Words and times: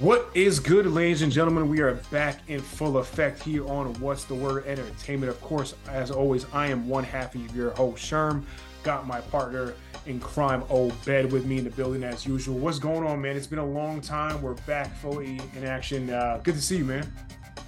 What 0.00 0.28
is 0.34 0.58
good, 0.58 0.86
ladies 0.86 1.22
and 1.22 1.30
gentlemen? 1.30 1.68
We 1.68 1.80
are 1.80 1.94
back 2.10 2.40
in 2.48 2.60
full 2.60 2.98
effect 2.98 3.40
here 3.40 3.64
on 3.68 3.94
What's 4.00 4.24
the 4.24 4.34
Word 4.34 4.66
Entertainment. 4.66 5.30
Of 5.30 5.40
course, 5.40 5.76
as 5.88 6.10
always, 6.10 6.46
I 6.52 6.66
am 6.66 6.88
one 6.88 7.04
half 7.04 7.36
of 7.36 7.54
your 7.54 7.70
host, 7.70 8.04
Sherm. 8.04 8.42
Got 8.82 9.06
my 9.06 9.20
partner 9.20 9.74
in 10.06 10.18
crime, 10.18 10.64
Old 10.68 10.92
Bed, 11.04 11.30
with 11.30 11.46
me 11.46 11.58
in 11.58 11.64
the 11.64 11.70
building 11.70 12.02
as 12.02 12.26
usual. 12.26 12.58
What's 12.58 12.80
going 12.80 13.06
on, 13.06 13.22
man? 13.22 13.36
It's 13.36 13.46
been 13.46 13.60
a 13.60 13.64
long 13.64 14.00
time. 14.00 14.42
We're 14.42 14.54
back 14.66 14.92
fully 14.96 15.40
in 15.54 15.64
action. 15.64 16.10
Uh, 16.10 16.40
good 16.42 16.56
to 16.56 16.60
see 16.60 16.78
you, 16.78 16.84
man. 16.84 17.10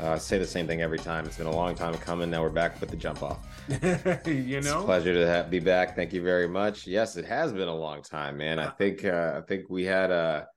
Uh, 0.00 0.10
I 0.10 0.18
say 0.18 0.36
the 0.36 0.46
same 0.46 0.66
thing 0.66 0.82
every 0.82 0.98
time. 0.98 1.26
It's 1.26 1.38
been 1.38 1.46
a 1.46 1.54
long 1.54 1.76
time 1.76 1.94
coming. 1.94 2.28
Now 2.28 2.42
we're 2.42 2.50
back 2.50 2.80
with 2.80 2.90
the 2.90 2.96
jump 2.96 3.22
off. 3.22 3.46
you 4.26 4.60
know, 4.62 4.82
pleasure 4.82 5.14
to 5.14 5.26
have, 5.28 5.48
be 5.48 5.60
back. 5.60 5.94
Thank 5.94 6.12
you 6.12 6.22
very 6.22 6.48
much. 6.48 6.88
Yes, 6.88 7.16
it 7.16 7.24
has 7.24 7.52
been 7.52 7.68
a 7.68 7.74
long 7.74 8.02
time, 8.02 8.36
man. 8.36 8.58
I 8.58 8.64
uh, 8.64 8.70
think 8.72 9.04
uh, 9.04 9.34
I 9.36 9.40
think 9.42 9.70
we 9.70 9.84
had 9.84 10.10
a 10.10 10.48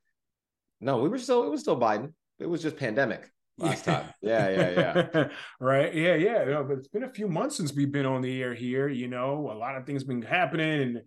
no, 0.82 0.98
we 0.98 1.10
were 1.10 1.18
still 1.18 1.44
it 1.44 1.50
was 1.50 1.62
still 1.62 1.80
Biden. 1.80 2.14
It 2.40 2.48
was 2.48 2.62
just 2.62 2.78
pandemic 2.78 3.30
last 3.58 3.86
time. 3.86 4.06
Yeah, 4.22 4.50
yeah, 4.50 4.70
yeah. 5.14 5.28
right. 5.60 5.94
Yeah, 5.94 6.16
yeah. 6.16 6.44
No, 6.46 6.64
but 6.64 6.78
it's 6.78 6.88
been 6.88 7.04
a 7.04 7.10
few 7.10 7.28
months 7.28 7.58
since 7.58 7.74
we've 7.74 7.92
been 7.92 8.06
on 8.06 8.22
the 8.22 8.42
air 8.42 8.54
here. 8.54 8.88
You 8.88 9.08
know, 9.08 9.52
a 9.52 9.58
lot 9.58 9.76
of 9.76 9.86
things 9.86 10.04
been 10.04 10.22
happening, 10.22 10.82
and 10.82 11.02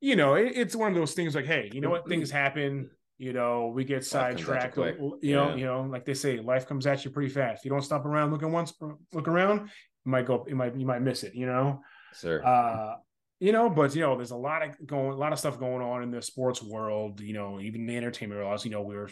you 0.00 0.16
know, 0.16 0.34
it, 0.34 0.52
it's 0.54 0.74
one 0.74 0.90
of 0.90 0.96
those 0.96 1.14
things 1.14 1.34
like, 1.34 1.46
hey, 1.46 1.70
you 1.72 1.80
know 1.80 1.90
what? 1.90 2.08
Things 2.08 2.30
happen. 2.30 2.90
You 3.18 3.32
know, 3.32 3.72
we 3.74 3.84
get 3.84 4.04
sidetracked. 4.04 4.76
You 4.76 4.84
know, 5.34 5.48
yeah. 5.48 5.54
you 5.56 5.64
know, 5.64 5.82
like 5.82 6.04
they 6.04 6.14
say, 6.14 6.38
life 6.38 6.66
comes 6.66 6.86
at 6.86 7.04
you 7.04 7.10
pretty 7.10 7.30
fast. 7.30 7.60
If 7.60 7.64
you 7.64 7.70
don't 7.70 7.82
stop 7.82 8.04
around 8.04 8.30
looking 8.30 8.52
once, 8.52 8.72
look 9.12 9.28
around, 9.28 9.68
you 10.04 10.12
might 10.12 10.26
go. 10.26 10.44
You 10.48 10.56
might 10.56 10.76
you 10.76 10.86
might 10.86 11.02
miss 11.02 11.24
it. 11.24 11.34
You 11.34 11.46
know. 11.46 11.80
Sir. 12.14 12.42
Uh, 12.42 12.94
you 13.40 13.52
know, 13.52 13.70
but 13.70 13.94
you 13.94 14.02
know, 14.02 14.16
there's 14.16 14.32
a 14.32 14.36
lot 14.36 14.62
of 14.62 14.86
going, 14.86 15.12
a 15.12 15.16
lot 15.16 15.32
of 15.32 15.38
stuff 15.38 15.58
going 15.58 15.82
on 15.82 16.02
in 16.02 16.10
the 16.10 16.20
sports 16.20 16.62
world. 16.62 17.20
You 17.20 17.34
know, 17.34 17.60
even 17.60 17.86
the 17.86 17.96
entertainment 17.96 18.40
world. 18.40 18.64
You 18.64 18.70
know, 18.70 18.82
we're 18.82 19.08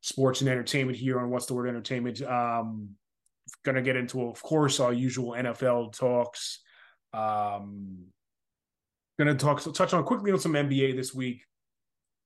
sports 0.00 0.40
and 0.40 0.50
entertainment 0.50 0.96
here 0.96 1.18
on 1.18 1.30
what's 1.30 1.46
the 1.46 1.54
word 1.54 1.68
entertainment. 1.68 2.22
Um, 2.22 2.90
gonna 3.64 3.82
get 3.82 3.96
into, 3.96 4.28
of 4.28 4.40
course, 4.42 4.78
our 4.78 4.92
usual 4.92 5.32
NFL 5.32 5.96
talks. 5.96 6.60
Um, 7.12 8.06
gonna 9.18 9.34
talk, 9.34 9.62
touch 9.74 9.92
on 9.92 10.04
quickly 10.04 10.30
on 10.30 10.38
some 10.38 10.52
NBA 10.52 10.94
this 10.94 11.12
week. 11.12 11.44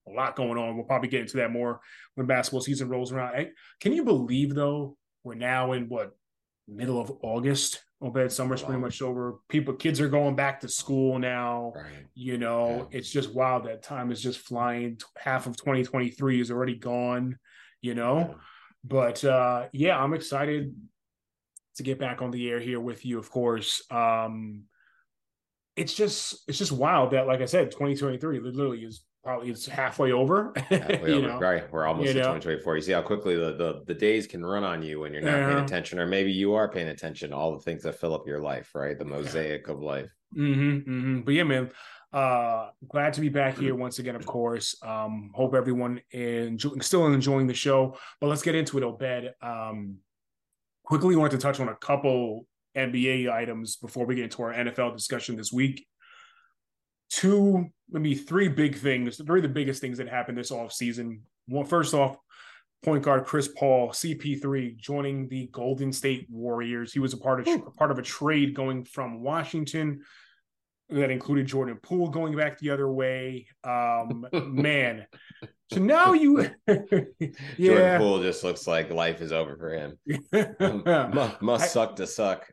A 0.06 0.10
lot 0.10 0.36
going 0.36 0.58
on. 0.58 0.76
We'll 0.76 0.86
probably 0.86 1.08
get 1.08 1.22
into 1.22 1.38
that 1.38 1.50
more 1.50 1.80
when 2.14 2.26
basketball 2.26 2.60
season 2.60 2.88
rolls 2.88 3.12
around. 3.12 3.48
Can 3.80 3.92
you 3.92 4.04
believe 4.04 4.54
though? 4.54 4.96
We're 5.24 5.34
now 5.34 5.72
in 5.72 5.88
what 5.88 6.16
middle 6.66 7.00
of 7.00 7.10
August 7.22 7.82
Obed 8.00 8.30
summer's 8.30 8.62
pretty 8.62 8.80
much 8.80 9.02
over. 9.02 9.38
People, 9.48 9.74
kids 9.74 10.00
are 10.00 10.08
going 10.08 10.36
back 10.36 10.60
to 10.60 10.68
school 10.68 11.18
now. 11.18 11.72
Right. 11.74 12.06
You 12.14 12.38
know, 12.38 12.88
yeah. 12.90 12.98
it's 12.98 13.10
just 13.10 13.34
wild. 13.34 13.64
That 13.64 13.82
time 13.82 14.12
is 14.12 14.22
just 14.22 14.38
flying. 14.38 14.98
Half 15.16 15.46
of 15.46 15.56
2023 15.56 16.40
is 16.40 16.50
already 16.50 16.76
gone. 16.76 17.38
You 17.80 17.94
know, 17.94 18.18
yeah. 18.18 18.34
but 18.84 19.24
uh, 19.24 19.66
yeah, 19.72 19.98
I'm 19.98 20.14
excited 20.14 20.74
to 21.76 21.82
get 21.82 21.98
back 21.98 22.22
on 22.22 22.30
the 22.30 22.48
air 22.48 22.60
here 22.60 22.80
with 22.80 23.04
you. 23.04 23.18
Of 23.18 23.30
course, 23.30 23.82
um, 23.90 24.64
it's 25.76 25.94
just 25.94 26.48
it's 26.48 26.58
just 26.58 26.72
wild 26.72 27.12
that, 27.12 27.26
like 27.26 27.40
I 27.40 27.46
said, 27.46 27.70
2023 27.70 28.40
literally 28.40 28.84
is 28.84 29.02
probably 29.28 29.50
it's 29.50 29.66
halfway 29.66 30.10
over. 30.10 30.54
halfway 30.70 31.12
over. 31.12 31.28
Know? 31.28 31.38
Right. 31.38 31.70
We're 31.70 31.86
almost 31.86 32.06
you 32.06 32.14
to 32.14 32.20
2024. 32.20 32.76
You 32.76 32.82
see 32.82 32.92
how 32.92 33.02
quickly 33.02 33.36
the, 33.36 33.52
the, 33.52 33.82
the 33.86 33.92
days 33.92 34.26
can 34.26 34.44
run 34.44 34.64
on 34.64 34.82
you 34.82 35.00
when 35.00 35.12
you're 35.12 35.20
not 35.20 35.36
yeah. 35.36 35.52
paying 35.52 35.64
attention, 35.64 35.98
or 35.98 36.06
maybe 36.06 36.32
you 36.32 36.54
are 36.54 36.66
paying 36.66 36.88
attention 36.88 37.30
to 37.30 37.36
all 37.36 37.52
the 37.52 37.60
things 37.60 37.82
that 37.82 38.00
fill 38.00 38.14
up 38.14 38.26
your 38.26 38.40
life, 38.40 38.74
right? 38.74 38.98
The 38.98 39.04
mosaic 39.04 39.68
of 39.68 39.82
life. 39.82 40.10
Mm-hmm, 40.34 40.90
mm-hmm. 40.90 41.20
But 41.20 41.34
yeah, 41.34 41.42
man. 41.44 41.70
Uh 42.10 42.70
glad 42.88 43.12
to 43.12 43.20
be 43.20 43.28
back 43.28 43.58
here 43.58 43.74
once 43.84 43.98
again, 43.98 44.16
of 44.16 44.24
course. 44.24 44.74
Um, 44.82 45.30
hope 45.34 45.54
everyone 45.54 46.00
is 46.10 46.64
still 46.80 47.06
enjoying 47.06 47.46
the 47.46 47.52
show. 47.52 47.98
But 48.18 48.28
let's 48.28 48.40
get 48.40 48.54
into 48.54 48.78
it, 48.78 48.82
Obed. 48.82 49.34
Um 49.42 49.96
quickly 50.84 51.16
wanted 51.16 51.32
to 51.32 51.38
touch 51.38 51.60
on 51.60 51.68
a 51.68 51.74
couple 51.74 52.46
NBA 52.74 53.30
items 53.30 53.76
before 53.76 54.06
we 54.06 54.14
get 54.14 54.24
into 54.24 54.42
our 54.42 54.54
NFL 54.54 54.96
discussion 54.96 55.36
this 55.36 55.52
week 55.52 55.86
two, 57.10 57.70
maybe 57.90 58.14
three 58.14 58.48
big 58.48 58.76
things, 58.76 59.16
three 59.16 59.40
of 59.40 59.42
the 59.42 59.48
biggest 59.48 59.80
things 59.80 59.98
that 59.98 60.08
happened 60.08 60.38
this 60.38 60.50
off 60.50 60.72
season. 60.72 61.22
Well, 61.48 61.64
first 61.64 61.94
off, 61.94 62.16
point 62.82 63.02
guard 63.02 63.24
Chris 63.24 63.48
Paul, 63.48 63.90
CP3, 63.90 64.76
joining 64.76 65.28
the 65.28 65.48
Golden 65.52 65.92
State 65.92 66.26
Warriors. 66.30 66.92
He 66.92 67.00
was 67.00 67.12
a 67.12 67.18
part 67.18 67.46
of 67.46 67.76
part 67.76 67.90
of 67.90 67.98
a 67.98 68.02
trade 68.02 68.54
going 68.54 68.84
from 68.84 69.22
Washington 69.22 70.02
that 70.90 71.10
included 71.10 71.46
Jordan 71.46 71.78
Poole 71.82 72.08
going 72.08 72.36
back 72.36 72.58
the 72.58 72.70
other 72.70 72.90
way. 72.90 73.46
Um, 73.64 74.26
man, 74.32 75.06
so 75.72 75.80
now 75.80 76.14
you, 76.14 76.48
yeah, 76.66 76.76
Jordan 77.58 77.98
Poole 77.98 78.22
just 78.22 78.42
looks 78.42 78.66
like 78.66 78.90
life 78.90 79.20
is 79.20 79.32
over 79.32 79.56
for 79.56 79.70
him. 79.70 79.98
must, 81.14 81.42
must 81.42 81.64
I, 81.64 81.66
suck 81.66 81.96
to 81.96 82.06
suck. 82.06 82.50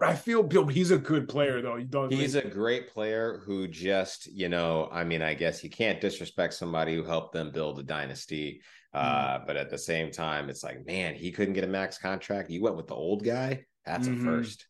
I 0.00 0.14
feel 0.14 0.44
Bill. 0.44 0.66
He's 0.66 0.92
a 0.92 0.98
good 0.98 1.28
player 1.28 1.60
though. 1.60 2.08
He's 2.08 2.34
think? 2.34 2.44
a 2.44 2.48
great 2.48 2.88
player 2.88 3.42
who 3.44 3.66
just, 3.66 4.28
you 4.32 4.48
know, 4.48 4.88
I 4.92 5.02
mean, 5.02 5.22
I 5.22 5.34
guess 5.34 5.64
you 5.64 5.70
can't 5.70 6.00
disrespect 6.00 6.54
somebody 6.54 6.94
who 6.94 7.02
helped 7.02 7.32
them 7.32 7.50
build 7.50 7.80
a 7.80 7.82
dynasty. 7.82 8.62
Uh, 8.94 9.38
mm. 9.38 9.46
But 9.46 9.56
at 9.56 9.68
the 9.68 9.78
same 9.78 10.12
time, 10.12 10.48
it's 10.48 10.62
like, 10.62 10.86
man, 10.86 11.16
he 11.16 11.32
couldn't 11.32 11.54
get 11.54 11.64
a 11.64 11.68
max 11.68 11.98
contract. 11.98 12.48
You 12.48 12.62
went 12.62 12.76
with 12.76 12.86
the 12.86 12.94
old 12.94 13.24
guy. 13.24 13.64
That's 13.84 14.06
mm-hmm. 14.06 14.26
a 14.26 14.30
first 14.30 14.66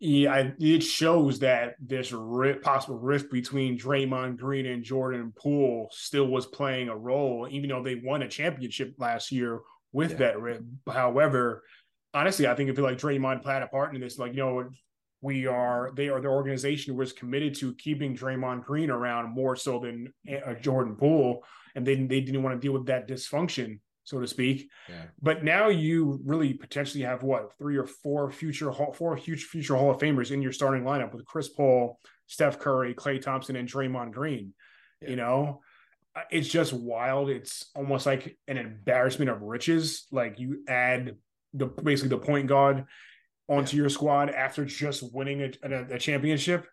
yeah, 0.00 0.50
it 0.58 0.82
shows 0.82 1.38
that 1.38 1.76
this 1.80 2.12
possible 2.62 2.98
rift 2.98 3.30
between 3.30 3.78
Draymond 3.78 4.36
Green 4.36 4.66
and 4.66 4.82
Jordan 4.82 5.32
Poole 5.36 5.88
still 5.92 6.26
was 6.26 6.46
playing 6.46 6.88
a 6.88 6.96
role, 6.96 7.48
even 7.50 7.70
though 7.70 7.82
they 7.82 7.94
won 7.94 8.22
a 8.22 8.28
championship 8.28 8.94
last 8.98 9.30
year 9.30 9.60
with 9.92 10.12
yeah. 10.12 10.16
that 10.18 10.40
rift. 10.40 10.62
However, 10.90 11.62
honestly, 12.12 12.46
I 12.46 12.54
think 12.54 12.70
if 12.70 12.76
you 12.76 12.82
like 12.82 12.98
Draymond 12.98 13.42
played 13.42 13.62
a 13.62 13.66
part 13.68 13.94
in 13.94 14.00
this, 14.00 14.18
like 14.18 14.32
you 14.32 14.38
know, 14.38 14.68
we 15.20 15.46
are 15.46 15.92
they 15.96 16.08
are 16.08 16.20
the 16.20 16.28
organization 16.28 16.96
was 16.96 17.12
committed 17.12 17.54
to 17.56 17.74
keeping 17.76 18.16
Draymond 18.16 18.64
Green 18.64 18.90
around 18.90 19.34
more 19.34 19.56
so 19.56 19.78
than 19.78 20.12
uh, 20.30 20.54
Jordan 20.54 20.96
Poole, 20.96 21.44
and 21.74 21.86
they 21.86 21.94
they 21.94 22.20
didn't 22.20 22.42
want 22.42 22.60
to 22.60 22.60
deal 22.60 22.74
with 22.74 22.86
that 22.86 23.08
dysfunction 23.08 23.78
so 24.04 24.20
to 24.20 24.26
speak. 24.26 24.70
Yeah. 24.88 25.06
But 25.20 25.44
now 25.44 25.68
you 25.68 26.20
really 26.24 26.54
potentially 26.54 27.04
have 27.04 27.22
what 27.22 27.56
three 27.58 27.76
or 27.76 27.86
four 27.86 28.30
future 28.30 28.72
four 28.72 29.16
huge 29.16 29.44
future 29.44 29.74
Hall 29.74 29.90
of 29.90 29.98
Famers 29.98 30.30
in 30.30 30.42
your 30.42 30.52
starting 30.52 30.84
lineup 30.84 31.12
with 31.12 31.24
Chris 31.24 31.48
Paul, 31.48 31.98
Steph 32.26 32.58
Curry, 32.58 32.94
Klay 32.94 33.20
Thompson, 33.20 33.56
and 33.56 33.68
Draymond 33.68 34.12
Green. 34.12 34.54
Yeah. 35.00 35.10
You 35.10 35.16
know, 35.16 35.60
uh, 36.14 36.22
it's 36.30 36.48
just 36.48 36.72
wild. 36.72 37.30
It's 37.30 37.70
almost 37.74 38.06
like 38.06 38.38
an 38.46 38.58
embarrassment 38.58 39.30
of 39.30 39.42
riches. 39.42 40.06
Like 40.12 40.38
you 40.38 40.62
add 40.68 41.16
the 41.54 41.66
basically 41.66 42.10
the 42.10 42.24
point 42.24 42.46
guard 42.46 42.84
onto 43.48 43.76
yeah. 43.76 43.82
your 43.82 43.90
squad 43.90 44.30
after 44.30 44.64
just 44.64 45.14
winning 45.14 45.42
a, 45.42 45.50
a, 45.62 45.94
a 45.94 45.98
championship 45.98 46.66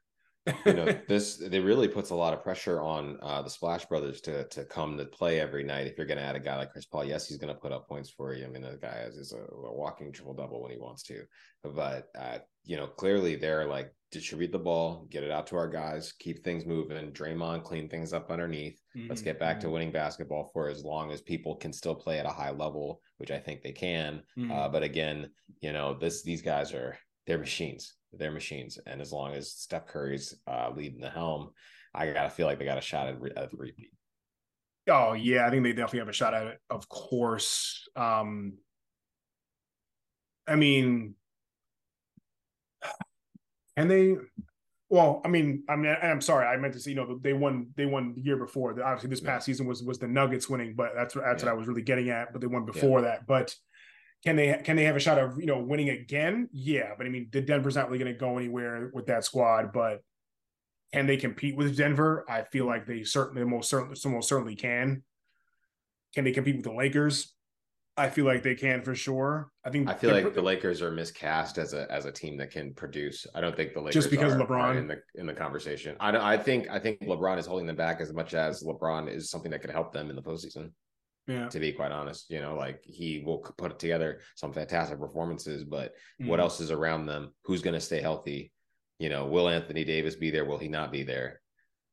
you 0.65 0.73
know 0.73 0.85
this 1.07 1.39
it 1.39 1.59
really 1.59 1.87
puts 1.87 2.09
a 2.09 2.15
lot 2.15 2.33
of 2.33 2.43
pressure 2.43 2.81
on 2.81 3.17
uh, 3.21 3.41
the 3.41 3.49
splash 3.49 3.85
brothers 3.85 4.21
to 4.21 4.47
to 4.47 4.63
come 4.65 4.97
to 4.97 5.05
play 5.05 5.39
every 5.39 5.63
night 5.63 5.87
if 5.87 5.97
you're 5.97 6.07
going 6.07 6.17
to 6.17 6.23
add 6.23 6.35
a 6.35 6.39
guy 6.39 6.57
like 6.57 6.71
chris 6.71 6.85
paul 6.85 7.05
yes 7.05 7.27
he's 7.27 7.37
going 7.37 7.53
to 7.53 7.59
put 7.59 7.71
up 7.71 7.87
points 7.87 8.09
for 8.09 8.33
you 8.33 8.45
i 8.45 8.47
mean 8.47 8.63
the 8.63 8.77
guy 8.81 9.03
is, 9.07 9.17
is 9.17 9.33
a, 9.33 9.37
a 9.37 9.73
walking 9.73 10.11
triple 10.11 10.33
double 10.33 10.61
when 10.61 10.71
he 10.71 10.77
wants 10.77 11.03
to 11.03 11.23
but 11.63 12.09
uh, 12.17 12.39
you 12.63 12.75
know 12.75 12.87
clearly 12.87 13.35
they're 13.35 13.65
like 13.65 13.93
distribute 14.11 14.51
the 14.51 14.59
ball 14.59 15.07
get 15.09 15.23
it 15.23 15.31
out 15.31 15.47
to 15.47 15.55
our 15.55 15.69
guys 15.69 16.13
keep 16.19 16.43
things 16.43 16.65
moving 16.65 17.11
draymond 17.11 17.63
clean 17.63 17.87
things 17.87 18.11
up 18.11 18.29
underneath 18.29 18.81
mm-hmm. 18.95 19.07
let's 19.09 19.21
get 19.21 19.39
back 19.39 19.59
to 19.59 19.67
mm-hmm. 19.67 19.73
winning 19.73 19.91
basketball 19.91 20.49
for 20.51 20.67
as 20.67 20.83
long 20.83 21.11
as 21.11 21.21
people 21.21 21.55
can 21.55 21.71
still 21.71 21.95
play 21.95 22.19
at 22.19 22.25
a 22.25 22.29
high 22.29 22.51
level 22.51 22.99
which 23.17 23.31
i 23.31 23.37
think 23.37 23.61
they 23.61 23.71
can 23.71 24.21
mm-hmm. 24.37 24.51
uh, 24.51 24.67
but 24.67 24.83
again 24.83 25.29
you 25.61 25.71
know 25.71 25.93
this 25.97 26.23
these 26.23 26.41
guys 26.41 26.73
are 26.73 26.97
they're 27.25 27.37
machines 27.37 27.93
their 28.13 28.31
machines. 28.31 28.77
And 28.85 29.01
as 29.01 29.11
long 29.11 29.33
as 29.33 29.51
Steph 29.51 29.87
Curry's 29.87 30.35
uh, 30.47 30.71
leading 30.75 30.99
the 30.99 31.09
helm, 31.09 31.51
I 31.93 32.11
gotta 32.11 32.29
feel 32.29 32.47
like 32.47 32.59
they 32.59 32.65
got 32.65 32.77
a 32.77 32.81
shot 32.81 33.07
at, 33.07 33.21
re- 33.21 33.33
at 33.35 33.49
repeat. 33.57 33.91
Oh 34.89 35.13
yeah, 35.13 35.45
I 35.45 35.49
think 35.49 35.63
they 35.63 35.73
definitely 35.73 35.99
have 35.99 36.09
a 36.09 36.13
shot 36.13 36.33
at 36.33 36.47
it. 36.47 36.59
Of 36.69 36.89
course. 36.89 37.87
Um, 37.95 38.53
I 40.47 40.55
mean, 40.55 41.15
and 43.77 43.89
they, 43.89 44.15
well, 44.89 45.21
I 45.23 45.27
mean, 45.27 45.63
I 45.69 45.75
mean, 45.75 45.95
I'm 46.01 46.19
sorry, 46.19 46.47
I 46.47 46.57
meant 46.57 46.73
to 46.73 46.79
say, 46.79 46.91
you 46.91 46.95
know, 46.95 47.19
they 47.21 47.33
won, 47.33 47.67
they 47.77 47.85
won 47.85 48.13
the 48.15 48.21
year 48.21 48.37
before. 48.37 48.71
Obviously, 48.71 49.09
this 49.09 49.21
past 49.21 49.47
yeah. 49.47 49.53
season 49.53 49.67
was 49.67 49.83
was 49.83 49.99
the 49.99 50.07
Nuggets 50.07 50.49
winning, 50.49 50.73
but 50.75 50.91
that's 50.95 51.13
that's 51.13 51.43
yeah. 51.43 51.49
what 51.49 51.55
I 51.55 51.57
was 51.57 51.67
really 51.67 51.83
getting 51.83 52.09
at. 52.09 52.33
But 52.33 52.41
they 52.41 52.47
won 52.47 52.65
before 52.65 52.99
yeah. 52.99 53.07
that. 53.07 53.27
But 53.27 53.55
can 54.23 54.35
they 54.35 54.61
can 54.63 54.75
they 54.75 54.83
have 54.83 54.95
a 54.95 54.99
shot 54.99 55.17
of 55.17 55.39
you 55.39 55.47
know 55.47 55.59
winning 55.59 55.89
again? 55.89 56.47
Yeah, 56.51 56.91
but 56.97 57.07
I 57.07 57.09
mean, 57.09 57.29
the 57.31 57.41
Denver's 57.41 57.75
not 57.75 57.87
really 57.87 58.03
going 58.03 58.13
to 58.13 58.19
go 58.19 58.37
anywhere 58.37 58.91
with 58.93 59.07
that 59.07 59.25
squad. 59.25 59.73
But 59.73 60.03
can 60.93 61.07
they 61.07 61.17
compete 61.17 61.55
with 61.55 61.75
Denver? 61.75 62.25
I 62.29 62.43
feel 62.43 62.65
like 62.65 62.85
they 62.85 63.03
certainly 63.03 63.43
most 63.43 63.69
certainly 63.69 63.95
most 64.05 64.29
certainly 64.29 64.55
can. 64.55 65.03
Can 66.13 66.23
they 66.23 66.31
compete 66.31 66.57
with 66.57 66.65
the 66.65 66.73
Lakers? 66.73 67.33
I 67.97 68.09
feel 68.09 68.25
like 68.25 68.41
they 68.41 68.55
can 68.55 68.83
for 68.83 68.95
sure. 68.95 69.51
I 69.65 69.69
think 69.69 69.89
I 69.89 69.93
feel 69.93 70.11
like 70.11 70.33
the 70.33 70.41
Lakers 70.41 70.81
are 70.81 70.91
miscast 70.91 71.57
as 71.57 71.73
a 71.73 71.91
as 71.91 72.05
a 72.05 72.11
team 72.11 72.37
that 72.37 72.51
can 72.51 72.73
produce. 72.73 73.27
I 73.35 73.41
don't 73.41 73.55
think 73.55 73.73
the 73.73 73.81
Lakers 73.81 73.95
just 73.95 74.11
because 74.11 74.33
are, 74.33 74.39
LeBron 74.39 74.77
in 74.77 74.87
the 74.87 75.01
in 75.15 75.25
the 75.25 75.33
conversation. 75.33 75.97
I 75.99 76.35
I 76.35 76.37
think 76.37 76.69
I 76.69 76.79
think 76.79 77.01
LeBron 77.01 77.37
is 77.37 77.45
holding 77.45 77.67
them 77.67 77.75
back 77.75 78.01
as 78.01 78.13
much 78.13 78.33
as 78.33 78.63
LeBron 78.63 79.13
is 79.13 79.29
something 79.29 79.51
that 79.51 79.61
could 79.61 79.71
help 79.71 79.91
them 79.91 80.09
in 80.09 80.15
the 80.15 80.21
postseason. 80.21 80.71
Yeah. 81.27 81.47
To 81.49 81.59
be 81.59 81.71
quite 81.71 81.91
honest, 81.91 82.29
you 82.29 82.41
know, 82.41 82.55
like 82.55 82.81
he 82.83 83.23
will 83.25 83.39
put 83.57 83.77
together 83.79 84.21
some 84.35 84.51
fantastic 84.53 84.99
performances, 84.99 85.63
but 85.63 85.93
Mm. 86.19 86.27
what 86.27 86.39
else 86.39 86.59
is 86.59 86.71
around 86.71 87.05
them? 87.05 87.33
Who's 87.43 87.61
going 87.61 87.75
to 87.75 87.79
stay 87.79 88.01
healthy? 88.01 88.51
You 88.99 89.09
know, 89.09 89.27
will 89.27 89.47
Anthony 89.47 89.83
Davis 89.83 90.15
be 90.15 90.31
there? 90.31 90.45
Will 90.45 90.57
he 90.57 90.67
not 90.67 90.91
be 90.91 91.03
there? 91.03 91.41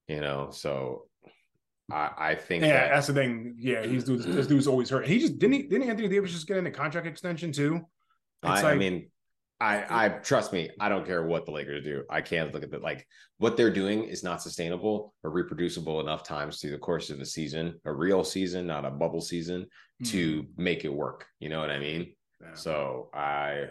You 0.08 0.20
know, 0.22 0.50
so 0.50 1.08
I, 1.90 2.10
I 2.18 2.34
think 2.34 2.64
Yeah, 2.64 2.72
that 2.88 2.94
that's 2.94 3.06
the 3.06 3.14
thing. 3.14 3.56
Yeah, 3.58 3.84
he's 3.84 4.04
dude's, 4.04 4.24
this 4.24 4.46
dude's 4.46 4.66
always 4.66 4.90
hurt. 4.90 5.06
He 5.06 5.18
just 5.18 5.38
didn't 5.38 5.54
he, 5.54 5.62
didn't 5.64 5.88
Anthony 5.88 6.08
Davis 6.08 6.32
just 6.32 6.46
get 6.46 6.56
in 6.56 6.66
a 6.66 6.70
contract 6.70 7.06
extension 7.06 7.52
too? 7.52 7.76
It's 8.42 8.62
I, 8.62 8.72
I 8.72 8.74
mean, 8.76 9.10
I, 9.60 10.06
I 10.06 10.08
trust 10.08 10.52
me. 10.52 10.70
I 10.78 10.88
don't 10.88 11.06
care 11.06 11.24
what 11.24 11.44
the 11.44 11.50
Lakers 11.50 11.82
do. 11.82 12.04
I 12.08 12.20
can't 12.20 12.54
look 12.54 12.62
at 12.62 12.72
it 12.72 12.82
like 12.82 13.06
what 13.38 13.56
they're 13.56 13.72
doing 13.72 14.04
is 14.04 14.22
not 14.22 14.40
sustainable 14.40 15.14
or 15.24 15.30
reproducible 15.30 16.00
enough 16.00 16.22
times 16.22 16.60
through 16.60 16.70
the 16.70 16.78
course 16.78 17.10
of 17.10 17.20
a 17.20 17.26
season, 17.26 17.80
a 17.84 17.92
real 17.92 18.22
season, 18.22 18.66
not 18.66 18.84
a 18.84 18.90
bubble 18.90 19.20
season, 19.20 19.66
to 20.04 20.46
make 20.56 20.84
it 20.84 20.92
work. 20.92 21.26
You 21.40 21.48
know 21.48 21.58
what 21.58 21.70
I 21.70 21.80
mean? 21.80 22.14
Yeah. 22.40 22.54
So 22.54 23.10
I, 23.12 23.66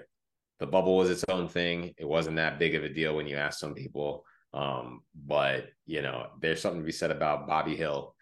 the 0.59 0.67
bubble 0.67 0.97
was 0.97 1.09
its 1.09 1.23
own 1.29 1.47
thing. 1.47 1.93
It 1.97 2.07
wasn't 2.07 2.35
that 2.35 2.59
big 2.59 2.75
of 2.75 2.83
a 2.83 2.89
deal 2.89 3.15
when 3.15 3.27
you 3.27 3.37
ask 3.37 3.59
some 3.59 3.73
people. 3.73 4.25
Um, 4.53 5.01
but 5.25 5.67
you 5.85 6.01
know, 6.01 6.27
there's 6.41 6.61
something 6.61 6.81
to 6.81 6.85
be 6.85 6.91
said 6.91 7.11
about 7.11 7.47
Bobby 7.47 7.75
Hill. 7.75 8.13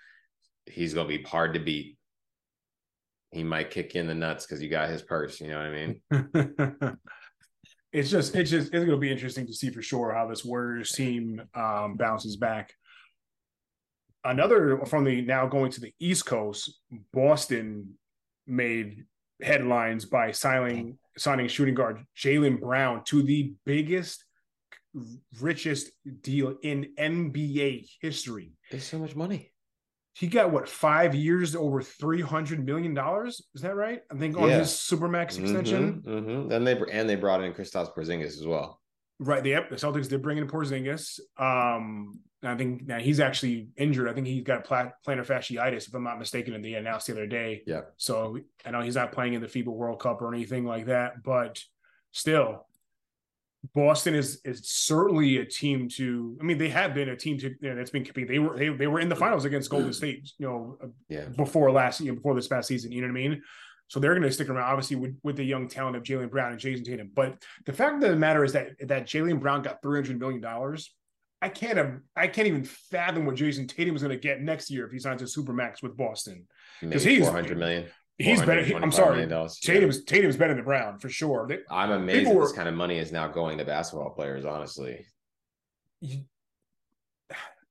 He's 0.68 0.94
going 0.94 1.08
to 1.08 1.18
be 1.18 1.24
hard 1.24 1.54
to 1.56 1.60
beat. 1.60 1.98
He 3.32 3.44
might 3.44 3.72
kick 3.72 3.96
you 3.96 4.02
in 4.02 4.08
the 4.08 4.14
nuts 4.14 4.46
because 4.46 4.62
you 4.62 4.70
got 4.70 4.90
his 4.90 5.02
purse. 5.02 5.42
You 5.42 5.50
know 5.50 5.58
what 5.58 5.68
I 5.68 6.88
mean? 6.92 6.98
it's 7.96 8.10
just 8.10 8.36
it's 8.36 8.50
just 8.50 8.68
it's 8.68 8.86
going 8.86 8.90
to 8.90 8.98
be 8.98 9.12
interesting 9.12 9.48
to 9.48 9.54
see 9.54 9.70
for 9.70 9.82
sure 9.82 10.14
how 10.14 10.28
this 10.28 10.44
Warriors 10.44 10.92
team 10.92 11.42
um, 11.56 11.96
bounces 11.96 12.36
back. 12.36 12.74
Another 14.26 14.82
from 14.86 15.06
the 15.06 15.22
now 15.22 15.48
going 15.48 15.72
to 15.72 15.80
the 15.80 15.94
East 15.98 16.26
Coast, 16.26 16.82
Boston 17.14 17.94
made 18.46 19.06
headlines 19.42 20.04
by 20.04 20.32
signing 20.32 20.98
signing 21.18 21.48
shooting 21.48 21.74
guard 21.74 22.04
Jaylen 22.18 22.60
Brown 22.60 23.02
to 23.06 23.24
the 23.24 23.54
biggest, 23.66 24.26
richest 25.40 25.92
deal 26.22 26.58
in 26.64 26.88
NBA 27.00 27.88
history. 28.02 28.52
There's 28.72 28.84
so 28.84 29.00
much 29.00 29.16
money. 29.16 29.54
He 30.16 30.28
got 30.28 30.50
what 30.50 30.70
five 30.70 31.14
years 31.14 31.58
over 31.58 31.82
three 31.82 32.22
hundred 32.22 32.66
million 32.66 32.94
dollars? 32.94 33.42
Is 33.54 33.62
that 33.64 33.76
right? 33.76 34.02
I 34.10 34.16
think 34.16 34.38
on 34.38 34.48
Yeah. 34.48 34.60
his 34.60 34.70
supermax 34.70 35.38
extension. 35.38 36.02
Mhm, 36.06 36.24
mhm. 36.26 36.50
Then 36.50 36.64
they 36.64 36.82
and 36.92 37.10
they 37.10 37.16
brought 37.16 37.44
in 37.44 37.54
Kristaps 37.54 37.94
Porzingis 37.94 38.40
as 38.40 38.48
well. 38.48 38.80
Right. 39.20 39.44
The, 39.44 39.50
yep, 39.52 39.70
the 39.70 39.76
Celtics 39.76 40.08
did 40.10 40.22
bring 40.22 40.38
in 40.38 40.48
Porzingis. 40.48 41.20
Um, 41.38 42.20
I 42.44 42.56
think 42.56 42.86
now 42.86 43.00
he's 43.00 43.20
actually 43.20 43.70
injured. 43.76 44.08
I 44.08 44.14
think 44.14 44.28
he's 44.28 44.44
got 44.44 44.64
pla- 44.66 44.92
plantar 45.06 45.26
fasciitis, 45.26 45.88
if 45.88 45.94
I'm 45.94 46.04
not 46.04 46.20
mistaken, 46.20 46.54
and 46.54 46.64
they 46.64 46.76
announced 46.76 47.08
the 47.08 47.14
other 47.14 47.28
day. 47.28 47.64
Yeah. 47.66 47.82
So 47.98 48.38
I 48.66 48.72
know 48.72 48.82
he's 48.82 48.96
not 48.96 49.12
playing 49.12 49.34
in 49.34 49.42
the 49.42 49.48
FIBA 49.48 49.68
World 49.68 50.00
Cup 50.00 50.22
or 50.22 50.34
anything 50.34 50.64
like 50.66 50.86
that, 50.86 51.24
but 51.24 51.62
still, 52.12 52.68
Boston 53.74 54.16
is 54.16 54.42
is 54.44 54.68
certainly 54.70 55.38
a 55.38 55.46
team 55.46 55.88
to. 55.90 56.38
I 56.40 56.44
mean, 56.44 56.58
they 56.58 56.70
have 56.70 56.94
been 56.94 57.10
a 57.10 57.16
team 57.16 57.38
to 57.40 57.50
you 57.50 57.70
know, 57.70 57.76
that's 57.76 57.92
been 57.92 58.04
competing. 58.04 58.30
They 58.30 58.40
were 58.40 58.58
they, 58.58 58.70
they 58.70 58.88
were 58.88 59.00
in 59.00 59.10
the 59.10 59.16
finals 59.16 59.46
against 59.46 59.70
Golden 59.70 59.90
mm. 59.90 59.96
State. 59.96 60.32
You 60.38 60.48
know, 60.48 60.78
uh, 60.84 60.88
Yeah. 61.10 61.26
before 61.36 61.72
last 61.72 62.02
year, 62.02 62.14
before 62.14 62.36
this 62.36 62.48
past 62.48 62.68
season. 62.68 62.92
You 62.92 63.02
know 63.02 63.08
what 63.08 63.20
I 63.20 63.28
mean? 63.30 63.42
So 63.88 64.00
they're 64.00 64.14
going 64.14 64.24
to 64.24 64.32
stick 64.32 64.50
around, 64.50 64.68
obviously, 64.68 64.96
with, 64.96 65.16
with 65.22 65.36
the 65.36 65.44
young 65.44 65.68
talent 65.68 65.96
of 65.96 66.02
Jaylen 66.02 66.32
Brown 66.32 66.52
and 66.52 66.60
Jayson 66.60 66.84
Tatum. 66.84 67.12
But 67.14 67.44
the 67.68 67.74
fact 67.74 68.04
of 68.04 68.10
the 68.10 68.16
matter 68.16 68.44
is 68.44 68.54
that 68.54 68.72
that 68.88 69.06
Jaylen 69.06 69.40
Brown 69.40 69.62
got 69.62 69.82
three 69.82 69.98
hundred 70.00 70.20
million 70.20 70.42
dollars. 70.42 70.94
I 71.42 71.50
can't 71.50 71.78
have, 71.78 72.00
I 72.16 72.28
can't 72.28 72.48
even 72.48 72.64
fathom 72.64 73.26
what 73.26 73.36
Jayson 73.36 73.68
Tatum 73.68 73.96
is 73.96 74.02
going 74.02 74.16
to 74.16 74.20
get 74.20 74.42
next 74.42 74.72
year 74.72 74.86
if 74.88 74.92
he 74.92 74.98
signs 74.98 75.22
a 75.22 75.26
supermax 75.26 75.84
with 75.84 75.96
Boston. 75.96 76.48
because 76.82 77.04
he's- 77.04 77.24
400 77.24 77.58
million. 77.58 77.86
He's 78.18 78.42
better. 78.42 78.64
he- 78.64 78.74
I'm 78.74 78.92
sorry. 78.92 79.26
Yeah. 79.26 79.48
Tatum's 79.62 80.04
Tatum's 80.06 80.38
better 80.38 80.54
than 80.54 80.64
Brown 80.64 81.00
for 81.00 81.10
sure. 81.10 81.48
They- 81.50 81.60
I'm 81.70 81.92
amazed 81.92 82.32
were- 82.34 82.44
this 82.44 82.54
kind 82.54 82.70
of 82.70 82.76
money 82.76 82.98
is 82.98 83.12
now 83.12 83.28
going 83.28 83.58
to 83.58 83.66
basketball 83.66 84.12
players, 84.12 84.46
honestly. 84.46 85.06
you- 86.02 86.26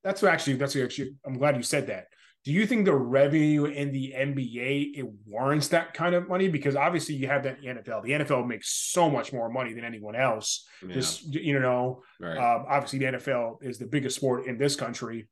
that's 0.03 0.21
what 0.21 0.33
actually 0.33 0.57
that's 0.57 0.75
what 0.75 0.85
actually 0.85 1.15
I'm 1.25 1.39
glad 1.39 1.57
you 1.57 1.63
said 1.63 1.87
that. 1.87 2.09
Do 2.45 2.53
you 2.53 2.67
think 2.67 2.85
the 2.85 2.95
revenue 2.95 3.65
in 3.65 3.91
the 3.91 4.13
NBA 4.15 4.93
it 4.99 5.07
warrants 5.27 5.69
that 5.69 5.95
kind 5.95 6.15
of 6.15 6.29
money? 6.29 6.49
Because 6.49 6.77
obviously 6.77 7.15
you 7.15 7.27
have 7.27 7.45
that 7.45 7.59
the 7.63 7.69
NFL. 7.69 8.03
The 8.03 8.13
NFL 8.13 8.47
makes 8.47 8.69
so 8.69 9.09
much 9.09 9.33
more 9.33 9.49
money 9.49 9.73
than 9.73 9.83
anyone 9.83 10.15
else. 10.15 10.69
Yeah, 10.87 10.93
Just 10.93 11.33
you 11.35 11.59
know, 11.59 12.03
right. 12.21 12.37
um, 12.37 12.67
obviously 12.69 12.99
the 12.99 13.07
NFL 13.07 13.63
is 13.63 13.79
the 13.79 13.87
biggest 13.87 14.17
sport 14.17 14.47
in 14.47 14.59
this 14.59 14.77
country, 14.77 15.27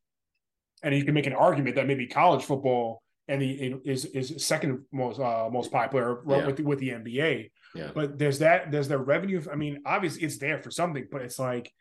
and 0.82 0.94
you 0.94 1.04
can 1.04 1.12
make 1.12 1.26
an 1.26 1.34
argument 1.34 1.76
that 1.76 1.86
maybe 1.86 2.06
college 2.06 2.44
football 2.44 3.01
and 3.28 3.40
the 3.40 3.80
is 3.84 4.04
is 4.06 4.44
second 4.44 4.84
most 4.92 5.20
uh, 5.20 5.48
most 5.50 5.70
popular 5.70 6.22
Yeah. 6.26 6.46
with 6.46 6.60
with 6.60 6.78
the 6.80 6.90
NBA. 6.90 7.50
yeah. 7.74 7.90
But 7.94 8.18
there's 8.18 8.38
that 8.40 8.70
there's 8.72 8.88
the 8.88 8.98
revenue. 8.98 9.42
I 9.50 9.54
mean, 9.56 9.82
obviously 9.86 10.22
it's 10.22 10.38
there 10.38 10.58
for 10.58 10.70
something, 10.70 11.06
but 11.10 11.22
it's 11.22 11.38
like 11.38 11.72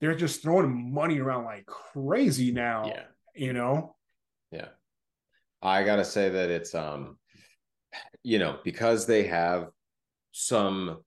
they're 0.00 0.14
just 0.14 0.42
throwing 0.42 0.92
money 0.92 1.18
around 1.18 1.44
like 1.44 1.66
crazy 1.66 2.52
now. 2.52 2.86
yeah. 2.86 3.04
You 3.34 3.52
know, 3.52 3.96
Yeah. 4.50 4.68
I 5.62 5.84
got 5.84 5.96
to 5.96 6.04
say 6.04 6.28
that 6.30 6.50
it's 6.50 6.74
um 6.74 7.18
you 8.22 8.38
know, 8.38 8.58
because 8.64 9.06
they 9.06 9.24
have 9.24 9.68
some 10.32 10.98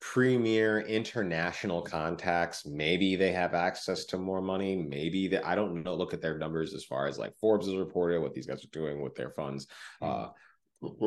premier 0.00 0.80
international 0.80 1.82
contacts, 1.82 2.64
maybe 2.66 3.16
they 3.16 3.32
have 3.32 3.54
access 3.54 4.04
to 4.06 4.18
more 4.18 4.40
money, 4.40 4.76
maybe 4.76 5.28
that 5.28 5.46
I 5.46 5.54
don't 5.54 5.82
know 5.82 5.94
look 5.94 6.14
at 6.14 6.20
their 6.22 6.38
numbers 6.38 6.74
as 6.74 6.84
far 6.84 7.06
as 7.06 7.18
like 7.18 7.34
Forbes 7.40 7.66
has 7.66 7.76
reported 7.76 8.20
what 8.20 8.34
these 8.34 8.46
guys 8.46 8.64
are 8.64 8.68
doing 8.68 9.00
with 9.02 9.14
their 9.14 9.30
funds. 9.30 9.66
Uh 10.00 10.28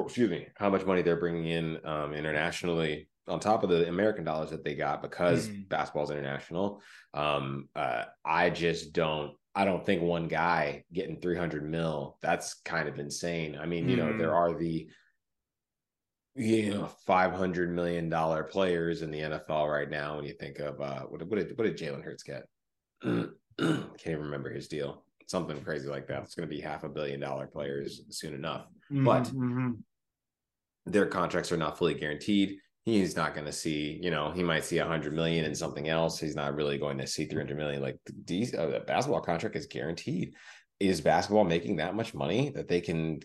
excuse 0.05 0.29
me, 0.29 0.47
how 0.57 0.69
much 0.69 0.85
money 0.85 1.01
they're 1.01 1.15
bringing 1.19 1.45
in 1.47 1.85
um 1.85 2.13
internationally 2.13 3.07
on 3.27 3.39
top 3.39 3.63
of 3.63 3.69
the 3.69 3.87
American 3.87 4.23
dollars 4.25 4.49
that 4.49 4.63
they 4.63 4.75
got 4.75 5.01
because 5.01 5.47
Mhm. 5.49 5.69
basketball's 5.69 6.11
international. 6.11 6.81
Um 7.13 7.69
uh 7.75 8.05
I 8.25 8.49
just 8.49 8.93
don't 8.93 9.37
I 9.55 9.65
don't 9.65 9.85
think 9.85 10.01
one 10.01 10.27
guy 10.27 10.85
getting 10.93 11.19
300 11.19 11.63
mil, 11.69 12.17
that's 12.21 12.55
kind 12.63 12.87
of 12.87 12.99
insane. 12.99 13.57
I 13.57 13.65
mean, 13.65 13.89
you 13.89 13.97
know, 13.97 14.13
there 14.13 14.33
are 14.33 14.53
the, 14.57 14.89
you 16.35 16.73
know, 16.73 16.89
500 17.05 17.73
million 17.73 18.09
dollar 18.09 18.43
players 18.43 19.01
in 19.01 19.11
the 19.11 19.19
NFL 19.19 19.71
right 19.71 19.89
now. 19.89 20.15
When 20.15 20.25
you 20.25 20.33
think 20.33 20.59
of, 20.59 20.79
uh, 20.79 21.01
what, 21.01 21.21
what 21.27 21.37
did, 21.39 21.57
what 21.57 21.65
did 21.65 21.77
Jalen 21.77 22.03
Hurts 22.03 22.23
get? 22.23 22.43
Can't 23.03 23.33
even 24.05 24.21
remember 24.21 24.49
his 24.51 24.67
deal. 24.67 25.03
Something 25.27 25.61
crazy 25.61 25.87
like 25.87 26.07
that. 26.07 26.23
It's 26.23 26.35
going 26.35 26.47
to 26.49 26.53
be 26.55 26.61
half 26.61 26.83
a 26.83 26.89
billion 26.89 27.19
dollar 27.19 27.47
players 27.47 28.01
soon 28.09 28.33
enough. 28.33 28.67
But- 28.89 29.25
Mhm. 29.27 29.77
Their 30.87 31.05
contracts 31.05 31.51
are 31.51 31.57
not 31.57 31.77
fully 31.77 31.93
guaranteed. 31.93 32.57
He's 32.85 33.15
not 33.15 33.35
going 33.35 33.45
to 33.45 33.51
see, 33.51 33.99
you 34.01 34.09
know, 34.09 34.31
he 34.31 34.41
might 34.41 34.65
see 34.65 34.79
a 34.79 34.83
100 34.83 35.13
million 35.13 35.45
and 35.45 35.55
something 35.55 35.87
else. 35.87 36.19
He's 36.19 36.35
not 36.35 36.55
really 36.55 36.79
going 36.79 36.97
to 36.97 37.05
see 37.05 37.25
300 37.25 37.55
million. 37.55 37.83
Like 37.83 37.97
these, 38.25 38.55
uh, 38.55 38.65
the 38.65 38.79
basketball 38.79 39.21
contract 39.21 39.55
is 39.55 39.67
guaranteed. 39.67 40.33
Is 40.79 40.99
basketball 40.99 41.43
making 41.43 41.75
that 41.75 41.93
much 41.93 42.15
money 42.15 42.49
that 42.55 42.67
they 42.67 42.81
can 42.81 43.19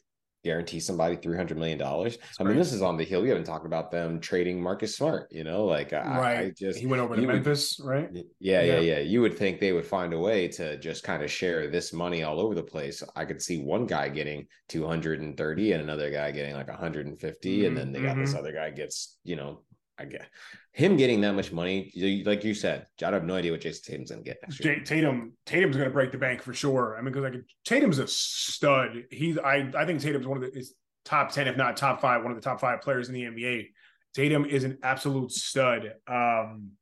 guarantee 0.44 0.80
somebody 0.80 1.16
300 1.16 1.58
million 1.58 1.78
dollars? 1.78 2.18
I 2.38 2.44
mean, 2.44 2.56
this 2.56 2.72
is 2.72 2.82
on 2.82 2.96
the 2.96 3.04
hill. 3.04 3.22
We 3.22 3.28
haven't 3.28 3.44
talked 3.44 3.66
about 3.66 3.90
them 3.90 4.20
trading 4.20 4.62
Marcus 4.62 4.96
Smart, 4.96 5.28
you 5.32 5.44
know, 5.44 5.64
like 5.64 5.92
I, 5.92 5.98
I 5.98 6.18
right. 6.20 6.56
just, 6.56 6.78
he 6.78 6.86
went 6.86 7.02
over 7.02 7.16
to 7.16 7.20
would- 7.20 7.28
Memphis, 7.34 7.80
right? 7.82 8.08
yeah, 8.14 8.62
yeah, 8.62 8.62
Yeah. 8.62 8.80
yeah. 8.80 8.98
You 9.00 9.20
would 9.22 9.36
think 9.36 9.58
they 9.60 9.72
would 9.72 9.86
find 9.86 10.12
a 10.12 10.18
way 10.18 10.48
to 10.48 10.78
just 10.78 11.02
kind 11.04 11.22
of 11.22 11.30
share 11.30 11.68
this 11.68 11.92
money 11.92 12.22
all 12.22 12.40
over 12.40 12.54
the 12.54 12.62
place. 12.62 13.02
I 13.16 13.24
could 13.24 13.42
see 13.42 13.58
one 13.62 13.86
guy 13.86 14.08
getting 14.08 14.46
230 14.68 15.72
and 15.72 15.82
another 15.82 16.10
guy 16.10 16.30
getting 16.30 16.54
like 16.54 16.68
150. 16.68 17.66
And 17.66 17.76
then 17.76 17.92
they 17.92 18.00
got 18.00 18.16
this 18.16 18.34
Mhm. 18.34 18.38
other 18.38 18.52
guy 18.52 18.70
gets, 18.70 19.18
you 19.24 19.36
know, 19.36 19.62
I 19.98 20.04
get 20.04 20.28
him 20.72 20.96
getting 20.98 21.22
that 21.22 21.34
much 21.34 21.52
money. 21.52 21.90
Like 22.26 22.44
you 22.44 22.52
said, 22.52 22.86
I 23.02 23.10
have 23.10 23.24
no 23.24 23.34
idea 23.34 23.52
what 23.52 23.62
Jayson 23.62 23.82
Tatum's 23.82 24.10
going 24.10 24.22
to 24.22 24.28
get 24.28 24.36
next 24.42 24.62
year. 24.62 24.80
Tatum, 24.80 25.32
Tatum's 25.46 25.74
going 25.74 25.88
to 25.88 25.92
break 25.92 26.12
the 26.12 26.18
bank 26.18 26.42
for 26.42 26.52
sure. 26.52 26.96
I 26.98 27.00
mean, 27.00 27.14
because 27.14 27.32
like 27.32 27.42
Tatum's 27.64 27.98
a 27.98 28.06
stud. 28.06 29.04
He's 29.10 29.38
I 29.38 29.70
I 29.74 29.86
think 29.86 30.00
Tatum's 30.00 30.26
one 30.26 30.42
of 30.42 30.42
the 30.42 30.58
is 30.58 30.74
top 31.06 31.32
ten, 31.32 31.48
if 31.48 31.56
not 31.56 31.78
top 31.78 32.02
five, 32.02 32.22
one 32.22 32.30
of 32.30 32.36
the 32.36 32.42
top 32.42 32.60
five 32.60 32.82
players 32.82 33.08
in 33.08 33.14
the 33.14 33.22
NBA. 33.22 33.68
Tatum 34.14 34.44
is 34.44 34.64
an 34.64 34.78
absolute 34.82 35.32
stud. 35.32 35.94
Um, 36.06 36.72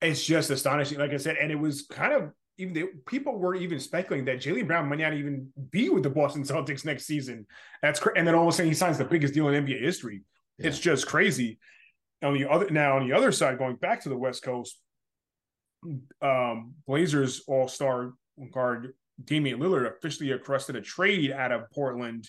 it's 0.00 0.24
just 0.24 0.50
astonishing, 0.50 0.98
like 0.98 1.12
I 1.12 1.18
said, 1.18 1.36
and 1.36 1.52
it 1.52 1.58
was 1.58 1.82
kind 1.82 2.12
of 2.14 2.30
even 2.56 2.74
they, 2.74 2.84
people 3.06 3.38
were 3.38 3.54
even 3.54 3.78
speculating 3.80 4.24
that 4.26 4.40
Jaylen 4.40 4.66
Brown 4.66 4.88
might 4.88 4.98
not 4.98 5.14
even 5.14 5.52
be 5.70 5.88
with 5.88 6.02
the 6.02 6.10
Boston 6.10 6.42
Celtics 6.42 6.84
next 6.84 7.04
season. 7.04 7.46
That's 7.82 8.00
cra- 8.00 8.12
and 8.16 8.26
then 8.26 8.34
all 8.34 8.42
of 8.42 8.48
a 8.48 8.52
sudden 8.52 8.70
he 8.70 8.74
signs 8.74 8.98
the 8.98 9.04
biggest 9.04 9.34
deal 9.34 9.48
in 9.48 9.64
NBA 9.64 9.80
history. 9.80 10.22
It's 10.58 10.78
just 10.78 11.06
crazy. 11.06 11.58
On 12.22 12.34
the 12.34 12.48
other 12.48 12.70
now, 12.70 12.96
on 12.96 13.08
the 13.08 13.14
other 13.14 13.32
side, 13.32 13.58
going 13.58 13.76
back 13.76 14.02
to 14.02 14.08
the 14.08 14.16
West 14.16 14.42
Coast, 14.42 14.78
um, 16.20 16.74
Blazers 16.86 17.42
All 17.48 17.68
Star 17.68 18.12
guard 18.52 18.94
Damian 19.22 19.58
Lillard 19.58 19.90
officially 19.96 20.32
requested 20.32 20.76
a 20.76 20.80
trade 20.80 21.32
out 21.32 21.52
of 21.52 21.70
Portland. 21.72 22.28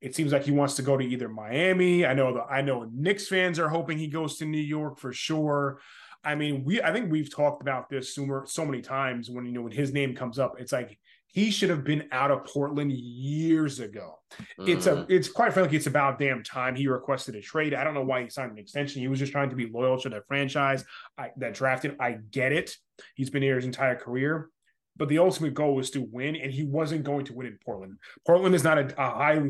It 0.00 0.14
seems 0.14 0.32
like 0.32 0.44
he 0.44 0.50
wants 0.50 0.76
to 0.76 0.82
go 0.82 0.96
to 0.96 1.04
either 1.04 1.28
Miami. 1.28 2.06
I 2.06 2.14
know 2.14 2.32
the 2.32 2.42
I 2.42 2.62
know 2.62 2.88
Knicks 2.92 3.28
fans 3.28 3.58
are 3.58 3.68
hoping 3.68 3.98
he 3.98 4.06
goes 4.06 4.38
to 4.38 4.46
New 4.46 4.58
York 4.58 4.98
for 4.98 5.12
sure. 5.12 5.80
I 6.24 6.34
mean, 6.34 6.64
we 6.64 6.82
I 6.82 6.92
think 6.92 7.10
we've 7.10 7.34
talked 7.34 7.62
about 7.62 7.88
this 7.90 8.14
so, 8.14 8.42
so 8.46 8.64
many 8.64 8.80
times 8.82 9.28
when 9.30 9.44
you 9.44 9.52
know 9.52 9.62
when 9.62 9.72
his 9.72 9.92
name 9.92 10.14
comes 10.14 10.38
up. 10.38 10.54
It's 10.58 10.72
like 10.72 10.98
he 11.32 11.50
should 11.50 11.70
have 11.70 11.84
been 11.84 12.08
out 12.12 12.30
of 12.30 12.44
Portland 12.44 12.92
years 12.92 13.80
ago. 13.80 14.18
Mm. 14.58 14.68
It's 14.68 14.86
a 14.86 14.92
mm-hmm. 14.92 15.12
it's 15.12 15.28
quite 15.28 15.52
frankly, 15.52 15.76
it's 15.76 15.86
about 15.86 16.18
damn 16.18 16.42
time 16.42 16.74
he 16.74 16.88
requested 16.88 17.36
a 17.36 17.40
trade. 17.40 17.74
I 17.74 17.84
don't 17.84 17.94
know 17.94 18.04
why 18.04 18.22
he 18.22 18.30
signed 18.30 18.52
an 18.52 18.58
extension. 18.58 19.00
He 19.00 19.08
was 19.08 19.18
just 19.18 19.32
trying 19.32 19.50
to 19.50 19.56
be 19.56 19.66
loyal 19.66 19.98
to 20.00 20.08
the 20.08 20.22
franchise 20.26 20.84
I, 21.18 21.30
that 21.38 21.54
drafted. 21.54 21.96
I 22.00 22.18
get 22.30 22.52
it. 22.52 22.74
He's 23.14 23.30
been 23.30 23.42
here 23.42 23.56
his 23.56 23.64
entire 23.64 23.96
career, 23.96 24.50
but 24.96 25.08
the 25.08 25.18
ultimate 25.18 25.54
goal 25.54 25.74
was 25.74 25.90
to 25.90 26.02
win, 26.10 26.36
and 26.36 26.52
he 26.52 26.64
wasn't 26.64 27.04
going 27.04 27.24
to 27.26 27.32
win 27.32 27.46
in 27.46 27.58
Portland. 27.64 27.98
Portland 28.26 28.54
is 28.54 28.64
not 28.64 28.78
a, 28.78 28.86
a 29.00 29.10
high 29.10 29.42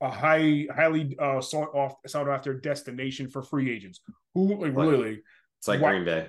a 0.00 0.10
high 0.10 0.66
highly 0.74 1.16
uh, 1.18 1.40
sought 1.40 1.74
off 1.74 1.94
sought 2.06 2.28
after 2.28 2.54
destination 2.54 3.28
for 3.28 3.42
free 3.42 3.74
agents. 3.74 4.00
Who 4.34 4.54
like 4.56 4.76
really? 4.76 5.22
It's 5.58 5.68
like 5.68 5.80
why, 5.80 5.92
Green 5.92 6.04
Bay 6.04 6.28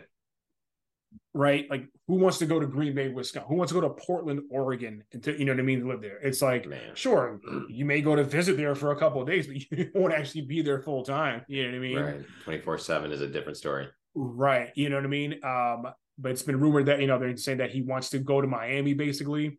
right? 1.34 1.70
Like, 1.70 1.88
who 2.08 2.16
wants 2.16 2.38
to 2.40 2.46
go 2.46 2.60
to 2.60 2.68
Green 2.68 2.94
Bay, 2.94 3.10
Wisconsin? 3.10 3.50
Who 3.50 3.56
wants 3.56 3.74
to 3.74 3.80
go 3.80 3.88
to 3.88 3.94
Portland, 3.94 4.42
Oregon, 4.50 5.04
and 5.14 5.24
to, 5.24 5.38
you 5.38 5.46
know 5.46 5.54
what 5.54 5.60
I 5.60 5.64
mean, 5.64 5.82
to 5.82 5.88
live 5.88 6.02
there? 6.02 6.18
It's 6.18 6.42
like, 6.42 6.68
Man. 6.68 6.96
sure, 6.96 7.40
you 7.70 7.86
may 7.86 8.02
go 8.02 8.16
to 8.16 8.24
visit 8.24 8.58
there 8.58 8.76
for 8.76 8.92
a 8.92 8.96
couple 8.96 9.22
of 9.22 9.28
days, 9.28 9.48
but 9.48 9.56
you 9.78 9.90
won't 9.94 10.14
actually 10.14 10.42
be 10.42 10.62
there 10.62 10.82
full 10.82 11.04
time. 11.04 11.44
You 11.48 11.64
know 11.64 11.70
what 11.70 11.76
I 11.76 11.80
mean? 11.80 12.00
Right. 12.00 12.26
24 12.44 12.78
7 12.78 13.12
is 13.12 13.22
a 13.22 13.28
different 13.28 13.58
story. 13.58 13.88
Right. 14.16 14.70
You 14.76 14.90
know 14.90 14.98
what 14.98 15.06
I 15.06 15.10
mean? 15.10 15.40
Um, 15.44 15.88
but 16.20 16.32
it's 16.32 16.44
been 16.44 16.60
rumored 16.60 16.86
that, 16.86 17.02
you 17.02 17.08
know, 17.08 17.18
they're 17.18 17.36
saying 17.36 17.58
that 17.58 17.72
he 17.72 17.82
wants 17.82 18.10
to 18.12 18.20
go 18.20 18.40
to 18.40 18.48
Miami, 18.48 18.94
basically 18.94 19.58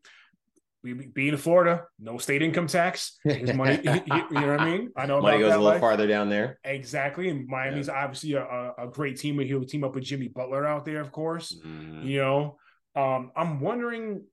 being 0.93 1.33
in 1.33 1.37
Florida, 1.37 1.85
no 1.99 2.19
state 2.19 2.43
income 2.43 2.67
tax. 2.67 3.19
His 3.25 3.53
money, 3.55 3.81
you 3.85 3.91
know 4.11 4.27
what 4.31 4.61
I 4.61 4.65
mean? 4.65 4.91
I 4.97 5.07
know 5.07 5.21
money 5.21 5.39
goes 5.39 5.53
a 5.53 5.57
little 5.57 5.65
life. 5.65 5.81
farther 5.81 6.07
down 6.07 6.29
there. 6.29 6.59
Exactly, 6.65 7.31
and 7.31 7.47
Miami's 7.49 7.89
yeah. 7.89 8.05
obviously 8.05 8.35
a, 8.35 8.73
a, 8.77 8.89
great 8.89 9.19
team. 9.19 9.39
He'll 9.39 9.65
team 9.65 9.85
up 9.85 9.95
with 9.95 10.05
Jimmy 10.05 10.29
Butler 10.29 10.67
out 10.67 10.85
there, 10.85 11.01
of 11.01 11.11
course. 11.11 11.57
Mm. 11.65 12.05
You 12.05 12.21
know, 12.21 12.57
um, 12.95 13.31
I'm 13.35 13.61
wondering. 13.61 14.25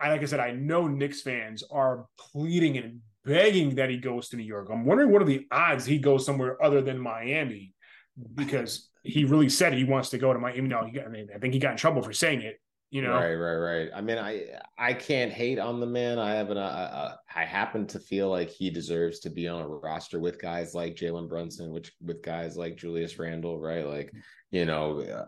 I 0.00 0.10
like 0.10 0.22
I 0.22 0.24
said, 0.24 0.40
I 0.40 0.50
know 0.50 0.88
Knicks 0.88 1.22
fans 1.22 1.62
are 1.70 2.06
pleading 2.18 2.76
and 2.76 2.98
begging 3.24 3.76
that 3.76 3.88
he 3.88 3.98
goes 3.98 4.30
to 4.30 4.36
New 4.36 4.42
York. 4.42 4.68
I'm 4.70 4.84
wondering 4.84 5.12
what 5.12 5.22
are 5.22 5.26
the 5.26 5.46
odds 5.52 5.84
he 5.84 5.98
goes 5.98 6.26
somewhere 6.26 6.60
other 6.62 6.82
than 6.82 6.98
Miami, 6.98 7.72
because 8.34 8.90
he 9.04 9.24
really 9.24 9.48
said 9.48 9.72
he 9.72 9.84
wants 9.84 10.10
to 10.10 10.18
go 10.18 10.32
to 10.32 10.38
Miami. 10.40 10.68
No, 10.68 10.84
he 10.84 10.92
got, 10.92 11.06
I, 11.06 11.08
mean, 11.08 11.28
I 11.32 11.38
think 11.38 11.54
he 11.54 11.60
got 11.60 11.72
in 11.72 11.76
trouble 11.76 12.02
for 12.02 12.12
saying 12.12 12.42
it 12.42 12.58
you 12.92 13.00
know? 13.00 13.14
Right 13.14 13.34
right 13.34 13.56
right. 13.56 13.88
I 13.94 14.02
mean 14.02 14.18
i 14.18 14.44
i 14.78 14.92
can't 14.92 15.32
hate 15.32 15.58
on 15.58 15.80
the 15.80 15.86
man. 15.86 16.18
I 16.18 16.34
have 16.34 16.50
an 16.50 16.58
uh, 16.58 17.16
i 17.34 17.44
happen 17.44 17.86
to 17.88 17.98
feel 17.98 18.28
like 18.28 18.50
he 18.50 18.68
deserves 18.70 19.18
to 19.20 19.30
be 19.30 19.48
on 19.48 19.62
a 19.62 19.66
roster 19.66 20.20
with 20.20 20.40
guys 20.40 20.74
like 20.74 20.94
jalen 20.94 21.26
brunson 21.26 21.72
which 21.72 21.92
with 22.02 22.22
guys 22.22 22.56
like 22.56 22.76
julius 22.76 23.18
randle 23.18 23.58
right? 23.58 23.86
Like 23.86 24.12
you 24.50 24.66
know 24.66 25.00
uh, 25.00 25.24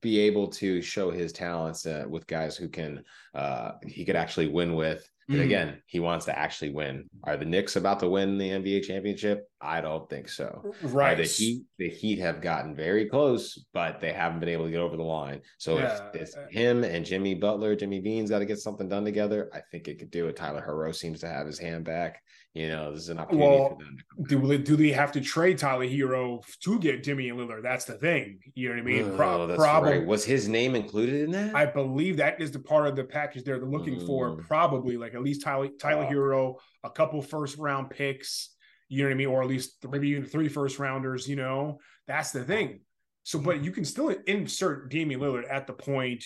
be 0.00 0.20
able 0.20 0.46
to 0.46 0.80
show 0.80 1.10
his 1.10 1.32
talents 1.32 1.86
uh, 1.86 2.04
with 2.08 2.24
guys 2.28 2.56
who 2.56 2.68
can 2.68 3.02
uh 3.34 3.72
he 3.84 4.04
could 4.04 4.16
actually 4.16 4.46
win 4.46 4.76
with 4.76 5.06
and 5.28 5.38
mm. 5.38 5.44
again, 5.44 5.82
he 5.86 6.00
wants 6.00 6.26
to 6.26 6.36
actually 6.36 6.70
win. 6.70 7.08
Are 7.24 7.36
the 7.36 7.44
Knicks 7.44 7.76
about 7.76 8.00
to 8.00 8.08
win 8.08 8.38
the 8.38 8.50
NBA 8.50 8.84
championship? 8.84 9.48
I 9.60 9.80
don't 9.80 10.08
think 10.10 10.28
so. 10.28 10.74
Right. 10.82 11.16
the 11.16 11.24
Heat, 11.24 11.62
the 11.78 11.88
Heat 11.88 12.18
have 12.18 12.40
gotten 12.40 12.74
very 12.74 13.08
close, 13.08 13.64
but 13.72 14.00
they 14.00 14.12
haven't 14.12 14.40
been 14.40 14.48
able 14.48 14.64
to 14.64 14.70
get 14.70 14.80
over 14.80 14.96
the 14.96 15.02
line. 15.02 15.40
So 15.58 15.78
yeah. 15.78 16.08
if 16.12 16.20
it's 16.20 16.36
him 16.50 16.82
and 16.82 17.04
Jimmy 17.04 17.34
Butler, 17.34 17.76
Jimmy 17.76 18.00
Bean's 18.00 18.30
got 18.30 18.40
to 18.40 18.46
get 18.46 18.58
something 18.58 18.88
done 18.88 19.04
together, 19.04 19.48
I 19.54 19.60
think 19.70 19.86
it 19.86 19.98
could 19.98 20.10
do 20.10 20.26
it. 20.26 20.36
Tyler 20.36 20.64
Herro 20.66 20.94
seems 20.94 21.20
to 21.20 21.28
have 21.28 21.46
his 21.46 21.58
hand 21.58 21.84
back. 21.84 22.20
You 22.54 22.68
know, 22.68 22.92
this 22.92 23.04
is 23.04 23.08
an 23.08 23.18
opportunity 23.18 23.48
well, 23.48 23.68
for 23.70 23.84
them. 23.84 23.96
do, 24.28 24.58
do 24.58 24.76
they 24.76 24.92
have 24.92 25.10
to 25.12 25.22
trade 25.22 25.56
Tyler 25.56 25.86
Herro 25.86 26.42
to 26.60 26.78
get 26.80 27.02
Jimmy 27.02 27.30
and 27.30 27.38
Lillard? 27.38 27.62
That's 27.62 27.86
the 27.86 27.94
thing. 27.94 28.40
You 28.54 28.68
know 28.68 28.74
what 28.74 28.80
I 28.82 28.84
mean? 28.84 29.16
Pro- 29.16 29.56
probably. 29.56 29.98
Right. 29.98 30.06
Was 30.06 30.22
his 30.22 30.48
name 30.48 30.74
included 30.74 31.22
in 31.22 31.30
that? 31.30 31.54
I 31.54 31.64
believe 31.64 32.18
that 32.18 32.42
is 32.42 32.50
the 32.52 32.58
part 32.58 32.86
of 32.86 32.94
the 32.94 33.04
package 33.04 33.44
they're 33.44 33.58
looking 33.58 34.00
mm. 34.00 34.06
for. 34.06 34.36
Probably 34.36 34.98
like 34.98 35.14
at 35.14 35.22
least 35.22 35.42
Tyler 35.42 35.68
Tyler 35.80 36.04
wow. 36.04 36.10
Herro, 36.10 36.54
a 36.84 36.90
couple 36.90 37.22
first 37.22 37.56
round 37.56 37.88
picks. 37.88 38.50
You 38.90 39.04
know 39.04 39.08
what 39.08 39.14
I 39.14 39.16
mean? 39.16 39.28
Or 39.28 39.42
at 39.42 39.48
least 39.48 39.76
maybe 39.88 40.10
even 40.10 40.26
three 40.26 40.48
first 40.48 40.78
rounders. 40.78 41.26
You 41.26 41.36
know, 41.36 41.78
that's 42.06 42.32
the 42.32 42.44
thing. 42.44 42.80
So, 43.22 43.38
but 43.38 43.64
you 43.64 43.70
can 43.70 43.86
still 43.86 44.14
insert 44.26 44.90
Damian 44.90 45.20
Lillard 45.20 45.50
at 45.50 45.66
the 45.66 45.72
point. 45.72 46.22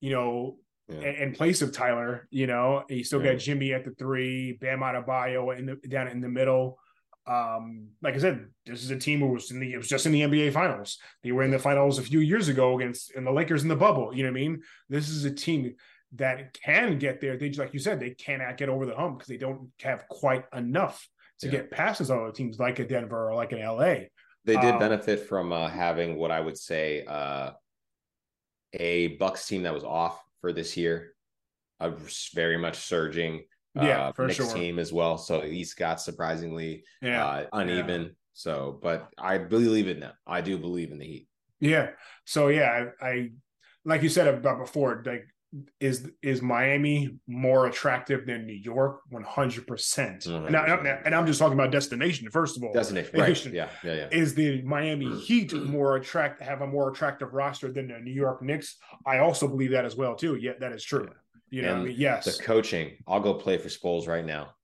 You 0.00 0.12
know, 0.12 0.56
yeah. 0.88 1.22
in, 1.22 1.32
place 1.32 1.62
of 1.62 1.72
Tyler. 1.72 2.28
You 2.30 2.46
know, 2.46 2.84
you 2.88 3.04
still 3.04 3.22
yeah. 3.24 3.32
got 3.32 3.40
Jimmy 3.40 3.72
at 3.72 3.84
the 3.84 3.92
three, 3.92 4.52
Bam 4.60 4.80
Adebayo 4.80 5.56
in 5.56 5.66
the 5.66 5.88
down 5.88 6.08
in 6.08 6.20
the 6.20 6.28
middle. 6.28 6.78
Um, 7.26 7.88
like 8.02 8.14
I 8.14 8.18
said, 8.18 8.46
this 8.66 8.82
is 8.84 8.90
a 8.90 8.98
team 8.98 9.20
who 9.20 9.28
was 9.28 9.50
in 9.50 9.60
the 9.60 9.72
it 9.72 9.78
was 9.78 9.88
just 9.88 10.06
in 10.06 10.12
the 10.12 10.22
NBA 10.22 10.52
finals. 10.52 10.98
They 11.22 11.32
were 11.32 11.42
in 11.42 11.50
the 11.50 11.58
finals 11.58 11.98
a 11.98 12.02
few 12.02 12.20
years 12.20 12.48
ago 12.48 12.76
against 12.76 13.14
and 13.14 13.26
the 13.26 13.32
Lakers 13.32 13.62
in 13.62 13.68
the 13.68 13.76
bubble. 13.76 14.14
You 14.14 14.24
know 14.24 14.30
what 14.30 14.38
I 14.38 14.42
mean? 14.42 14.62
This 14.88 15.08
is 15.08 15.24
a 15.24 15.30
team 15.30 15.74
that 16.16 16.52
can 16.54 16.98
get 16.98 17.20
there. 17.20 17.36
They 17.36 17.48
just 17.48 17.58
like 17.60 17.72
you 17.72 17.80
said, 17.80 17.98
they 17.98 18.10
cannot 18.10 18.56
get 18.56 18.68
over 18.68 18.86
the 18.86 18.94
hump 18.94 19.18
because 19.18 19.28
they 19.28 19.38
don't 19.38 19.70
have 19.80 20.06
quite 20.08 20.44
enough 20.54 21.08
to 21.40 21.46
yeah. 21.46 21.52
get 21.52 21.70
past 21.70 21.98
those 21.98 22.10
other 22.10 22.30
teams 22.30 22.58
like 22.58 22.78
a 22.78 22.86
Denver 22.86 23.30
or 23.30 23.34
like 23.34 23.52
an 23.52 23.60
LA. 23.60 23.94
They 24.44 24.56
did 24.56 24.74
um, 24.74 24.78
benefit 24.78 25.26
from 25.26 25.52
uh, 25.52 25.68
having 25.68 26.16
what 26.16 26.30
I 26.30 26.40
would 26.40 26.58
say 26.58 27.04
uh, 27.06 27.52
a 28.74 29.08
Bucks 29.16 29.46
team 29.46 29.62
that 29.62 29.72
was 29.72 29.84
off 29.84 30.22
for 30.44 30.52
this 30.52 30.76
year. 30.76 31.14
A 31.80 31.90
very 32.34 32.58
much 32.58 32.76
surging 32.76 33.44
yeah, 33.74 34.08
uh, 34.08 34.12
for 34.12 34.28
sure. 34.30 34.52
team 34.52 34.78
as 34.78 34.92
well. 34.92 35.16
So 35.16 35.42
East 35.42 35.78
got 35.78 36.02
surprisingly 36.02 36.84
yeah. 37.00 37.26
uh, 37.26 37.46
uneven. 37.54 38.02
Yeah. 38.02 38.08
So, 38.34 38.78
but 38.82 39.08
I 39.16 39.38
believe 39.38 39.88
in 39.88 40.00
them. 40.00 40.12
I 40.26 40.42
do 40.42 40.58
believe 40.58 40.92
in 40.92 40.98
the 40.98 41.06
Heat. 41.06 41.28
Yeah. 41.60 41.90
So 42.26 42.48
yeah, 42.48 42.88
I, 43.00 43.06
I 43.06 43.30
like 43.86 44.02
you 44.02 44.10
said 44.10 44.28
about 44.28 44.58
before, 44.58 45.02
like 45.06 45.24
is 45.80 46.10
is 46.22 46.42
Miami 46.42 47.18
more 47.26 47.66
attractive 47.66 48.26
than 48.26 48.46
New 48.46 48.54
York? 48.54 49.00
One 49.10 49.22
hundred 49.22 49.66
percent. 49.66 50.26
And 50.26 50.56
I'm 50.56 51.26
just 51.26 51.38
talking 51.38 51.58
about 51.58 51.70
destination 51.70 52.30
first 52.30 52.56
of 52.56 52.64
all. 52.64 52.72
Destination, 52.72 53.18
right? 53.18 53.46
Yeah, 53.46 53.68
yeah, 53.82 53.94
yeah. 53.94 54.08
Is 54.10 54.34
the 54.34 54.62
Miami 54.62 55.14
Heat 55.20 55.52
more 55.52 55.96
attract 55.96 56.42
have 56.42 56.62
a 56.62 56.66
more 56.66 56.90
attractive 56.90 57.32
roster 57.32 57.70
than 57.72 57.88
the 57.88 57.98
New 57.98 58.12
York 58.12 58.42
Knicks? 58.42 58.76
I 59.06 59.18
also 59.18 59.46
believe 59.48 59.70
that 59.70 59.84
as 59.84 59.96
well 59.96 60.14
too. 60.16 60.36
Yeah, 60.36 60.52
that 60.60 60.72
is 60.72 60.82
true. 60.82 61.08
You 61.50 61.62
know, 61.62 61.76
I 61.76 61.82
mean? 61.82 61.94
yes. 61.96 62.36
The 62.36 62.42
coaching. 62.42 62.96
I'll 63.06 63.20
go 63.20 63.34
play 63.34 63.58
for 63.58 63.68
Spoles 63.68 64.08
right 64.08 64.24
now. 64.24 64.54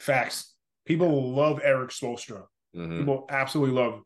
Facts. 0.00 0.54
People 0.86 1.34
love 1.34 1.60
Erik 1.62 1.90
Spoelstra. 1.90 2.44
Mm-hmm. 2.74 2.98
People 3.00 3.26
absolutely 3.28 3.74
love 3.76 4.00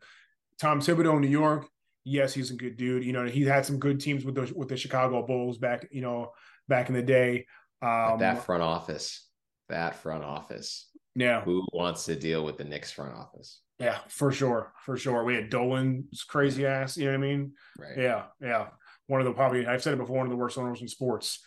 Tom 0.59 0.81
Thibodeau, 0.81 1.15
in 1.15 1.21
New 1.21 1.27
York 1.27 1.67
yes, 2.07 2.33
he's 2.33 2.51
a 2.51 2.55
good 2.55 2.77
dude. 2.77 3.03
You 3.03 3.13
know, 3.13 3.25
he 3.25 3.43
had 3.43 3.65
some 3.65 3.79
good 3.79 3.99
teams 3.99 4.25
with 4.25 4.35
the 4.35 4.51
with 4.55 4.69
the 4.69 4.77
Chicago 4.77 5.25
Bulls 5.25 5.57
back, 5.57 5.87
you 5.91 6.01
know, 6.01 6.31
back 6.67 6.89
in 6.89 6.95
the 6.95 7.01
day. 7.01 7.45
Um, 7.81 8.19
that 8.19 8.43
front 8.43 8.63
office, 8.63 9.27
that 9.69 9.95
front 9.95 10.23
office. 10.23 10.89
Yeah. 11.15 11.41
Who 11.41 11.65
wants 11.73 12.05
to 12.05 12.15
deal 12.15 12.45
with 12.45 12.57
the 12.57 12.63
Knicks 12.63 12.91
front 12.91 13.15
office? 13.15 13.61
Yeah, 13.79 13.97
for 14.07 14.31
sure, 14.31 14.73
for 14.85 14.97
sure. 14.97 15.23
We 15.23 15.35
had 15.35 15.49
Dolan's 15.49 16.23
crazy 16.23 16.65
ass. 16.65 16.97
You 16.97 17.05
know 17.05 17.11
what 17.11 17.17
I 17.17 17.21
mean? 17.21 17.51
Right. 17.77 17.97
Yeah, 17.97 18.23
yeah. 18.41 18.67
One 19.07 19.21
of 19.21 19.25
the 19.25 19.33
probably 19.33 19.65
I've 19.67 19.83
said 19.83 19.93
it 19.93 19.97
before, 19.97 20.17
one 20.17 20.25
of 20.25 20.31
the 20.31 20.37
worst 20.37 20.57
owners 20.57 20.81
in 20.81 20.87
sports. 20.87 21.43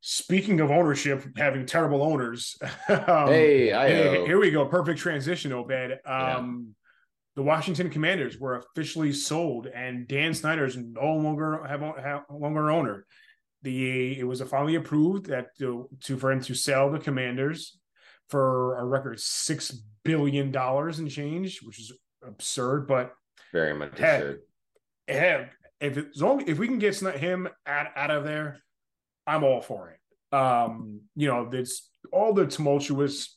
Speaking 0.00 0.60
of 0.60 0.70
ownership, 0.70 1.24
having 1.36 1.66
terrible 1.66 2.02
owners. 2.02 2.56
um, 2.88 3.28
hey, 3.28 3.72
I 3.72 3.88
hey, 3.88 4.26
here 4.26 4.38
we 4.38 4.50
go. 4.50 4.66
Perfect 4.66 5.00
transition, 5.00 5.52
Obed. 5.52 5.98
Um, 6.04 6.74
the 7.36 7.42
Washington 7.42 7.90
Commanders 7.90 8.38
were 8.38 8.56
officially 8.56 9.12
sold, 9.12 9.66
and 9.66 10.08
Dan 10.08 10.32
Snyder 10.32 10.64
is 10.64 10.76
no 10.76 11.14
longer 11.14 11.62
have, 11.66 11.82
have 12.02 12.22
longer 12.30 12.70
owner. 12.70 13.06
The 13.62 14.18
it 14.18 14.24
was 14.24 14.40
finally 14.42 14.76
approved 14.76 15.26
that 15.26 15.56
to, 15.58 15.88
to 16.04 16.16
for 16.16 16.32
him 16.32 16.40
to 16.42 16.54
sell 16.54 16.90
the 16.90 16.98
Commanders 16.98 17.78
for 18.30 18.78
a 18.78 18.84
record 18.84 19.20
six 19.20 19.70
billion 20.02 20.50
dollars 20.50 20.98
in 20.98 21.08
change, 21.08 21.60
which 21.62 21.78
is 21.78 21.92
absurd, 22.26 22.88
but 22.88 23.12
very 23.52 23.74
much 23.74 23.98
heck, 23.98 24.20
absurd. 24.20 24.40
Heck, 25.06 25.52
if 25.80 25.98
it's 25.98 26.22
only 26.22 26.44
if 26.48 26.58
we 26.58 26.68
can 26.68 26.78
get 26.78 26.98
him 26.98 27.48
out, 27.66 27.86
out 27.96 28.10
of 28.10 28.24
there, 28.24 28.60
I'm 29.26 29.44
all 29.44 29.60
for 29.60 29.90
it. 29.90 30.34
Um, 30.34 31.02
you 31.14 31.28
know, 31.28 31.48
there's 31.50 31.88
all 32.12 32.32
the 32.32 32.46
tumultuous 32.46 33.36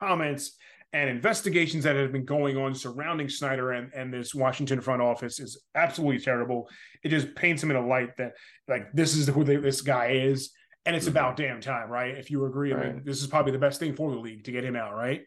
comments 0.00 0.56
and 0.92 1.10
investigations 1.10 1.84
that 1.84 1.96
have 1.96 2.12
been 2.12 2.24
going 2.24 2.56
on 2.56 2.74
surrounding 2.74 3.28
Snyder 3.28 3.72
and, 3.72 3.92
and 3.92 4.12
this 4.12 4.34
Washington 4.34 4.80
front 4.80 5.02
office 5.02 5.40
is 5.40 5.60
absolutely 5.74 6.20
terrible. 6.20 6.68
It 7.02 7.08
just 7.10 7.34
paints 7.34 7.62
him 7.62 7.70
in 7.70 7.76
a 7.76 7.86
light 7.86 8.16
that 8.18 8.32
like 8.68 8.92
this 8.92 9.14
is 9.14 9.28
who 9.28 9.44
they, 9.44 9.56
this 9.56 9.80
guy 9.80 10.12
is, 10.12 10.52
and 10.84 10.94
it's 10.94 11.06
mm-hmm. 11.06 11.16
about 11.16 11.36
damn 11.36 11.60
time, 11.60 11.90
right? 11.90 12.16
If 12.16 12.30
you 12.30 12.46
agree, 12.46 12.72
right. 12.72 12.86
I 12.86 12.92
mean, 12.92 13.02
this 13.04 13.20
is 13.20 13.26
probably 13.26 13.52
the 13.52 13.58
best 13.58 13.80
thing 13.80 13.94
for 13.94 14.10
the 14.10 14.18
league 14.18 14.44
to 14.44 14.52
get 14.52 14.64
him 14.64 14.76
out, 14.76 14.94
right? 14.94 15.22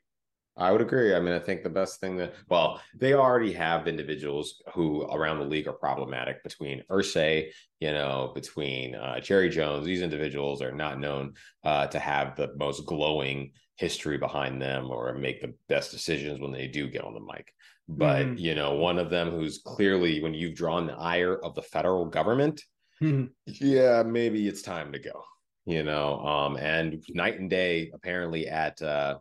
I 0.58 0.72
would 0.72 0.82
agree. 0.82 1.16
I 1.16 1.20
mean, 1.22 1.34
I 1.34 1.40
think 1.40 1.64
the 1.64 1.70
best 1.70 2.02
thing 2.02 2.18
that 2.18 2.34
well, 2.50 2.82
they 2.94 3.14
already 3.14 3.54
have 3.54 3.88
individuals 3.88 4.62
who 4.74 5.04
around 5.04 5.40
the 5.40 5.46
league 5.46 5.68
are 5.68 5.74
problematic 5.74 6.44
between 6.44 6.84
Irsay, 6.92 7.52
you 7.80 7.94
know, 7.94 8.32
between 8.36 8.96
uh, 8.96 9.22
Jerry 9.22 9.50
Jones. 9.50 9.86
These 9.86 10.02
individuals 10.02 10.62
are 10.62 10.74
not 10.74 11.00
known 11.00 11.34
uh, 11.64 11.88
to 11.88 12.00
have 12.00 12.36
the 12.36 12.54
most 12.58 12.86
glowing 12.86 13.52
history 13.78 14.18
behind 14.18 14.62
them 14.62 14.92
or 14.92 15.14
make 15.14 15.40
the 15.40 15.54
best 15.70 15.92
decisions 15.92 16.42
when 16.42 16.52
they 16.52 16.68
do 16.68 16.90
get 16.90 17.06
on 17.06 17.14
the 17.14 17.22
mic. 17.22 17.54
But 17.88 18.26
mm-hmm. 18.26 18.38
you 18.38 18.54
know, 18.54 18.74
one 18.74 19.00
of 19.00 19.10
them 19.10 19.32
who's 19.32 19.60
clearly 19.60 20.22
when 20.22 20.34
you've 20.34 20.56
drawn 20.56 20.88
the 20.88 20.94
ire 20.94 21.38
of 21.38 21.56
the 21.56 21.62
federal 21.62 22.06
government, 22.06 22.62
mm-hmm. 23.02 23.28
yeah, 23.46 24.04
maybe 24.04 24.46
it's 24.48 24.62
time 24.62 24.92
to 24.92 25.00
go. 25.00 25.24
you 25.66 25.84
know, 25.84 26.20
um, 26.26 26.58
and 26.58 27.04
night 27.10 27.40
and 27.40 27.50
day 27.50 27.92
apparently 27.94 28.48
at 28.48 28.82
uh, 28.82 29.18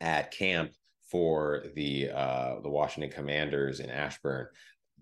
at 0.00 0.30
camp 0.30 0.72
for 1.10 1.64
the 1.74 2.10
uh, 2.10 2.60
the 2.62 2.68
Washington 2.68 3.10
Commanders 3.10 3.80
in 3.80 3.90
Ashburn. 3.90 4.46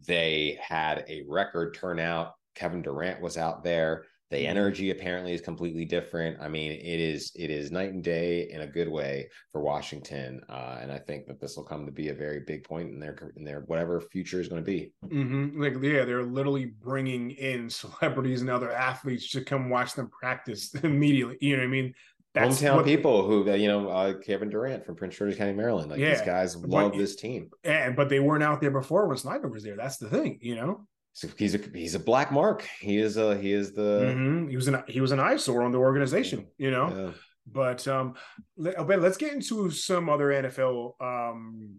They 0.07 0.59
had 0.63 1.05
a 1.09 1.25
record 1.29 1.75
turnout. 1.75 2.35
Kevin 2.55 2.83
Durant 2.83 3.21
was 3.21 3.37
out 3.37 3.63
there. 3.63 4.05
The 4.31 4.37
mm-hmm. 4.37 4.51
energy 4.51 4.91
apparently 4.91 5.33
is 5.33 5.41
completely 5.41 5.87
different. 5.87 6.39
I 6.41 6.49
mean, 6.49 6.73
it 6.73 7.01
is 7.01 7.33
it 7.35 7.51
is 7.51 7.71
night 7.71 7.93
and 7.93 8.05
day 8.05 8.51
in 8.51 8.61
a 8.61 8.67
good 8.67 8.89
way 8.89 9.29
for 9.53 9.63
Washington, 9.63 10.43
uh, 10.51 10.79
and 10.83 10.93
I 10.93 10.99
think 10.99 11.27
that 11.27 11.41
this 11.41 11.57
will 11.57 11.65
come 11.65 11.87
to 11.87 11.93
be 11.93 12.09
a 12.09 12.15
very 12.15 12.41
big 12.47 12.65
point 12.65 12.91
in 12.91 13.01
their 13.01 13.33
in 13.37 13.45
their 13.45 13.61
whatever 13.61 14.01
future 14.01 14.41
is 14.41 14.49
going 14.49 14.63
to 14.63 14.67
be. 14.67 14.93
Mm-hmm. 15.07 15.63
Like, 15.63 15.75
yeah, 15.83 16.05
they're 16.05 16.25
literally 16.25 16.67
bringing 16.67 17.31
in 17.31 17.71
celebrities 17.71 18.43
and 18.43 18.51
other 18.51 18.73
athletes 18.73 19.31
to 19.31 19.43
come 19.43 19.71
watch 19.71 19.95
them 19.95 20.11
practice 20.11 20.75
immediately. 20.83 21.39
You 21.41 21.57
know 21.57 21.63
what 21.63 21.69
I 21.69 21.71
mean? 21.71 21.95
That's 22.39 22.61
hometown 22.61 22.77
what, 22.77 22.85
people 22.85 23.27
who 23.27 23.51
you 23.55 23.69
know 23.69 23.89
uh, 23.89 24.15
Kevin 24.15 24.51
Durant 24.51 24.85
from 24.85 24.97
Prince 24.97 25.17
George's 25.17 25.37
County, 25.37 25.53
Maryland. 25.53 25.91
Like 25.91 26.01
yeah, 26.01 26.11
these 26.11 26.23
guys 26.23 26.57
love 26.57 26.93
but, 26.93 26.99
this 26.99 27.17
team. 27.17 27.51
And 27.65 27.97
but 27.97 28.09
they 28.09 28.21
weren't 28.21 28.43
out 28.43 28.61
there 28.61 28.71
before 28.71 29.09
when 29.09 29.17
Snyder 29.17 29.49
was 29.49 29.63
there. 29.63 29.77
That's 29.77 29.99
the 29.99 30.09
thing, 30.09 30.39
you 30.41 30.57
know. 30.57 30.87
So 31.13 31.29
he's 31.37 31.55
a 31.55 31.59
he's 31.75 31.95
a 31.95 32.01
black 32.01 32.31
mark. 32.31 32.67
He 32.81 32.99
is 32.99 33.17
a 33.17 33.37
he 33.37 33.53
is 33.53 33.73
the 33.73 34.15
mm-hmm. 34.15 34.49
he 34.49 34.57
was 34.57 34.69
an 34.69 34.83
he 34.87 35.01
was 35.01 35.13
an 35.13 35.21
eyesore 35.21 35.63
on 35.63 35.73
the 35.73 35.79
organization, 35.79 36.47
you 36.59 36.71
know. 36.71 36.89
Yeah. 36.89 37.13
But 37.51 37.89
um, 37.89 38.15
let, 38.57 38.79
okay, 38.79 38.97
let's 38.97 39.17
get 39.17 39.33
into 39.33 39.71
some 39.71 40.09
other 40.09 40.27
NFL 40.27 40.93
um 41.01 41.79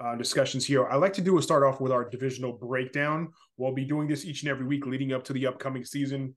uh, 0.00 0.16
discussions 0.16 0.66
here. 0.66 0.86
I 0.88 0.96
like 0.96 1.12
to 1.14 1.20
do 1.20 1.38
a 1.38 1.42
start 1.42 1.62
off 1.62 1.80
with 1.80 1.92
our 1.92 2.08
divisional 2.08 2.52
breakdown. 2.52 3.28
We'll 3.56 3.72
be 3.72 3.84
doing 3.84 4.08
this 4.08 4.24
each 4.24 4.42
and 4.42 4.50
every 4.50 4.66
week 4.66 4.86
leading 4.86 5.12
up 5.12 5.24
to 5.24 5.32
the 5.32 5.46
upcoming 5.46 5.84
season. 5.84 6.34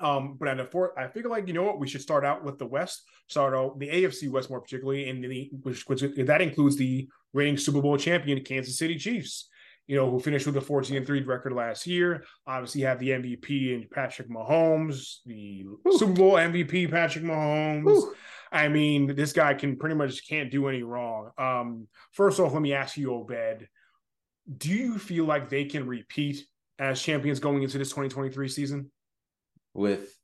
Um, 0.00 0.36
but 0.38 0.48
at 0.48 0.56
the 0.56 0.64
fourth, 0.64 0.92
I 0.96 1.08
figure 1.08 1.30
like 1.30 1.46
you 1.48 1.54
know 1.54 1.62
what, 1.62 1.78
we 1.78 1.88
should 1.88 2.02
start 2.02 2.24
out 2.24 2.44
with 2.44 2.58
the 2.58 2.66
West. 2.66 3.02
Start 3.28 3.54
out 3.54 3.78
the 3.78 3.88
AFC 3.88 4.30
West 4.30 4.50
more 4.50 4.60
particularly, 4.60 5.08
and 5.08 5.22
the 5.22 5.50
which, 5.62 5.86
which 5.88 6.00
that 6.00 6.42
includes 6.42 6.76
the 6.76 7.08
reigning 7.32 7.56
Super 7.56 7.80
Bowl 7.80 7.96
champion 7.96 8.42
Kansas 8.42 8.78
City 8.78 8.96
Chiefs. 8.96 9.48
You 9.86 9.96
know, 9.96 10.10
who 10.10 10.18
finished 10.18 10.46
with 10.46 10.56
a 10.56 10.60
14 10.60 10.96
and 10.96 11.06
3 11.06 11.22
record 11.22 11.52
last 11.52 11.86
year. 11.86 12.24
Obviously, 12.44 12.80
have 12.80 12.98
the 12.98 13.10
MVP 13.10 13.72
and 13.72 13.88
Patrick 13.88 14.28
Mahomes, 14.28 15.18
the 15.24 15.64
Ooh. 15.64 15.98
Super 15.98 16.12
Bowl 16.12 16.32
MVP 16.32 16.90
Patrick 16.90 17.24
Mahomes. 17.24 17.88
Ooh. 17.88 18.14
I 18.50 18.68
mean, 18.68 19.14
this 19.14 19.32
guy 19.32 19.54
can 19.54 19.76
pretty 19.76 19.94
much 19.94 20.28
can't 20.28 20.50
do 20.50 20.66
any 20.66 20.82
wrong. 20.82 21.30
Um, 21.38 21.88
first 22.12 22.40
off, 22.40 22.52
let 22.52 22.62
me 22.62 22.72
ask 22.72 22.96
you, 22.96 23.12
Obed, 23.12 23.68
do 24.56 24.70
you 24.70 24.98
feel 24.98 25.24
like 25.24 25.48
they 25.48 25.64
can 25.64 25.86
repeat 25.86 26.44
as 26.78 27.00
champions 27.00 27.40
going 27.40 27.62
into 27.62 27.78
this 27.78 27.90
2023 27.90 28.48
season? 28.48 28.90
With 29.76 30.18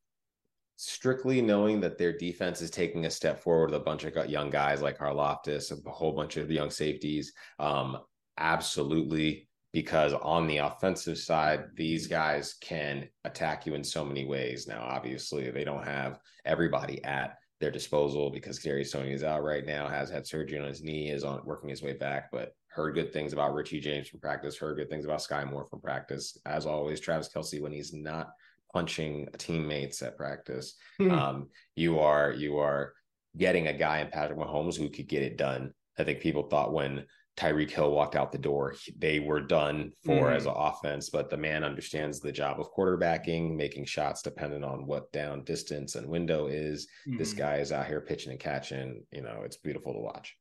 strictly 0.77 1.41
knowing 1.43 1.81
that 1.81 1.99
their 1.99 2.17
defense 2.17 2.61
is 2.61 2.71
taking 2.71 3.07
a 3.07 3.11
step 3.11 3.41
forward 3.41 3.71
with 3.71 3.81
a 3.81 3.85
bunch 3.85 4.05
of 4.05 4.29
young 4.29 4.51
guys 4.51 4.83
like 4.83 4.99
Karlaftis, 4.99 5.71
a 5.71 5.91
whole 5.91 6.13
bunch 6.13 6.37
of 6.37 6.51
young 6.51 6.71
safeties. 6.71 7.33
Um, 7.59 7.99
absolutely, 8.39 9.49
because 9.73 10.13
on 10.15 10.47
the 10.47 10.59
offensive 10.59 11.19
side, 11.19 11.67
these 11.77 12.07
guys 12.07 12.55
can 12.61 13.09
attack 13.25 13.67
you 13.67 13.75
in 13.75 13.85
so 13.85 14.05
many 14.05 14.25
ways. 14.25 14.67
Now, 14.67 14.83
obviously, 14.83 15.51
they 15.51 15.65
don't 15.65 15.85
have 15.85 16.19
everybody 16.45 17.05
at 17.05 17.37
their 17.61 17.71
disposal 17.71 18.31
because 18.31 18.59
Gary 18.59 18.85
Sony 18.85 19.13
is 19.13 19.23
out 19.23 19.45
right 19.45 19.65
now, 19.65 19.87
has 19.87 20.11
had 20.11 20.27
surgery 20.27 20.59
on 20.59 20.67
his 20.67 20.83
knee, 20.83 21.11
is 21.11 21.25
on 21.25 21.41
working 21.45 21.71
his 21.71 21.83
way 21.83 21.93
back, 21.93 22.31
but 22.33 22.55
heard 22.67 22.95
good 22.95 23.13
things 23.13 23.33
about 23.33 23.55
Richie 23.55 23.81
James 23.81 24.09
from 24.09 24.19
practice, 24.19 24.57
heard 24.57 24.79
good 24.79 24.91
things 24.91 25.05
about 25.05 25.23
Sky 25.23 25.45
Moore 25.45 25.67
from 25.67 25.81
practice. 25.81 26.37
As 26.45 26.67
always, 26.67 26.99
Travis 26.99 27.29
Kelce, 27.29 27.61
when 27.61 27.73
he's 27.73 27.93
not 27.93 28.33
punching 28.73 29.29
teammates 29.39 30.03
at 30.03 30.17
practice. 30.17 30.75
Mm-hmm. 31.01 31.15
Um, 31.15 31.49
you 31.77 31.99
are 32.01 32.33
you 32.33 32.59
are 32.59 32.95
getting 33.37 33.67
a 33.67 33.73
guy 33.73 34.01
in 34.01 34.09
Patrick 34.09 34.39
Mahomes 34.39 34.77
who 34.77 34.89
could 34.89 35.09
get 35.09 35.23
it 35.23 35.37
done. 35.37 35.73
I 35.99 36.05
think 36.05 36.21
people 36.21 36.45
thought 36.45 36.73
when 36.73 37.05
Tyreek 37.37 37.71
Hill 37.71 37.91
walked 37.93 38.15
out 38.15 38.31
the 38.31 38.39
door, 38.39 38.75
they 38.99 39.19
were 39.19 39.41
done 39.41 39.93
for 40.05 40.27
mm-hmm. 40.27 40.37
as 40.37 40.47
an 40.47 40.53
offense, 40.55 41.09
but 41.09 41.31
the 41.31 41.37
man 41.37 41.65
understands 41.65 42.21
the 42.21 42.33
job 42.33 42.61
of 42.61 42.73
quarterbacking, 42.73 43.57
making 43.57 43.87
shots 43.87 44.21
dependent 44.21 44.65
on 44.65 44.87
what 44.87 45.11
down 45.13 45.43
distance 45.45 45.95
and 45.95 46.07
window 46.07 46.47
is. 46.47 46.87
Mm-hmm. 47.09 47.19
This 47.19 47.33
guy 47.33 47.57
is 47.57 47.73
out 47.73 47.87
here 47.87 48.03
pitching 48.03 48.33
and 48.33 48.41
catching. 48.41 49.03
You 49.11 49.23
know, 49.23 49.43
it's 49.45 49.57
beautiful 49.57 49.95
to 49.95 50.01
watch. 50.01 50.37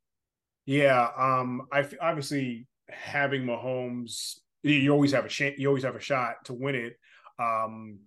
Yeah, 0.66 1.08
um, 1.18 1.64
I 1.72 1.88
obviously 2.02 2.68
having 2.90 3.44
Mahomes, 3.44 4.40
you 4.64 4.92
always 4.92 5.14
have 5.14 5.26
a 5.26 5.30
chance. 5.30 5.58
You 5.58 5.70
always 5.70 5.84
have 5.84 5.96
a 5.96 6.02
shot 6.02 6.46
to 6.46 6.54
win 6.54 6.76
it. 6.76 6.98
Um, 7.42 8.00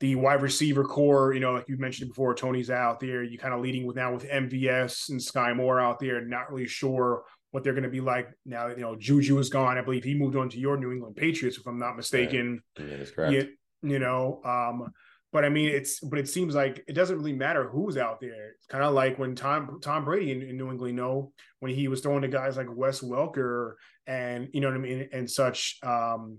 the 0.00 0.14
wide 0.14 0.42
receiver 0.42 0.84
core, 0.84 1.34
you 1.34 1.40
know, 1.40 1.54
like 1.54 1.68
you 1.68 1.76
mentioned 1.76 2.10
before, 2.10 2.34
Toney's 2.34 2.70
out 2.70 3.00
there. 3.00 3.22
You 3.22 3.36
kind 3.36 3.52
of 3.52 3.60
leading 3.60 3.84
with 3.84 3.96
now 3.96 4.14
with 4.14 4.24
MVS 4.24 5.10
and 5.10 5.20
Sky 5.20 5.52
Moore 5.52 5.80
out 5.80 5.98
there, 5.98 6.24
not 6.24 6.52
really 6.52 6.68
sure 6.68 7.24
what 7.50 7.64
they're 7.64 7.72
going 7.72 7.82
to 7.84 7.90
be 7.90 8.00
like 8.00 8.28
now. 8.46 8.68
You 8.68 8.76
know, 8.76 8.96
Juju 8.96 9.38
is 9.38 9.48
gone. 9.48 9.76
I 9.76 9.82
believe 9.82 10.04
he 10.04 10.14
moved 10.14 10.36
on 10.36 10.48
to 10.50 10.58
your 10.58 10.76
New 10.76 10.92
England 10.92 11.16
Patriots, 11.16 11.58
if 11.58 11.66
I'm 11.66 11.78
not 11.78 11.96
mistaken. 11.96 12.62
Right. 12.78 12.88
That 12.88 13.00
is 13.00 13.10
correct. 13.10 13.32
You, 13.32 13.48
you 13.82 13.98
know, 13.98 14.40
um, 14.44 14.92
but 15.32 15.44
I 15.44 15.48
mean, 15.48 15.68
it's 15.68 16.00
but 16.00 16.18
it 16.18 16.28
seems 16.28 16.54
like 16.54 16.84
it 16.86 16.94
doesn't 16.94 17.16
really 17.16 17.34
matter 17.34 17.68
who's 17.68 17.96
out 17.96 18.20
there. 18.20 18.50
It's 18.50 18.66
kind 18.66 18.84
of 18.84 18.94
like 18.94 19.18
when 19.18 19.34
Tom 19.34 19.78
Tom 19.82 20.04
Brady 20.04 20.32
in, 20.32 20.42
in, 20.42 20.56
New 20.56 20.70
England, 20.70 20.96
you 20.96 21.02
know, 21.02 21.32
when 21.60 21.74
he 21.74 21.88
was 21.88 22.00
throwing 22.00 22.22
to 22.22 22.28
guys 22.28 22.56
like 22.56 22.68
Wes 22.70 23.00
Welker 23.00 23.74
and 24.06 24.48
you 24.52 24.60
know 24.60 24.68
what 24.68 24.76
I 24.76 24.80
mean 24.80 25.08
and 25.12 25.30
such. 25.30 25.78
Um, 25.82 26.38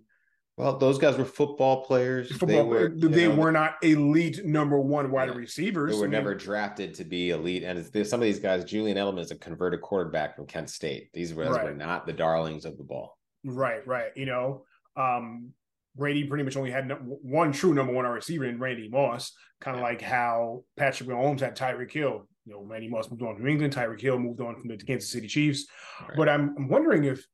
well, 0.60 0.78
those 0.78 0.98
guys 0.98 1.18
were 1.18 1.24
football 1.24 1.86
players. 1.86 2.30
Football, 2.36 2.48
they 2.48 2.62
were, 2.62 2.90
they 2.90 3.30
know, 3.30 3.36
were 3.36 3.52
not 3.52 3.76
elite 3.82 4.44
number 4.44 4.78
one 4.78 5.10
wide 5.10 5.30
yeah, 5.30 5.36
receivers. 5.36 5.94
They 5.94 5.98
were 5.98 6.04
I 6.04 6.08
mean, 6.08 6.12
never 6.12 6.36
drafted 6.36 6.94
to 6.96 7.06
be 7.06 7.30
elite. 7.30 7.64
And 7.64 7.82
some 8.06 8.20
of 8.20 8.26
these 8.26 8.40
guys, 8.40 8.66
Julian 8.66 8.98
Edelman 8.98 9.22
is 9.22 9.32
a 9.32 9.38
converted 9.38 9.80
quarterback 9.80 10.36
from 10.36 10.48
Kent 10.48 10.70
State. 10.70 11.14
These 11.14 11.32
guys 11.32 11.48
right. 11.48 11.64
were 11.64 11.74
not 11.74 12.06
the 12.06 12.12
darlings 12.12 12.66
of 12.66 12.78
the 12.78 12.84
ball. 12.84 13.18
Right, 13.46 13.88
right. 13.88 14.12
You 14.18 14.26
know, 14.26 14.66
um, 14.98 15.54
Brady 15.96 16.26
pretty 16.26 16.44
much 16.44 16.58
only 16.58 16.72
had 16.72 16.92
one 17.06 17.54
true 17.54 17.74
number 17.74 17.94
one 17.94 18.04
receiver 18.06 18.44
in 18.44 18.60
Randy 18.60 18.90
Moss, 18.90 19.32
kind 19.62 19.78
of 19.78 19.82
yeah. 19.82 19.88
like 19.88 20.02
how 20.02 20.66
Patrick 20.76 21.08
Mahomes 21.08 21.40
had 21.40 21.56
Tyreek 21.56 21.94
Hill. 21.94 22.28
You 22.46 22.54
know, 22.54 22.64
Randy 22.64 22.90
Moss 22.90 23.10
moved 23.10 23.24
on 23.24 23.38
from 23.38 23.48
England, 23.48 23.74
Tyreek 23.74 24.02
Hill 24.02 24.20
moved 24.20 24.42
on 24.42 24.58
from 24.58 24.68
the 24.68 24.76
Kansas 24.76 25.10
City 25.10 25.30
Chiefs. 25.30 25.68
Right. 26.02 26.18
But 26.18 26.28
I'm, 26.28 26.54
I'm 26.58 26.68
wondering 26.68 27.06
if 27.06 27.26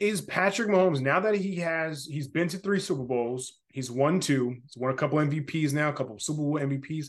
is 0.00 0.20
Patrick 0.20 0.68
Mahomes 0.68 1.00
now 1.00 1.20
that 1.20 1.36
he 1.36 1.56
has 1.56 2.04
he's 2.04 2.28
been 2.28 2.48
to 2.48 2.58
three 2.58 2.80
Super 2.80 3.04
Bowls, 3.04 3.60
he's 3.68 3.90
won 3.90 4.20
two, 4.20 4.56
he's 4.64 4.76
won 4.76 4.92
a 4.92 4.96
couple 4.96 5.18
MVPs 5.18 5.72
now, 5.72 5.88
a 5.88 5.92
couple 5.92 6.18
Super 6.18 6.42
Bowl 6.42 6.58
MVPs. 6.58 7.06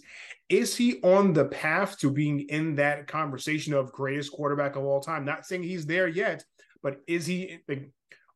Is 0.50 0.76
he 0.76 1.02
on 1.02 1.34
the 1.34 1.46
path 1.46 1.98
to 2.00 2.12
being 2.12 2.42
in 2.42 2.76
that 2.76 3.08
conversation 3.08 3.74
of 3.74 3.92
greatest 3.92 4.32
quarterback 4.32 4.76
of 4.76 4.84
all 4.84 5.02
time? 5.02 5.26
Not 5.26 5.46
saying 5.46 5.64
he's 5.64 5.86
there 5.86 6.08
yet, 6.08 6.44
but 6.84 6.98
is 7.08 7.26
he? 7.26 7.60
Like, 7.68 7.90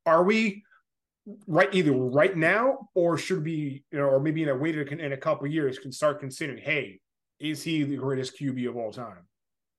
are 0.05 0.23
we 0.23 0.63
right 1.47 1.73
either 1.73 1.91
right 1.91 2.35
now, 2.35 2.89
or 2.95 3.17
should 3.17 3.43
be 3.43 3.83
you 3.91 3.99
know, 3.99 4.05
or 4.05 4.19
maybe 4.19 4.41
in 4.41 4.49
a 4.49 4.55
wait 4.55 4.75
in 4.75 5.13
a 5.13 5.17
couple 5.17 5.45
years 5.47 5.77
can 5.77 5.91
start 5.91 6.19
considering, 6.19 6.57
hey, 6.57 6.99
is 7.39 7.62
he 7.62 7.83
the 7.83 7.97
greatest 7.97 8.39
QB 8.39 8.67
of 8.67 8.77
all 8.77 8.91
time? 8.91 9.27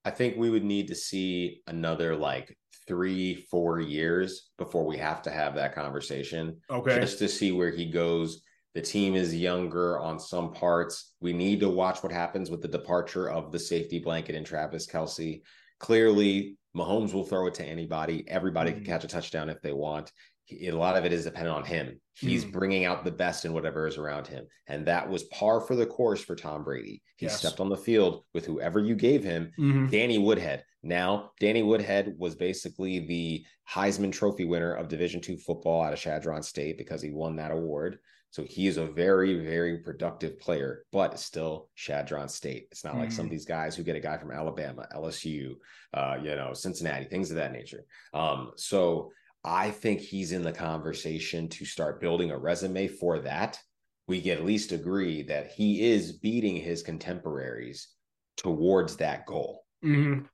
I 0.04 0.10
think 0.10 0.36
we 0.36 0.48
would 0.48 0.64
need 0.64 0.88
to 0.88 0.94
see 0.94 1.60
another 1.66 2.16
like 2.16 2.56
three, 2.90 3.36
four 3.48 3.78
years 3.78 4.50
before 4.58 4.84
we 4.84 4.98
have 4.98 5.22
to 5.22 5.30
have 5.30 5.54
that 5.54 5.72
conversation. 5.72 6.56
Okay. 6.68 6.98
Just 6.98 7.20
to 7.20 7.28
see 7.28 7.52
where 7.52 7.70
he 7.70 7.86
goes. 7.86 8.42
The 8.74 8.82
team 8.82 9.14
is 9.14 9.34
younger 9.34 10.00
on 10.00 10.18
some 10.18 10.52
parts. 10.52 11.14
We 11.20 11.32
need 11.32 11.60
to 11.60 11.68
watch 11.68 12.02
what 12.02 12.10
happens 12.10 12.50
with 12.50 12.62
the 12.62 12.68
departure 12.68 13.30
of 13.30 13.52
the 13.52 13.60
safety 13.60 14.00
blanket 14.00 14.34
and 14.34 14.44
Travis 14.44 14.88
Kelce. 14.88 15.42
Clearly, 15.78 16.56
Mahomes 16.76 17.12
will 17.12 17.24
throw 17.24 17.46
it 17.46 17.54
to 17.54 17.64
anybody. 17.64 18.24
Everybody 18.28 18.72
mm-hmm. 18.72 18.82
can 18.82 18.86
catch 18.86 19.04
a 19.04 19.08
touchdown 19.08 19.50
if 19.50 19.62
they 19.62 19.72
want 19.72 20.10
a 20.52 20.70
lot 20.72 20.96
of 20.96 21.04
it 21.04 21.12
is 21.12 21.24
dependent 21.24 21.56
on 21.56 21.64
him. 21.64 22.00
He's 22.14 22.44
mm. 22.44 22.52
bringing 22.52 22.84
out 22.84 23.04
the 23.04 23.10
best 23.10 23.44
in 23.44 23.52
whatever 23.52 23.86
is 23.86 23.96
around 23.96 24.26
him. 24.26 24.46
And 24.66 24.86
that 24.86 25.08
was 25.08 25.24
par 25.24 25.60
for 25.60 25.74
the 25.74 25.86
course 25.86 26.20
for 26.22 26.36
Tom 26.36 26.64
Brady. 26.64 27.02
He 27.16 27.26
yes. 27.26 27.38
stepped 27.38 27.60
on 27.60 27.68
the 27.68 27.76
field 27.76 28.24
with 28.34 28.44
whoever 28.44 28.78
you 28.78 28.94
gave 28.94 29.24
him, 29.24 29.52
mm-hmm. 29.58 29.86
Danny 29.86 30.18
Woodhead. 30.18 30.64
Now, 30.82 31.32
Danny 31.40 31.62
Woodhead 31.62 32.14
was 32.18 32.34
basically 32.34 33.00
the 33.00 33.44
Heisman 33.68 34.12
Trophy 34.12 34.44
winner 34.44 34.74
of 34.74 34.88
Division 34.88 35.20
two 35.20 35.36
football 35.36 35.82
out 35.82 35.92
of 35.92 35.98
Chadron 35.98 36.42
State 36.42 36.78
because 36.78 37.02
he 37.02 37.10
won 37.10 37.36
that 37.36 37.50
award. 37.50 37.98
So 38.30 38.44
he 38.44 38.68
is 38.68 38.76
a 38.76 38.86
very, 38.86 39.44
very 39.44 39.78
productive 39.78 40.38
player, 40.38 40.84
but 40.92 41.18
still 41.18 41.68
Chadron 41.74 42.28
State. 42.28 42.68
It's 42.70 42.84
not 42.84 42.94
mm. 42.94 43.00
like 43.00 43.12
some 43.12 43.26
of 43.26 43.28
mm. 43.28 43.32
these 43.32 43.44
guys 43.44 43.74
who 43.74 43.82
get 43.82 43.96
a 43.96 44.00
guy 44.00 44.18
from 44.18 44.30
Alabama, 44.30 44.86
LSU, 44.94 45.56
uh, 45.94 46.16
you 46.22 46.36
know, 46.36 46.52
Cincinnati, 46.54 47.06
things 47.06 47.30
of 47.30 47.36
that 47.36 47.52
nature. 47.52 47.84
Um, 48.14 48.52
so 48.56 49.10
I 49.44 49.70
think 49.70 50.00
he's 50.00 50.32
in 50.32 50.42
the 50.42 50.52
conversation 50.52 51.48
to 51.48 51.64
start 51.64 52.00
building 52.00 52.30
a 52.30 52.38
resume 52.38 52.88
for 52.88 53.20
that. 53.20 53.58
We 54.06 54.20
can 54.20 54.32
at 54.32 54.44
least 54.44 54.72
agree 54.72 55.22
that 55.24 55.52
he 55.52 55.90
is 55.90 56.12
beating 56.12 56.56
his 56.56 56.82
contemporaries 56.82 57.88
towards 58.36 58.96
that 58.96 59.26
goal. 59.26 59.64
Mm-hmm. 59.84 60.24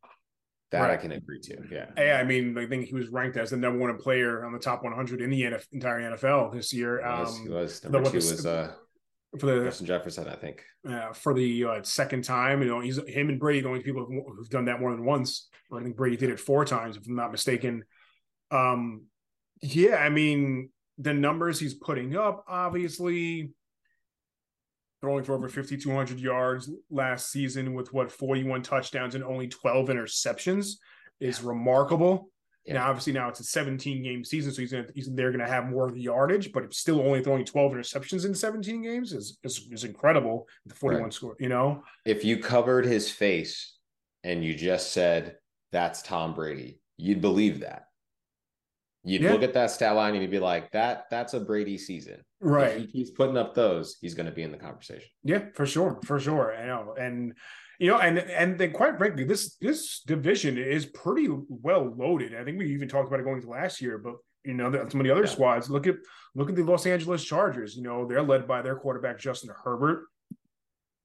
That 0.72 0.80
right. 0.80 0.90
I 0.92 0.96
can 0.96 1.12
agree 1.12 1.40
to. 1.42 1.58
Yeah. 1.70 1.86
Yeah. 1.96 2.18
I 2.20 2.24
mean, 2.24 2.58
I 2.58 2.66
think 2.66 2.86
he 2.86 2.94
was 2.94 3.08
ranked 3.08 3.36
as 3.36 3.50
the 3.50 3.56
number 3.56 3.78
one 3.78 3.96
player 3.98 4.44
on 4.44 4.52
the 4.52 4.58
top 4.58 4.82
100 4.82 5.20
in 5.20 5.30
the 5.30 5.42
NF- 5.42 5.66
entire 5.72 6.00
NFL 6.00 6.52
this 6.52 6.72
year. 6.72 7.04
Um, 7.06 7.26
he 7.42 7.48
was. 7.48 7.84
Number 7.84 8.00
the, 8.00 8.10
two 8.10 8.16
was, 8.16 8.44
uh, 8.44 8.72
for 9.38 9.46
the 9.46 9.64
Justin 9.64 9.86
Jefferson, 9.86 10.28
I 10.28 10.34
think. 10.34 10.64
Uh, 10.88 11.12
for 11.12 11.34
the 11.34 11.64
uh, 11.64 11.82
second 11.82 12.24
time, 12.24 12.62
you 12.62 12.68
know, 12.68 12.80
he's 12.80 12.98
him 13.06 13.28
and 13.28 13.38
Brady, 13.38 13.60
the 13.60 13.68
only 13.68 13.82
people 13.82 14.06
who've 14.06 14.50
done 14.50 14.64
that 14.64 14.80
more 14.80 14.90
than 14.90 15.04
once. 15.04 15.48
I 15.72 15.82
think 15.82 15.96
Brady 15.96 16.16
did 16.16 16.30
it 16.30 16.40
four 16.40 16.64
times, 16.64 16.96
if 16.96 17.06
I'm 17.06 17.14
not 17.14 17.30
mistaken. 17.30 17.84
Um, 18.50 19.06
yeah, 19.62 19.96
I 19.96 20.08
mean, 20.08 20.70
the 20.98 21.14
numbers 21.14 21.60
he's 21.60 21.74
putting 21.74 22.16
up, 22.16 22.44
obviously, 22.48 23.50
throwing 25.00 25.24
for 25.24 25.34
over 25.34 25.48
5,200 25.48 26.18
yards 26.18 26.70
last 26.90 27.30
season 27.30 27.74
with 27.74 27.92
what 27.92 28.10
41 28.10 28.62
touchdowns 28.62 29.14
and 29.14 29.22
only 29.22 29.48
12 29.48 29.88
interceptions 29.88 30.72
is 31.20 31.42
remarkable. 31.42 32.30
Yeah. 32.64 32.74
Now, 32.74 32.88
obviously, 32.88 33.12
now 33.12 33.28
it's 33.28 33.38
a 33.38 33.44
17 33.44 34.02
game 34.02 34.24
season, 34.24 34.52
so 34.52 34.60
he's, 34.60 34.72
gonna, 34.72 34.86
he's 34.92 35.08
they're 35.12 35.30
going 35.30 35.44
to 35.44 35.50
have 35.50 35.66
more 35.66 35.86
of 35.86 35.94
the 35.94 36.00
yardage, 36.00 36.50
but 36.52 36.74
still 36.74 37.00
only 37.00 37.22
throwing 37.22 37.44
12 37.44 37.72
interceptions 37.72 38.24
in 38.26 38.34
17 38.34 38.82
games 38.82 39.12
is 39.12 39.38
is, 39.44 39.68
is 39.70 39.84
incredible. 39.84 40.48
The 40.66 40.74
41 40.74 41.04
right. 41.04 41.12
score, 41.12 41.36
you 41.38 41.48
know. 41.48 41.84
If 42.04 42.24
you 42.24 42.38
covered 42.38 42.84
his 42.84 43.08
face 43.08 43.76
and 44.24 44.44
you 44.44 44.54
just 44.54 44.92
said 44.92 45.36
that's 45.70 46.02
Tom 46.02 46.34
Brady, 46.34 46.80
you'd 46.96 47.20
believe 47.20 47.60
that. 47.60 47.86
You'd 49.06 49.22
yeah. 49.22 49.32
look 49.32 49.44
at 49.44 49.54
that 49.54 49.70
stat 49.70 49.94
line 49.94 50.14
and 50.14 50.22
you'd 50.22 50.32
be 50.32 50.40
like, 50.40 50.72
"That 50.72 51.04
that's 51.10 51.32
a 51.34 51.40
Brady 51.40 51.78
season." 51.78 52.24
Right. 52.40 52.72
If 52.72 52.78
he 52.78 52.86
keeps 52.88 53.10
putting 53.10 53.36
up 53.36 53.54
those, 53.54 53.96
he's 54.00 54.14
going 54.14 54.26
to 54.26 54.32
be 54.32 54.42
in 54.42 54.50
the 54.50 54.58
conversation. 54.58 55.08
Yeah, 55.22 55.44
for 55.54 55.64
sure, 55.64 56.00
for 56.04 56.18
sure. 56.18 56.56
I 56.56 56.66
know, 56.66 56.94
and 56.98 57.32
you 57.78 57.88
know, 57.88 57.98
and 57.98 58.18
and 58.18 58.58
then 58.58 58.72
quite 58.72 58.98
frankly, 58.98 59.22
this 59.22 59.56
this 59.60 60.00
division 60.00 60.58
is 60.58 60.86
pretty 60.86 61.28
well 61.30 61.94
loaded. 61.96 62.34
I 62.34 62.42
think 62.42 62.58
we 62.58 62.72
even 62.72 62.88
talked 62.88 63.06
about 63.06 63.20
it 63.20 63.24
going 63.24 63.40
to 63.42 63.48
last 63.48 63.80
year, 63.80 63.96
but 63.96 64.14
you 64.44 64.54
know, 64.54 64.72
some 64.88 65.00
of 65.00 65.04
the 65.04 65.12
other 65.12 65.22
yeah. 65.22 65.30
squads. 65.30 65.70
Look 65.70 65.86
at 65.86 65.96
look 66.34 66.48
at 66.48 66.56
the 66.56 66.64
Los 66.64 66.84
Angeles 66.84 67.24
Chargers. 67.24 67.76
You 67.76 67.84
know, 67.84 68.06
they're 68.06 68.22
led 68.22 68.48
by 68.48 68.60
their 68.60 68.76
quarterback 68.76 69.20
Justin 69.20 69.50
Herbert. 69.64 70.06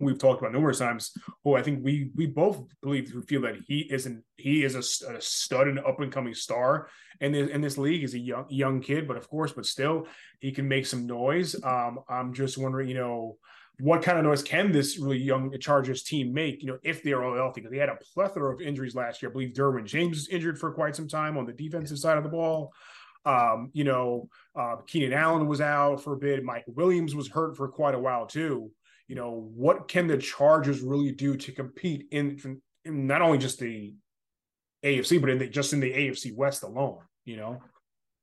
We've 0.02 0.18
talked 0.18 0.42
about 0.42 0.54
numerous 0.54 0.80
times. 0.80 1.12
Who 1.44 1.56
I 1.56 1.64
think 1.64 1.84
we 1.84 2.12
we 2.16 2.28
both 2.28 2.64
believe 2.82 3.10
who 3.10 3.22
feel 3.22 3.42
that 3.42 3.56
he 3.68 3.88
isn't 3.92 4.24
he 4.38 4.64
is 4.64 4.76
a, 4.76 5.14
a 5.14 5.22
stud 5.22 5.68
and 5.68 5.80
up 5.80 6.00
and 6.00 6.12
coming 6.12 6.34
star 6.34 6.90
in 7.20 7.32
this 7.32 7.50
in 7.50 7.62
this 7.62 7.78
league. 7.78 8.02
He's 8.02 8.14
a 8.14 8.20
young 8.20 8.46
young 8.50 8.82
kid, 8.82 9.08
but 9.08 9.18
of 9.18 9.30
course, 9.30 9.54
but 9.54 9.66
still 9.66 10.08
he 10.40 10.52
can 10.52 10.68
make 10.68 10.86
some 10.86 11.06
noise. 11.06 11.56
Um, 11.64 12.00
I'm 12.10 12.34
just 12.34 12.58
wondering, 12.58 12.90
you 12.90 12.96
know 12.96 13.38
what 13.82 14.04
kind 14.04 14.20
of 14.20 14.24
noise 14.24 14.44
can 14.44 14.72
this 14.72 15.00
really 15.00 15.18
young 15.18 15.52
Chargers 15.60 16.04
team 16.04 16.32
make, 16.32 16.62
you 16.62 16.68
know, 16.68 16.78
if 16.84 17.02
they're 17.02 17.24
all 17.24 17.36
healthy? 17.36 17.62
Because 17.62 17.72
they 17.72 17.80
had 17.80 17.90
a 17.90 17.98
plethora 18.14 18.54
of 18.54 18.62
injuries 18.62 18.94
last 18.94 19.22
year. 19.22 19.32
I 19.32 19.34
believe 19.34 19.54
Derwin 19.54 19.86
James 19.86 20.18
was 20.18 20.30
injured 20.30 20.60
for 20.60 20.72
quite 20.72 20.96
some 20.96 21.08
time 21.08 21.36
on 21.36 21.46
the 21.46 21.54
defensive 21.54 21.98
side 21.98 22.18
of 22.18 22.24
the 22.24 22.30
ball. 22.30 22.74
Um, 23.26 23.72
you 23.74 23.84
know, 23.84 24.30
uh, 24.56 24.78
Keenan 24.88 25.14
Allen 25.14 25.48
was 25.48 25.62
out 25.62 26.04
for 26.04 26.14
a 26.14 26.18
bit. 26.18 26.44
Mike 26.44 26.66
Williams 26.68 27.16
was 27.16 27.28
hurt 27.28 27.58
for 27.58 27.68
quite 27.68 27.96
a 27.96 28.00
while 28.00 28.28
too. 28.28 28.72
You 29.12 29.17
know, 29.17 29.45
what 29.54 29.89
can 29.89 30.08
the 30.08 30.17
Chargers 30.17 30.80
really 30.80 31.12
do 31.12 31.36
to 31.36 31.52
compete 31.52 32.08
in, 32.12 32.62
in 32.86 33.08
not 33.08 33.21
only 33.21 33.39
just 33.39 33.60
the 33.60 33.93
AFC, 34.86 35.19
but 35.19 35.30
in 35.30 35.38
the, 35.38 35.47
just 35.50 35.74
in 35.74 35.82
the 35.82 35.91
AFC 35.91 36.34
West 36.34 36.63
alone? 36.63 37.00
You 37.26 37.36
know, 37.36 37.62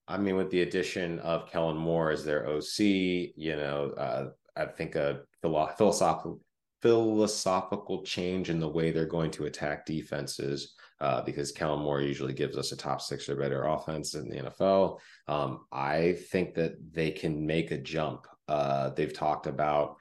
I 0.09 0.17
mean, 0.17 0.37
with 0.37 0.51
the 0.51 0.63
addition 0.63 1.19
of 1.19 1.53
Kellen 1.53 1.77
Moore 1.77 2.11
as 2.11 2.25
their 2.25 2.49
OC, 2.49 2.79
you 2.79 3.55
know, 3.55 3.93
uh, 3.99 4.29
I 4.57 4.65
think 4.65 4.95
a 4.95 5.25
philosophical 5.43 6.41
philosophical 6.81 8.03
change 8.03 8.49
in 8.49 8.59
the 8.59 8.67
way 8.67 8.91
they're 8.91 9.05
going 9.05 9.33
to 9.33 9.45
attack 9.45 9.85
defenses 9.85 10.73
uh, 11.03 11.21
because 11.21 11.53
Kellen 11.53 11.83
Moore 11.83 12.01
usually 12.01 12.33
gives 12.33 12.57
us 12.57 12.73
a 12.73 12.77
top 12.79 13.03
six 13.03 13.29
or 13.29 13.37
better 13.37 13.65
offense 13.65 14.15
in 14.15 14.27
the 14.31 14.37
NFL. 14.37 15.01
Um, 15.27 15.67
I 15.71 16.17
think 16.31 16.55
that 16.55 16.77
they 16.95 17.11
can 17.11 17.45
make 17.45 17.73
a 17.73 17.77
jump. 17.79 18.27
Uh, 18.49 18.89
they've 18.89 19.13
talked 19.13 19.47
about 19.47 19.99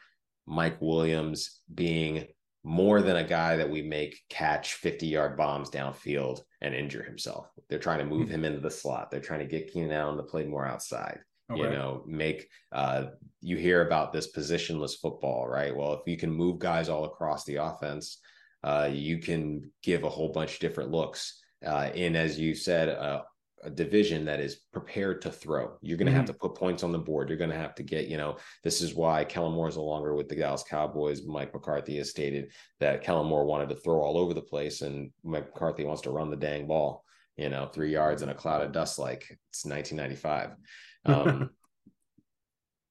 Mike 0.48 0.78
Williams 0.82 1.60
being 1.74 2.26
more 2.64 3.02
than 3.02 3.18
a 3.18 3.24
guy 3.24 3.56
that 3.58 3.70
we 3.70 3.82
make 3.82 4.20
catch 4.30 4.74
50 4.74 5.08
yard 5.08 5.38
bombs 5.38 5.70
downfield 5.70 6.42
and 6.62 6.74
injure 6.74 7.04
himself. 7.04 7.50
They're 7.70 7.80
trying 7.80 8.00
to 8.00 8.06
move 8.06 8.24
mm-hmm. 8.24 8.36
him 8.36 8.46
into 8.46 8.60
the 8.60 8.72
slot. 8.72 9.12
They're 9.12 9.20
trying 9.20 9.40
to 9.40 9.46
get 9.46 9.72
Keenan 9.72 9.92
Allen 9.92 10.18
to 10.18 10.24
play 10.24 10.46
more 10.46 10.66
outside. 10.66 11.20
Okay. 11.50 11.62
You 11.62 11.70
know, 11.70 12.04
make 12.06 12.50
uh, 12.74 13.06
you 13.42 13.56
hear 13.56 13.86
about 13.86 14.12
this 14.12 14.32
positionless 14.34 15.00
football, 15.00 15.48
right? 15.48 15.74
Well, 15.74 15.94
if 15.94 16.02
you 16.06 16.18
can 16.18 16.32
move 16.32 16.60
guys 16.60 16.90
all 16.90 17.06
across 17.06 17.46
the 17.46 17.56
offense, 17.56 18.20
uh, 18.64 18.90
you 18.92 19.20
can 19.20 19.72
give 19.82 20.04
a 20.04 20.10
whole 20.10 20.30
bunch 20.30 20.56
of 20.56 20.60
different 20.60 20.92
looks 20.92 21.42
uh, 21.66 21.90
in, 21.96 22.18
as 22.18 22.38
you 22.38 22.54
said, 22.54 22.90
uh, 22.90 23.22
a 23.64 23.70
division 23.70 24.26
that 24.26 24.40
is 24.40 24.56
prepared 24.72 25.22
to 25.22 25.32
throw. 25.32 25.78
You're 25.82 25.98
going 25.98 26.06
to 26.06 26.12
mm-hmm. 26.12 26.18
have 26.18 26.28
to 26.28 26.34
put 26.34 26.56
points 26.56 26.84
on 26.84 26.92
the 26.92 27.00
board. 27.00 27.30
You're 27.30 27.38
going 27.38 27.50
to 27.50 27.56
have 27.56 27.76
to 27.76 27.84
get, 27.84 28.08
you 28.08 28.18
know, 28.18 28.38
this 28.64 28.82
is 28.82 28.94
why 28.94 29.24
Kellen 29.24 29.54
Moore 29.54 29.68
is 29.68 29.78
no 29.78 29.84
longer 29.84 30.16
with 30.16 30.30
the 30.30 30.36
Dallas 30.36 30.64
Cowboys. 30.64 31.26
Mike 31.26 31.54
McCarthy 31.54 31.98
has 31.98 32.10
stated 32.10 32.52
that 32.80 33.04
Kellen 33.04 33.28
Moore 33.28 33.46
wanted 33.46 33.70
to 33.70 33.76
throw 33.76 34.02
all 34.02 34.18
over 34.18 34.34
the 34.34 34.42
place, 34.42 34.82
and 34.82 35.12
Mike 35.24 35.48
McCarthy 35.54 35.86
wants 35.86 36.04
to 36.04 36.12
run 36.12 36.30
the 36.30 36.36
dang 36.36 36.68
ball, 36.68 37.04
you 37.36 37.50
know, 37.50 37.66
three 37.66 37.92
yards 37.92 38.22
in 38.22 38.30
a 38.30 38.36
cloud 38.36 38.62
of 38.62 38.72
dust 38.72 39.00
like 39.00 39.26
it's 39.50 39.66
1995. 39.66 40.52
Um, 41.06 41.52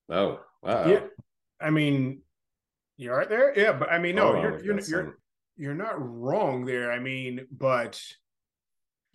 oh, 0.09 0.40
wow. 0.62 0.88
Yeah. 0.88 1.00
I 1.61 1.68
mean, 1.68 2.22
you're 2.96 3.14
right 3.14 3.29
there. 3.29 3.52
Yeah, 3.55 3.72
but 3.72 3.90
I 3.90 3.98
mean, 3.98 4.16
no, 4.16 4.33
oh, 4.33 4.40
you're 4.40 4.64
you're 4.64 4.81
you're, 4.81 5.18
you're 5.59 5.74
not 5.74 5.96
wrong 5.98 6.64
there. 6.64 6.92
I 6.92 6.98
mean, 6.98 7.46
but 7.50 8.02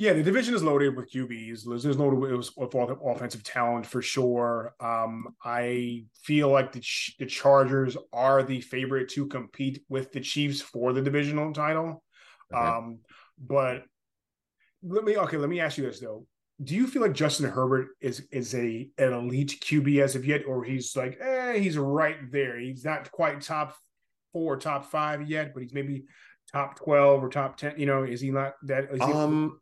yeah, 0.01 0.13
the 0.13 0.23
division 0.23 0.55
is 0.55 0.63
loaded 0.63 0.95
with 0.95 1.11
QBs. 1.11 1.61
There's 1.63 1.99
loaded 1.99 2.17
with, 2.17 2.49
with 2.57 2.73
offensive 2.73 3.43
talent 3.43 3.85
for 3.85 4.01
sure. 4.01 4.73
Um, 4.79 5.35
I 5.45 6.05
feel 6.23 6.49
like 6.49 6.71
the 6.71 6.83
the 7.19 7.27
Chargers 7.27 7.95
are 8.11 8.41
the 8.41 8.61
favorite 8.61 9.09
to 9.09 9.27
compete 9.27 9.83
with 9.89 10.11
the 10.11 10.19
Chiefs 10.19 10.59
for 10.59 10.91
the 10.91 11.03
divisional 11.03 11.53
title. 11.53 12.03
Okay. 12.51 12.59
Um, 12.59 13.01
but 13.39 13.83
let 14.81 15.03
me 15.03 15.17
okay. 15.17 15.37
Let 15.37 15.49
me 15.49 15.59
ask 15.59 15.77
you 15.77 15.85
this 15.85 15.99
though: 15.99 16.25
do 16.63 16.73
you 16.73 16.87
feel 16.87 17.03
like 17.03 17.13
Justin 17.13 17.51
Herbert 17.51 17.89
is 18.01 18.27
is 18.31 18.55
a 18.55 18.89
an 18.97 19.13
elite 19.13 19.63
QB 19.63 20.01
as 20.01 20.15
of 20.15 20.25
yet, 20.25 20.45
or 20.47 20.63
he's 20.63 20.95
like, 20.95 21.19
eh, 21.21 21.59
he's 21.59 21.77
right 21.77 22.17
there. 22.31 22.57
He's 22.57 22.83
not 22.83 23.11
quite 23.11 23.41
top 23.41 23.75
four, 24.33 24.57
top 24.57 24.89
five 24.89 25.29
yet, 25.29 25.53
but 25.53 25.61
he's 25.61 25.75
maybe 25.75 26.05
top 26.51 26.75
twelve 26.75 27.23
or 27.23 27.29
top 27.29 27.57
ten. 27.57 27.75
You 27.77 27.85
know, 27.85 28.01
is 28.01 28.19
he 28.19 28.31
not 28.31 28.53
that? 28.63 28.91
He, 28.91 28.99
um, 28.99 29.59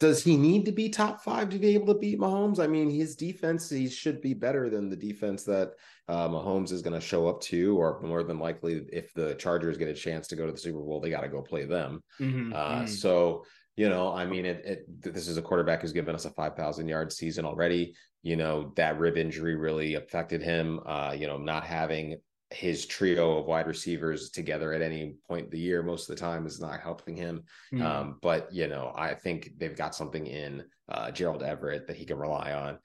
does 0.00 0.24
he 0.24 0.36
need 0.36 0.64
to 0.64 0.72
be 0.72 0.88
top 0.88 1.22
five 1.22 1.50
to 1.50 1.58
be 1.58 1.74
able 1.74 1.86
to 1.92 2.00
beat 2.00 2.18
Mahomes? 2.18 2.58
I 2.58 2.66
mean, 2.66 2.90
his 2.90 3.14
defense 3.14 3.70
he 3.70 3.88
should 3.88 4.20
be 4.20 4.34
better 4.34 4.70
than 4.70 4.88
the 4.88 4.96
defense 4.96 5.44
that 5.44 5.72
uh, 6.08 6.26
Mahomes 6.28 6.72
is 6.72 6.82
going 6.82 6.98
to 6.98 7.06
show 7.06 7.28
up 7.28 7.40
to, 7.42 7.78
or 7.78 8.00
more 8.02 8.22
than 8.22 8.38
likely, 8.38 8.82
if 8.92 9.12
the 9.12 9.34
Chargers 9.34 9.76
get 9.76 9.88
a 9.88 9.94
chance 9.94 10.26
to 10.28 10.36
go 10.36 10.46
to 10.46 10.52
the 10.52 10.58
Super 10.58 10.80
Bowl, 10.80 11.00
they 11.00 11.10
got 11.10 11.20
to 11.20 11.28
go 11.28 11.42
play 11.42 11.66
them. 11.66 12.02
Mm-hmm, 12.18 12.52
uh, 12.52 12.56
mm-hmm. 12.56 12.86
So 12.86 13.44
you 13.76 13.88
know, 13.88 14.12
I 14.12 14.26
mean, 14.26 14.44
it, 14.44 14.62
it 14.64 15.02
this 15.02 15.28
is 15.28 15.36
a 15.36 15.42
quarterback 15.42 15.80
who's 15.80 15.92
given 15.92 16.14
us 16.14 16.24
a 16.24 16.30
5,000 16.30 16.88
yard 16.88 17.12
season 17.12 17.44
already. 17.44 17.94
You 18.22 18.36
know, 18.36 18.72
that 18.76 18.98
rib 18.98 19.16
injury 19.16 19.54
really 19.54 19.94
affected 19.94 20.42
him. 20.42 20.80
Uh, 20.84 21.14
you 21.18 21.26
know, 21.26 21.38
not 21.38 21.64
having 21.64 22.18
his 22.50 22.86
trio 22.86 23.38
of 23.38 23.46
wide 23.46 23.66
receivers 23.66 24.30
together 24.30 24.72
at 24.72 24.82
any 24.82 25.14
point 25.28 25.46
of 25.46 25.50
the 25.52 25.58
year 25.58 25.82
most 25.82 26.08
of 26.08 26.16
the 26.16 26.20
time 26.20 26.46
is 26.46 26.60
not 26.60 26.80
helping 26.80 27.16
him. 27.16 27.44
Mm. 27.72 27.82
Um, 27.82 28.18
but 28.22 28.52
you 28.52 28.66
know, 28.66 28.92
I 28.96 29.14
think 29.14 29.52
they've 29.56 29.76
got 29.76 29.94
something 29.94 30.26
in 30.26 30.64
uh, 30.88 31.10
Gerald 31.12 31.42
Everett 31.42 31.86
that 31.86 31.96
he 31.96 32.04
can 32.04 32.18
rely 32.18 32.52
on. 32.52 32.78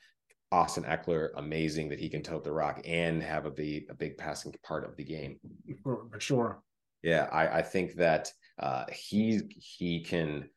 Austin 0.52 0.84
Ekeler, 0.84 1.30
amazing 1.36 1.90
that 1.90 2.00
he 2.00 2.08
can 2.08 2.22
tote 2.22 2.44
the 2.44 2.52
rock 2.52 2.80
and 2.86 3.22
have 3.22 3.46
a 3.46 3.52
big 3.52 3.88
a 3.90 3.96
big 3.96 4.18
passing 4.18 4.54
part 4.64 4.86
of 4.86 4.96
the 4.96 5.04
game. 5.04 5.40
For 5.84 6.08
sure. 6.20 6.62
Yeah, 7.02 7.28
I, 7.32 7.60
I 7.60 7.62
think 7.62 7.96
that 7.96 8.32
uh, 8.60 8.86
he 8.92 9.42
he 9.50 10.02
can 10.02 10.50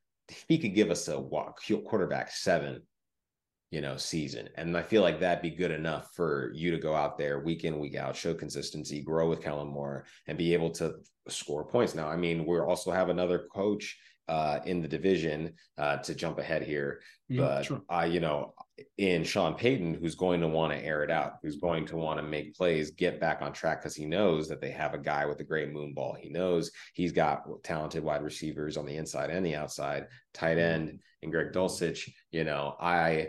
he 0.47 0.59
could 0.59 0.75
give 0.75 0.91
us 0.91 1.09
a 1.09 1.23
quarterback 1.85 2.31
seven, 2.31 2.83
you 3.71 3.81
know, 3.81 3.97
season. 3.97 4.49
And 4.57 4.77
I 4.77 4.83
feel 4.83 5.03
like 5.03 5.21
that'd 5.21 5.43
be 5.43 5.51
good 5.51 5.71
enough 5.71 6.11
for 6.15 6.51
you 6.55 6.71
to 6.71 6.79
go 6.79 6.95
out 6.95 7.19
there 7.19 7.41
week 7.41 7.65
in, 7.65 7.79
week 7.79 7.97
out, 7.97 8.17
show 8.17 8.35
consistency, 8.35 9.03
grow 9.03 9.29
with 9.29 9.43
Kellen 9.43 9.69
Moore, 9.69 10.07
and 10.27 10.39
be 10.39 10.55
able 10.55 10.71
to 10.73 10.95
score 11.29 11.65
points. 11.65 11.95
Now, 11.95 12.09
I 12.09 12.17
mean, 12.17 12.47
we 12.47 12.59
also 12.59 12.91
have 12.91 13.11
another 13.11 13.47
coach 13.53 13.99
uh, 14.29 14.61
in 14.67 14.83
the 14.83 14.89
division 14.89 15.55
uh, 15.79 15.97
to 15.99 16.15
jump 16.15 16.39
ahead 16.39 16.63
here. 16.63 17.01
Mm, 17.31 17.39
but 17.39 17.63
sure. 17.65 17.83
I, 17.89 18.07
you 18.07 18.21
know, 18.21 18.55
in 18.99 19.25
Sean 19.25 19.55
Payton, 19.55 19.95
who's 19.95 20.15
going 20.15 20.41
to 20.41 20.49
want 20.49 20.73
to 20.73 20.85
air 20.85 21.03
it 21.03 21.11
out, 21.11 21.35
who's 21.43 21.57
going 21.57 21.87
to 21.87 21.97
want 21.97 22.19
to 22.19 22.23
make 22.23 22.55
plays, 22.55 22.91
get 22.91 23.21
back 23.21 23.41
on 23.41 23.53
track 23.53 23.81
because 23.81 23.97
he 23.97 24.05
knows 24.05 24.49
that 24.49 24.61
they 24.61 24.71
have 24.71 24.95
a 24.95 24.99
guy 24.99 25.25
with 25.25 25.41
a 25.41 25.45
great 25.45 25.73
moon 25.73 25.95
ball. 25.95 26.17
He 26.19 26.29
knows 26.29 26.71
he's 26.93 27.13
got 27.13 27.43
talented 27.63 28.05
wide 28.05 28.23
receivers 28.23 28.77
on 28.77 28.87
the 28.87 28.97
inside 28.97 29.31
and 29.31 29.45
the 29.45 29.57
outside, 29.57 30.07
tight 30.35 30.59
end, 30.59 31.01
and 31.23 31.33
Greg 31.33 31.53
Dulcich. 31.53 32.11
You 32.31 32.45
know, 32.45 32.77
I 32.81 33.29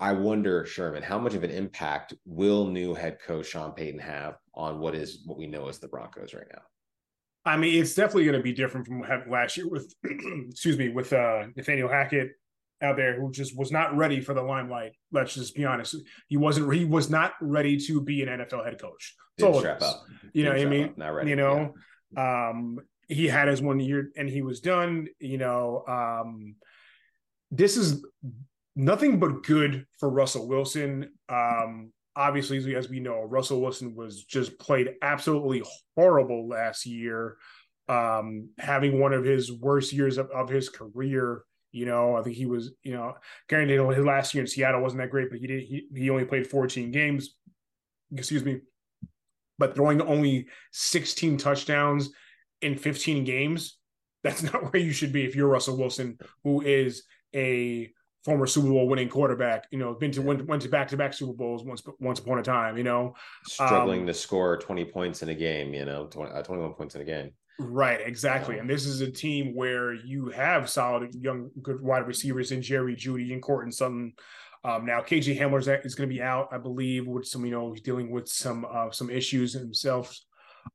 I 0.00 0.12
wonder, 0.14 0.64
Sherman, 0.64 1.02
how 1.02 1.18
much 1.18 1.34
of 1.34 1.44
an 1.44 1.50
impact 1.50 2.14
will 2.24 2.66
new 2.66 2.94
head 2.94 3.18
coach 3.24 3.48
Sean 3.48 3.72
Payton 3.72 4.00
have 4.00 4.36
on 4.54 4.80
what 4.80 4.94
is 4.94 5.22
what 5.26 5.38
we 5.38 5.46
know 5.46 5.68
as 5.68 5.78
the 5.78 5.88
Broncos 5.88 6.32
right 6.32 6.46
now? 6.50 6.62
I 7.44 7.58
mean, 7.58 7.80
it's 7.80 7.94
definitely 7.94 8.24
going 8.24 8.38
to 8.38 8.42
be 8.42 8.52
different 8.52 8.86
from 8.86 9.02
last 9.30 9.56
year 9.56 9.68
with, 9.68 9.94
excuse 10.50 10.78
me, 10.78 10.88
with 10.88 11.12
uh, 11.12 11.44
Nathaniel 11.54 11.88
Hackett 11.88 12.30
out 12.82 12.96
there 12.96 13.20
who 13.20 13.30
just 13.30 13.56
was 13.58 13.70
not 13.70 13.94
ready 13.94 14.20
for 14.20 14.32
the 14.32 14.42
limelight. 14.42 14.92
Let's 15.12 15.34
just 15.34 15.54
be 15.54 15.66
honest. 15.66 15.96
He 16.28 16.38
wasn't. 16.38 16.72
He 16.72 16.86
was 16.86 17.10
not 17.10 17.32
ready 17.42 17.78
to 17.80 18.00
be 18.00 18.22
an 18.22 18.28
NFL 18.28 18.64
head 18.64 18.80
coach. 18.80 19.14
Didn't 19.36 19.56
strap 19.56 19.82
up. 19.82 20.04
You 20.32 20.44
know, 20.44 20.52
what 20.52 20.60
I 20.60 20.64
mean, 20.64 20.84
up. 20.84 20.98
Not 20.98 21.14
ready. 21.14 21.30
you 21.30 21.36
know, 21.36 21.74
um, 22.16 22.78
he 23.06 23.26
had 23.26 23.48
his 23.48 23.60
one 23.60 23.80
year 23.80 24.10
and 24.16 24.28
he 24.28 24.40
was 24.40 24.60
done. 24.60 25.08
You 25.18 25.36
know, 25.36 25.84
um, 25.86 26.54
this 27.50 27.76
is 27.76 28.02
nothing 28.76 29.18
but 29.18 29.42
good 29.42 29.86
for 29.98 30.08
Russell 30.08 30.48
Wilson. 30.48 31.10
Um, 31.28 31.92
obviously, 32.16 32.74
as 32.74 32.88
we 32.88 33.00
know, 33.00 33.22
Russell 33.22 33.60
Wilson 33.60 33.94
was 33.94 34.24
just 34.24 34.58
played 34.58 34.94
absolutely 35.02 35.62
horrible 35.96 36.48
last 36.48 36.86
year, 36.86 37.36
um, 37.88 38.50
having 38.58 39.00
one 39.00 39.12
of 39.12 39.24
his 39.24 39.52
worst 39.52 39.92
years 39.92 40.18
of, 40.18 40.30
of 40.30 40.48
his 40.48 40.68
career. 40.68 41.42
You 41.72 41.86
know, 41.86 42.16
I 42.16 42.22
think 42.22 42.36
he 42.36 42.46
was, 42.46 42.72
you 42.82 42.94
know, 42.94 43.14
granted 43.48 43.80
his 43.94 44.04
last 44.04 44.34
year 44.34 44.42
in 44.42 44.48
Seattle 44.48 44.82
wasn't 44.82 45.02
that 45.02 45.10
great, 45.10 45.30
but 45.30 45.38
he 45.38 45.46
did 45.46 45.62
he, 45.62 45.86
he 45.94 46.10
only 46.10 46.24
played 46.24 46.46
14 46.46 46.90
games. 46.90 47.36
Excuse 48.12 48.44
me. 48.44 48.60
But 49.58 49.76
throwing 49.76 50.00
only 50.00 50.48
16 50.72 51.36
touchdowns 51.36 52.10
in 52.60 52.76
15 52.76 53.24
games, 53.24 53.78
that's 54.24 54.42
not 54.52 54.72
where 54.72 54.82
you 54.82 54.92
should 54.92 55.12
be 55.12 55.24
if 55.24 55.36
you're 55.36 55.48
Russell 55.48 55.76
Wilson, 55.76 56.18
who 56.42 56.62
is 56.62 57.04
a 57.34 57.92
former 58.24 58.46
Super 58.46 58.68
Bowl 58.68 58.88
winning 58.88 59.08
quarterback. 59.08 59.66
You 59.70 59.78
know, 59.78 59.94
been 59.94 60.12
to 60.12 60.22
went, 60.22 60.46
went 60.46 60.62
to 60.62 60.68
back 60.68 60.88
to 60.88 60.96
back 60.96 61.12
Super 61.12 61.32
Bowls 61.32 61.64
once 61.64 61.82
once 61.98 62.18
upon 62.18 62.38
a 62.38 62.42
time. 62.42 62.76
You 62.76 62.84
know, 62.84 63.14
struggling 63.46 64.00
um, 64.00 64.06
to 64.06 64.14
score 64.14 64.56
20 64.58 64.84
points 64.86 65.22
in 65.22 65.28
a 65.28 65.34
game. 65.34 65.74
You 65.74 65.84
know, 65.84 66.06
20, 66.06 66.32
uh, 66.32 66.42
21 66.42 66.74
points 66.74 66.94
in 66.94 67.02
a 67.02 67.04
game. 67.04 67.30
right? 67.58 68.00
Exactly. 68.04 68.58
And 68.58 68.68
this 68.68 68.86
is 68.86 69.00
a 69.00 69.10
team 69.10 69.54
where 69.54 69.94
you 69.94 70.28
have 70.30 70.70
solid 70.70 71.14
young 71.14 71.50
good 71.62 71.80
wide 71.80 72.06
receivers 72.06 72.52
in 72.52 72.62
Jerry 72.62 72.96
Jeudy 72.96 73.32
and 73.32 73.42
Courtland 73.42 73.74
Sutton. 73.74 74.12
Um, 74.62 74.84
now 74.84 75.00
KJ 75.00 75.38
Hamler 75.38 75.58
is 75.58 75.94
going 75.94 76.08
to 76.08 76.14
be 76.14 76.20
out, 76.20 76.48
I 76.52 76.58
believe, 76.58 77.06
with 77.06 77.26
some 77.26 77.44
you 77.44 77.52
know 77.52 77.72
he's 77.72 77.82
dealing 77.82 78.10
with 78.10 78.28
some 78.28 78.66
uh, 78.70 78.90
some 78.90 79.10
issues 79.10 79.54
himself. 79.54 80.14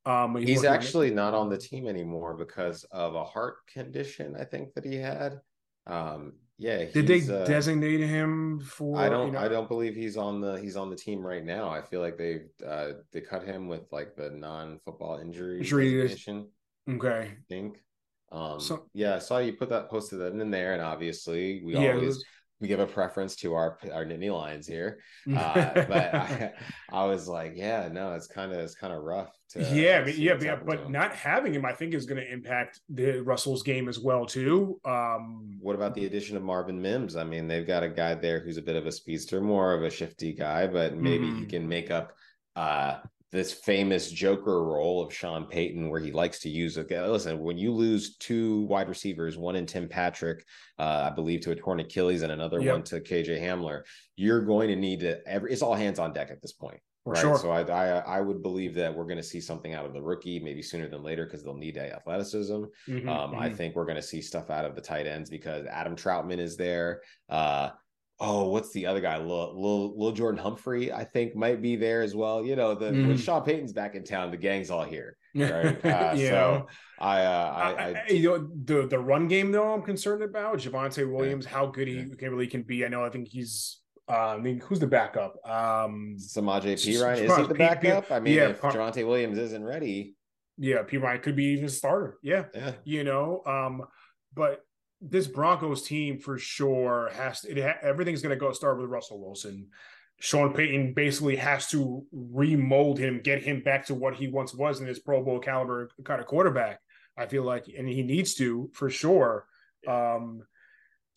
Um, 0.06 0.36
He's 0.36 0.66
actually 0.66 1.12
not 1.12 1.34
on 1.34 1.50
the 1.50 1.58
team 1.58 1.88
anymore 1.88 2.36
because 2.36 2.84
of 2.86 3.16
a 3.16 3.24
heart 3.24 3.58
condition. 3.72 4.36
I 4.40 4.44
think 4.44 4.74
that 4.74 4.86
he 4.86 4.96
had. 4.96 5.40
Um, 5.88 6.34
yeah. 6.58 6.86
Did 6.86 7.08
they 7.08 7.22
uh, 7.22 7.46
designate 7.46 8.00
him 8.00 8.60
for? 8.62 8.98
I 8.98 9.10
don't. 9.10 9.28
you 9.28 9.34
know- 9.34 9.40
I 9.40 9.48
don't 9.48 9.68
believe 9.68 9.96
he's 9.96 10.18
on 10.18 10.42
the. 10.42 10.54
He's 10.56 10.76
on 10.76 10.90
the 10.90 10.96
team 10.96 11.20
right 11.26 11.44
now. 11.44 11.70
I 11.70 11.82
feel 11.82 12.02
like 12.02 12.18
they 12.18 12.42
uh 12.66 12.94
they 13.12 13.22
cut 13.22 13.44
him 13.44 13.68
with 13.68 13.92
like 13.92 14.16
the 14.16 14.30
non-football 14.32 15.20
injury 15.20 15.60
Injury 15.60 15.92
designation, 16.02 16.48
Okay. 16.90 17.32
I 17.32 17.38
think. 17.50 17.78
Um. 18.32 18.60
So- 18.60 18.88
yeah, 18.94 19.16
I 19.16 19.20
saw 19.20 19.38
you 19.40 19.54
put 19.54 19.70
that 19.70 19.90
posted 19.90 20.20
that 20.20 20.34
in 20.34 20.52
there, 20.52 20.74
and 20.74 20.82
obviously 20.82 21.62
we 21.64 21.74
Yeah, 21.74 21.94
always 21.94 22.08
was- 22.08 22.26
we 22.62 22.70
give 22.70 22.80
a 22.80 22.88
preference 22.88 23.36
to 23.38 23.54
our 23.54 23.78
our 23.92 24.06
Nittany 24.06 24.32
Lions 24.32 24.66
here. 24.66 25.00
Uh, 25.28 25.74
but 25.74 26.16
I, 26.16 26.54
I 26.92 27.06
was 27.06 27.28
like, 27.28 27.52
yeah, 27.56 27.90
no, 27.92 28.14
it's 28.14 28.28
kind 28.28 28.54
of 28.54 28.60
it's 28.60 28.76
kind 28.76 28.94
of 28.94 29.04
rough. 29.04 29.36
Yeah, 29.56 30.04
but 30.04 30.18
yeah, 30.18 30.34
but, 30.34 30.44
yeah, 30.44 30.56
but 30.66 30.90
not 30.90 31.14
having 31.16 31.54
him, 31.54 31.66
I 31.66 31.74
think, 31.74 31.94
is 31.94 32.06
going 32.06 32.22
to 32.22 32.32
impact 32.32 32.82
the 32.90 33.20
Russell's 33.22 33.64
game 33.64 33.88
as 33.88 34.00
well 34.00 34.26
too. 34.26 34.80
Um, 34.84 35.58
What 35.62 35.76
about 35.76 35.94
the 35.94 36.06
addition 36.06 36.36
of 36.36 36.44
Marvin 36.44 36.82
Mims? 36.82 37.16
I 37.16 37.24
mean, 37.24 37.48
they've 37.48 37.66
got 37.68 37.84
a 37.84 37.90
guy 37.90 38.16
there 38.16 38.40
who's 38.40 38.58
a 38.58 38.62
bit 38.62 38.76
of 38.76 38.86
a 38.86 38.92
speedster, 38.92 39.42
more 39.42 39.74
of 39.74 39.84
a 39.84 39.90
shifty 39.90 40.34
guy, 40.34 40.68
but 40.68 40.98
maybe 40.98 41.28
he 41.28 41.46
Mhm. 41.46 41.50
can 41.50 41.68
make 41.68 41.92
up 41.92 42.14
uh 42.56 43.00
this 43.32 43.52
famous 43.52 44.10
Joker 44.12 44.64
role 44.64 45.04
of 45.04 45.14
Sean 45.14 45.46
Payton, 45.48 45.90
where 45.90 46.00
he 46.00 46.14
likes 46.14 46.40
to 46.42 46.50
use 46.50 46.78
a 46.78 46.84
listen. 46.84 47.40
When 47.40 47.58
you 47.58 47.74
lose 47.74 48.16
two 48.16 48.62
wide 48.62 48.88
receivers, 48.88 49.38
one 49.38 49.58
in 49.58 49.66
Tim 49.66 49.90
Patrick, 49.90 50.46
uh, 50.80 51.10
I 51.12 51.14
believe, 51.14 51.42
to 51.42 51.52
a 51.52 51.56
torn 51.56 51.82
Achilles, 51.82 52.22
and 52.22 52.32
another 52.32 52.62
Yep. 52.62 52.72
one 52.74 52.84
to 52.84 53.02
KJ 53.02 53.38
Hamler, 53.42 53.82
you're 54.16 54.40
going 54.46 54.70
to 54.70 54.78
need 54.78 55.02
to. 55.02 55.20
Every 55.28 55.52
it's 55.52 55.62
all 55.62 55.76
hands 55.76 56.00
on 56.00 56.14
deck 56.14 56.32
at 56.32 56.42
this 56.42 56.54
point. 56.54 56.80
Right. 57.06 57.22
sure. 57.22 57.38
So 57.38 57.52
I, 57.52 57.62
I 57.62 57.88
I 58.18 58.22
would 58.22 58.42
believe 58.42 58.74
that 58.76 58.96
we're 58.96 59.04
going 59.06 59.18
to 59.18 59.24
see 59.24 59.40
something 59.40 59.74
out 59.76 59.86
of 59.86 59.94
the 59.94 60.02
rookie, 60.02 60.40
maybe 60.40 60.64
sooner 60.64 60.90
than 60.90 61.04
later, 61.04 61.26
because 61.26 61.44
they'll 61.44 61.56
need 61.56 61.78
athleticism. 61.78 62.64
Mhm, 62.88 63.08
Um, 63.08 63.36
I 63.36 63.50
mhm. 63.50 63.56
think 63.56 63.76
we're 63.76 63.86
going 63.86 63.96
to 63.98 64.02
see 64.02 64.22
stuff 64.22 64.50
out 64.50 64.66
of 64.66 64.76
the 64.76 64.82
tight 64.82 65.06
ends 65.06 65.30
because 65.30 65.68
Adam 65.68 65.96
Troutman 65.96 66.40
is 66.40 66.58
there. 66.58 67.02
Uh, 67.30 67.70
oh, 68.20 68.50
what's 68.50 68.72
the 68.72 68.88
other 68.88 69.02
guy? 69.02 69.18
Lil, 69.18 69.62
Lil, 69.62 70.00
Lil 70.00 70.12
Jordan 70.14 70.40
Humphrey, 70.42 70.92
I 70.92 71.04
think, 71.04 71.36
might 71.36 71.62
be 71.62 71.76
there 71.76 72.02
as 72.02 72.16
well. 72.16 72.44
You 72.44 72.56
know, 72.56 72.74
the 72.74 72.86
when 72.88 73.14
Mhm. 73.14 73.20
Sean 73.24 73.44
Payton's 73.44 73.74
back 73.74 73.94
in 73.94 74.04
town, 74.04 74.32
the 74.32 74.38
gang's 74.38 74.72
all 74.72 74.84
here. 74.86 75.16
Right. 75.36 75.78
Uh, 75.86 76.14
you 76.16 76.28
so 76.28 76.66
I, 76.98 77.24
uh, 77.26 77.30
I, 77.30 77.72
I, 77.72 77.90
I, 77.90 78.04
I- 78.08 78.12
you 78.12 78.30
know, 78.30 78.50
the 78.64 78.88
the 78.88 78.98
run 78.98 79.28
game 79.28 79.52
though, 79.52 79.74
I'm 79.74 79.84
concerned 79.84 80.24
about 80.24 80.58
Javonte 80.58 81.08
Williams, 81.12 81.46
how 81.46 81.68
good 81.68 81.88
he 81.88 81.98
Yeah. 82.20 82.28
really 82.30 82.48
can 82.48 82.64
be. 82.64 82.84
I 82.84 82.88
know, 82.88 83.04
I 83.06 83.10
think 83.10 83.28
he's. 83.28 83.82
Uh, 84.08 84.36
I 84.36 84.38
mean, 84.38 84.60
who's 84.60 84.80
the 84.80 84.88
backup? 84.88 85.36
Um, 85.48 86.18
Samaje 86.20 86.74
Perine, 86.76 87.24
is 87.24 87.36
he 87.36 87.48
the 87.48 87.56
backup? 87.56 88.12
I 88.12 88.20
mean, 88.20 88.36
yeah, 88.36 88.50
if 88.50 88.62
Javonte 88.62 89.06
Williams 89.06 89.38
isn't 89.38 89.64
ready, 89.64 90.16
yeah, 90.58 90.84
Perine 90.84 91.22
could 91.22 91.36
be 91.36 91.46
even 91.46 91.66
a 91.66 91.70
starter. 91.70 92.18
Yeah, 92.22 92.46
yeah, 92.54 92.74
you 92.84 93.04
know 93.04 93.42
um 93.46 93.84
but 94.36 94.62
this 95.02 95.28
broncos 95.28 95.84
team 95.84 96.20
for 96.20 96.38
sure 96.38 97.10
has 97.14 97.42
to, 97.42 97.52
it 97.52 97.64
ha- 97.64 97.80
everything's 97.82 98.22
going 98.22 98.36
to 98.36 98.40
go 98.40 98.52
start 98.52 98.80
with 98.80 98.90
russell 98.90 99.20
wilson 99.20 99.68
sean 100.20 100.54
payton 100.54 100.94
basically 100.94 101.36
has 101.36 101.68
to 101.68 102.06
remold 102.12 102.98
him 102.98 103.22
get 103.22 103.44
him 103.44 103.62
back 103.62 103.86
to 103.86 103.94
what 103.94 104.16
he 104.16 104.28
once 104.28 104.54
was 104.54 104.80
in 104.80 104.88
his 104.88 105.00
pro 105.00 105.24
bowl 105.24 105.40
caliber 105.40 105.90
kind 106.04 106.22
of 106.22 106.28
quarterback 106.28 106.80
i 107.18 107.26
feel 107.26 107.44
like 107.44 107.66
and 107.78 107.88
he 107.88 108.04
needs 108.04 108.36
to 108.36 108.70
for 108.74 108.90
sure 108.90 109.46
um 109.88 110.42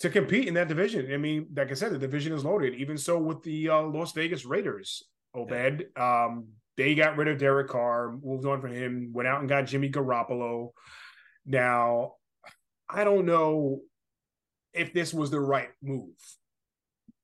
to 0.00 0.08
compete 0.11 0.48
in 0.48 0.54
that 0.54 0.68
division 0.68 1.12
i 1.12 1.16
mean 1.16 1.46
like 1.56 1.70
i 1.70 1.74
said 1.74 1.92
the 1.92 1.98
division 1.98 2.32
is 2.32 2.44
loaded 2.44 2.74
even 2.74 2.96
so 2.96 3.18
with 3.18 3.42
the 3.42 3.68
uh, 3.68 3.82
las 3.82 4.12
vegas 4.12 4.44
raiders 4.44 5.04
obed 5.34 5.87
um 5.96 6.46
they 6.78 6.94
got 6.94 7.16
rid 7.16 7.26
of 7.26 7.38
Derek 7.38 7.68
Carr, 7.68 8.16
moved 8.22 8.46
on 8.46 8.61
from 8.61 8.72
him, 8.72 9.11
went 9.12 9.28
out 9.28 9.40
and 9.40 9.48
got 9.48 9.66
Jimmy 9.66 9.90
Garoppolo. 9.90 10.70
Now, 11.44 12.12
I 12.88 13.02
don't 13.02 13.26
know 13.26 13.80
if 14.72 14.94
this 14.94 15.12
was 15.12 15.30
the 15.30 15.40
right 15.40 15.70
move. 15.82 16.14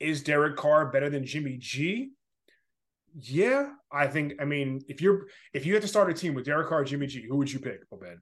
Is 0.00 0.24
Derek 0.24 0.56
Carr 0.56 0.90
better 0.90 1.08
than 1.08 1.24
Jimmy 1.24 1.56
G? 1.58 2.10
Yeah, 3.16 3.70
I 3.92 4.08
think. 4.08 4.34
I 4.40 4.44
mean, 4.44 4.80
if 4.88 5.00
you're 5.00 5.28
if 5.52 5.64
you 5.64 5.72
had 5.72 5.82
to 5.82 5.88
start 5.88 6.10
a 6.10 6.14
team 6.14 6.34
with 6.34 6.46
Derek 6.46 6.68
Carr, 6.68 6.82
Jimmy 6.82 7.06
G, 7.06 7.24
who 7.26 7.36
would 7.36 7.50
you 7.50 7.60
pick, 7.60 7.78
Obed? 7.92 8.18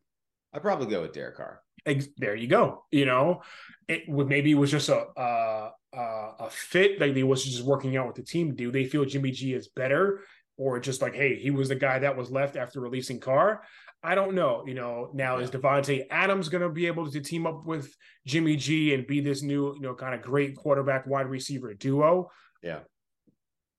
I'd 0.52 0.62
probably 0.62 0.86
go 0.88 1.00
with 1.00 1.14
Derek 1.14 1.38
Carr. 1.38 1.61
Ex- 1.84 2.08
there 2.16 2.36
you 2.36 2.46
go. 2.46 2.84
You 2.90 3.06
know, 3.06 3.42
it 3.88 4.08
would 4.08 4.28
maybe 4.28 4.52
it 4.52 4.58
was 4.58 4.70
just 4.70 4.88
a 4.88 4.98
uh, 4.98 5.70
uh, 5.96 6.32
a 6.40 6.50
fit. 6.50 7.00
Like 7.00 7.14
they 7.14 7.22
was 7.22 7.44
just 7.44 7.64
working 7.64 7.96
out 7.96 8.06
with 8.06 8.16
the 8.16 8.22
team. 8.22 8.54
Do 8.54 8.70
they 8.70 8.84
feel 8.84 9.04
Jimmy 9.04 9.30
G 9.30 9.54
is 9.54 9.68
better, 9.68 10.20
or 10.56 10.78
just 10.80 11.02
like, 11.02 11.14
hey, 11.14 11.36
he 11.36 11.50
was 11.50 11.68
the 11.68 11.74
guy 11.74 11.98
that 12.00 12.16
was 12.16 12.30
left 12.30 12.56
after 12.56 12.80
releasing 12.80 13.20
Carr? 13.20 13.62
I 14.04 14.14
don't 14.14 14.34
know. 14.34 14.64
You 14.66 14.74
know, 14.74 15.10
now 15.14 15.38
is 15.38 15.50
Davante 15.50 16.06
Adams 16.10 16.48
going 16.48 16.62
to 16.62 16.68
be 16.68 16.86
able 16.86 17.10
to 17.10 17.20
team 17.20 17.46
up 17.46 17.64
with 17.66 17.94
Jimmy 18.26 18.56
G 18.56 18.94
and 18.94 19.06
be 19.06 19.20
this 19.20 19.42
new, 19.42 19.74
you 19.74 19.80
know, 19.80 19.94
kind 19.94 20.14
of 20.14 20.22
great 20.22 20.56
quarterback 20.56 21.06
wide 21.06 21.28
receiver 21.28 21.72
duo? 21.74 22.30
Yeah. 22.62 22.80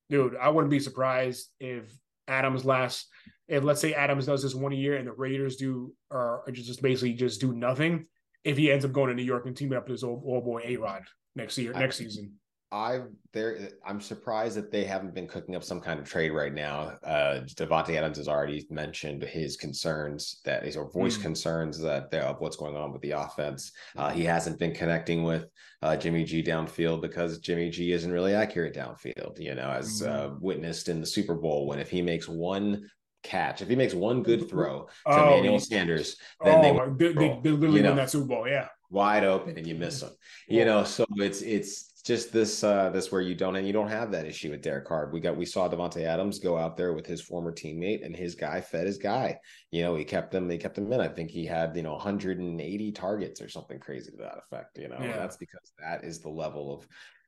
Dude, 0.10 0.36
I 0.40 0.50
wouldn't 0.50 0.72
be 0.72 0.80
surprised 0.80 1.50
if 1.60 1.92
Adams 2.28 2.64
last 2.64 3.08
if 3.48 3.64
let's 3.64 3.82
say 3.82 3.94
Adams 3.94 4.26
does 4.26 4.42
this 4.44 4.56
one 4.56 4.72
year 4.72 4.98
and 4.98 5.08
the 5.08 5.12
Raiders 5.12 5.56
do 5.58 5.94
or 6.10 6.44
just 6.52 6.82
basically 6.82 7.14
just 7.14 7.42
do 7.42 7.54
nothing, 7.54 8.06
if 8.44 8.58
he 8.58 8.72
ends 8.72 8.86
up 8.86 8.92
going 8.92 9.10
to 9.10 9.16
New 9.16 9.24
York 9.24 9.46
and 9.46 9.56
teaming 9.56 9.78
up 9.78 9.86
with 9.86 9.94
his 9.94 10.04
old, 10.04 10.24
old 10.26 10.44
boy 10.46 10.62
A 10.66 10.78
Rod 10.78 11.04
next 11.36 11.58
year, 11.58 11.74
I- 11.76 11.80
next 11.80 11.98
season. 11.98 12.34
I've 12.72 13.06
there. 13.34 13.70
I'm 13.86 14.02
surprised 14.02 14.58
that 14.58 14.72
they 14.72 14.84
haven't 14.84 15.14
been 15.14 15.28
cooking 15.28 15.56
up 15.56 15.64
some 15.64 15.80
kind 15.80 16.00
of 16.00 16.10
trade 16.10 16.32
right 16.32 16.52
now. 16.52 16.98
Uh, 17.04 17.42
Davante 17.46 17.96
Adams 17.96 18.18
has 18.18 18.28
already 18.28 18.66
mentioned 18.72 19.22
his 19.22 19.58
concerns 19.58 20.42
that 20.44 20.66
is 20.66 20.76
or 20.76 20.90
voiced 20.90 21.20
Mm. 21.20 21.24
concerns 21.24 21.80
that 21.82 22.10
they're 22.10 22.24
of 22.24 22.42
what's 22.42 22.56
going 22.58 22.76
on 22.76 22.92
with 22.92 23.04
the 23.04 23.12
offense. 23.12 23.72
Uh, 23.96 24.10
he 24.10 24.24
hasn't 24.24 24.58
been 24.58 24.74
connecting 24.74 25.22
with 25.22 25.46
uh, 25.84 25.96
Jimmy 25.96 26.24
G 26.24 26.42
downfield 26.42 27.02
because 27.04 27.38
Jimmy 27.38 27.70
G 27.70 27.92
isn't 27.92 28.12
really 28.12 28.34
accurate 28.34 28.74
downfield. 28.74 29.40
You 29.40 29.54
know, 29.54 29.70
as 29.70 30.02
uh, 30.02 30.30
Mm. 30.30 30.42
witnessed 30.42 30.90
in 30.90 31.00
the 31.00 31.06
Super 31.06 31.36
Bowl 31.36 31.68
when 31.68 31.78
if 31.78 31.92
he 31.92 32.02
makes 32.02 32.28
one 32.28 32.90
catch, 33.24 33.62
if 33.62 33.70
he 33.70 33.76
makes 33.76 33.94
one 33.94 34.22
good 34.24 34.50
throw 34.50 34.84
to 34.84 34.90
Oh, 35.06 35.34
Emmanuel 35.34 35.60
Sanders, 35.60 36.18
then 36.44 36.60
oh, 36.60 36.62
they 36.62 36.72
my- 36.72 36.90
they, 36.96 37.14
they, 37.14 37.40
they 37.44 37.52
literally 37.52 37.78
you 37.78 37.84
know. 37.84 37.96
that 37.96 38.10
Super 38.12 38.28
Bowl. 38.28 38.48
Yeah. 38.48 38.68
wide 38.90 39.24
open 39.24 39.58
and 39.58 39.66
you 39.66 39.76
miss 39.76 40.02
them. 40.02 40.12
You 40.48 40.66
know, 40.66 40.84
so 40.84 41.06
it's 41.16 41.42
it's 41.42 41.90
just 42.04 42.34
this 42.34 42.66
uh 42.66 42.90
this 42.90 43.12
where 43.14 43.22
you 43.22 43.34
don't 43.34 43.56
and 43.56 43.66
you 43.66 43.72
don't 43.72 43.88
have 43.88 44.12
that 44.12 44.26
issue 44.26 44.52
with 44.52 44.62
Derek 44.62 44.86
Carr. 44.86 45.10
We 45.12 45.20
got 45.22 45.38
we 45.38 45.46
saw 45.46 45.70
Davante 45.70 46.04
Adams 46.04 46.38
go 46.38 46.58
out 46.58 46.76
there 46.78 46.92
with 46.94 47.08
his 47.08 47.22
former 47.22 47.52
teammate 47.54 48.06
and 48.06 48.14
his 48.16 48.36
guy 48.36 48.60
fed 48.62 48.86
his 48.86 48.98
guy. 48.98 49.40
You 49.72 49.84
know, 49.84 49.96
he 49.96 50.04
kept 50.04 50.36
him, 50.36 50.50
he 50.50 50.58
kept 50.58 50.78
him 50.78 50.92
in. 50.92 51.00
I 51.00 51.08
think 51.08 51.32
he 51.32 51.46
had, 51.46 51.76
you 51.78 51.82
know, 51.82 51.94
180 51.94 52.92
targets 52.92 53.42
or 53.42 53.48
something 53.50 53.80
crazy 53.80 54.12
to 54.12 54.18
that 54.18 54.38
effect. 54.38 54.78
You 54.78 54.90
know, 54.90 54.98
Yeah. 55.00 55.18
that's 55.18 55.38
because 55.38 55.72
that 55.80 56.04
is 56.04 56.20
the 56.20 56.30
level 56.30 56.74
of 56.76 56.86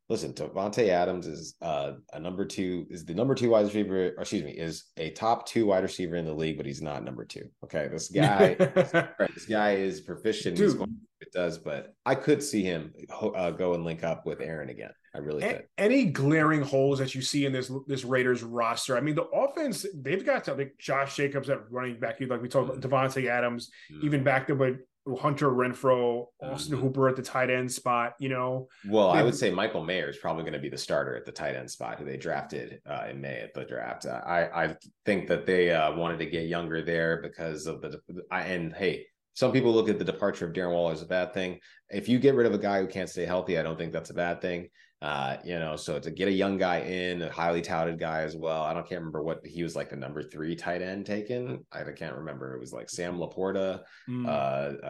listen, 0.09 0.33
Davante 0.33 0.89
Adams 0.89 1.27
is 1.27 1.55
uh, 1.61 1.93
a 2.13 2.19
number 2.19 2.45
two, 2.45 2.85
is 2.89 3.05
the 3.05 3.13
number 3.13 3.35
two 3.35 3.49
wide 3.49 3.65
receiver, 3.65 4.07
or 4.17 4.21
excuse 4.21 4.43
me, 4.43 4.51
is 4.51 4.85
a 4.97 5.09
top 5.11 5.47
two 5.47 5.65
wide 5.65 5.83
receiver 5.83 6.15
in 6.15 6.25
the 6.25 6.33
league, 6.33 6.57
but 6.57 6.65
he's 6.65 6.81
not 6.81 7.03
number 7.03 7.25
two. 7.25 7.49
Okay. 7.63 7.87
This 7.91 8.09
guy 8.11 8.53
this 8.55 9.45
guy 9.49 9.71
is 9.75 10.01
proficient. 10.01 10.57
He's 10.57 10.73
going 10.73 10.95
the 11.19 11.27
does, 11.33 11.57
but 11.57 11.93
I 12.05 12.13
could 12.15 12.43
see 12.43 12.61
him 12.63 12.93
uh, 13.09 13.51
go 13.51 13.73
and 13.73 13.83
link 13.85 14.03
up 14.03 14.25
with 14.25 14.41
Aaron 14.41 14.69
again. 14.69 14.91
I 15.15 15.19
really 15.19 15.43
A- 15.43 15.53
could. 15.53 15.63
Any 15.77 16.05
glaring 16.05 16.61
holes 16.61 16.99
that 16.99 17.15
you 17.15 17.21
see 17.21 17.45
in 17.45 17.53
this 17.53 17.71
this 17.87 18.03
Raiders 18.03 18.43
roster? 18.43 18.97
I 18.97 19.01
mean, 19.01 19.15
the 19.15 19.23
offense 19.23 19.85
they've 19.95 20.25
got 20.25 20.43
to 20.45 20.53
like 20.55 20.75
Josh 20.77 21.15
Jacobs 21.15 21.49
at 21.49 21.71
running 21.71 21.99
back. 21.99 22.19
You 22.19 22.27
like 22.27 22.41
we 22.41 22.49
talked 22.49 22.69
about 22.69 22.81
Davante 22.81 23.27
Adams, 23.29 23.71
Mm. 23.91 24.03
even 24.03 24.23
back 24.23 24.47
there 24.47 24.55
with 24.57 24.77
Hunter 25.19 25.49
Renfrow, 25.51 26.25
Austin 26.41 26.77
Mhm. 26.77 26.81
Hooper 26.81 27.07
at 27.09 27.15
the 27.15 27.21
tight 27.21 27.49
end 27.49 27.71
spot. 27.71 28.15
You 28.19 28.29
know, 28.29 28.67
Well, 28.89 29.09
I 29.09 29.17
They've- 29.17 29.25
would 29.25 29.35
say 29.35 29.51
Michael 29.51 29.83
Mayer 29.83 30.09
is 30.09 30.17
probably 30.17 30.43
going 30.43 30.53
to 30.53 30.59
be 30.59 30.69
the 30.69 30.77
starter 30.77 31.15
at 31.15 31.25
the 31.25 31.31
tight 31.31 31.55
end 31.55 31.69
spot, 31.69 31.99
who 31.99 32.05
they 32.05 32.17
drafted 32.17 32.81
uh, 32.85 33.05
in 33.09 33.21
May 33.21 33.39
at 33.41 33.53
the 33.53 33.65
draft. 33.65 34.05
Uh, 34.05 34.21
I 34.25 34.65
I 34.65 34.75
think 35.05 35.27
that 35.27 35.45
they 35.45 35.71
uh, 35.71 35.95
wanted 35.95 36.17
to 36.19 36.25
get 36.25 36.47
younger 36.47 36.81
there 36.81 37.21
because 37.21 37.67
of 37.67 37.81
the. 37.81 37.99
I, 38.31 38.41
and 38.47 38.73
hey, 38.73 39.05
some 39.33 39.51
people 39.51 39.73
look 39.73 39.89
at 39.89 39.99
the 39.99 40.05
departure 40.05 40.47
of 40.47 40.53
Darren 40.53 40.71
Waller 40.71 40.93
as 40.93 41.01
a 41.03 41.05
bad 41.07 41.33
thing. 41.33 41.59
If 41.91 42.09
you 42.09 42.17
get 42.19 42.33
rid 42.35 42.47
of 42.47 42.53
a 42.53 42.57
guy 42.57 42.79
who 42.81 42.87
can't 42.87 43.09
stay 43.09 43.25
healthy, 43.25 43.59
I 43.59 43.63
don't 43.63 43.77
think 43.77 43.93
that's 43.93 44.09
a 44.09 44.13
bad 44.15 44.41
thing. 44.41 44.69
Uh, 45.05 45.37
you 45.43 45.59
know, 45.59 45.75
so 45.75 45.99
to 45.99 46.09
get 46.09 46.27
a 46.27 46.31
young 46.31 46.57
guy 46.57 46.79
in, 46.79 47.21
a 47.21 47.29
highly 47.31 47.61
touted 47.61 47.99
guy 47.99 48.21
as 48.21 48.35
well. 48.35 48.63
I 48.63 48.73
don't 48.73 48.87
can't 48.89 49.01
remember 49.01 49.21
what 49.21 49.45
he 49.45 49.61
was 49.61 49.75
like 49.75 49.91
the 49.91 49.95
number 49.95 50.23
three 50.23 50.55
tight 50.55 50.81
end 50.81 51.05
taken. 51.05 51.63
I 51.71 51.83
can't 51.91 52.15
remember. 52.15 52.55
It 52.55 52.59
was 52.59 52.73
like 52.73 52.89
Sam 52.89 53.19
LaPorta 53.19 53.81
Mm. 54.09 54.25
uh, 54.27 54.29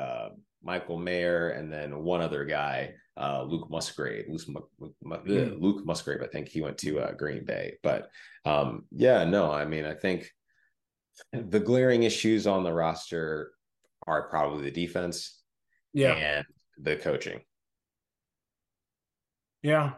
uh, 0.04 0.30
Michael 0.63 0.97
Mayer, 0.97 1.49
and 1.49 1.71
then 1.71 2.01
one 2.01 2.21
other 2.21 2.45
guy, 2.45 2.93
uh, 3.17 3.43
Luke 3.43 3.69
Musgrave. 3.69 4.25
Luke, 4.30 4.47
Mu- 4.80 4.89
Mu- 5.04 5.17
Mm. 5.17 5.62
Luke 5.62 5.86
Musgrave, 5.86 6.21
I 6.23 6.28
think 6.28 6.47
he 6.47 6.62
went 6.62 6.78
to 6.80 6.99
uh, 7.01 7.12
Green 7.12 7.43
Bay. 7.43 7.75
But 7.84 8.10
um, 8.45 8.86
yeah, 8.91 9.25
no, 9.25 9.51
I 9.51 9.65
mean, 9.65 9.84
I 9.86 9.95
think 9.95 10.32
the 11.34 11.60
glaring 11.60 12.04
issues 12.04 12.47
on 12.47 12.63
the 12.63 12.71
roster 12.73 13.51
are 14.08 14.30
probably 14.30 14.63
the 14.63 14.71
defense 14.86 15.43
yeah, 15.91 16.13
and 16.13 16.45
the 16.78 16.95
coaching. 16.95 17.41
yeah. 19.62 19.93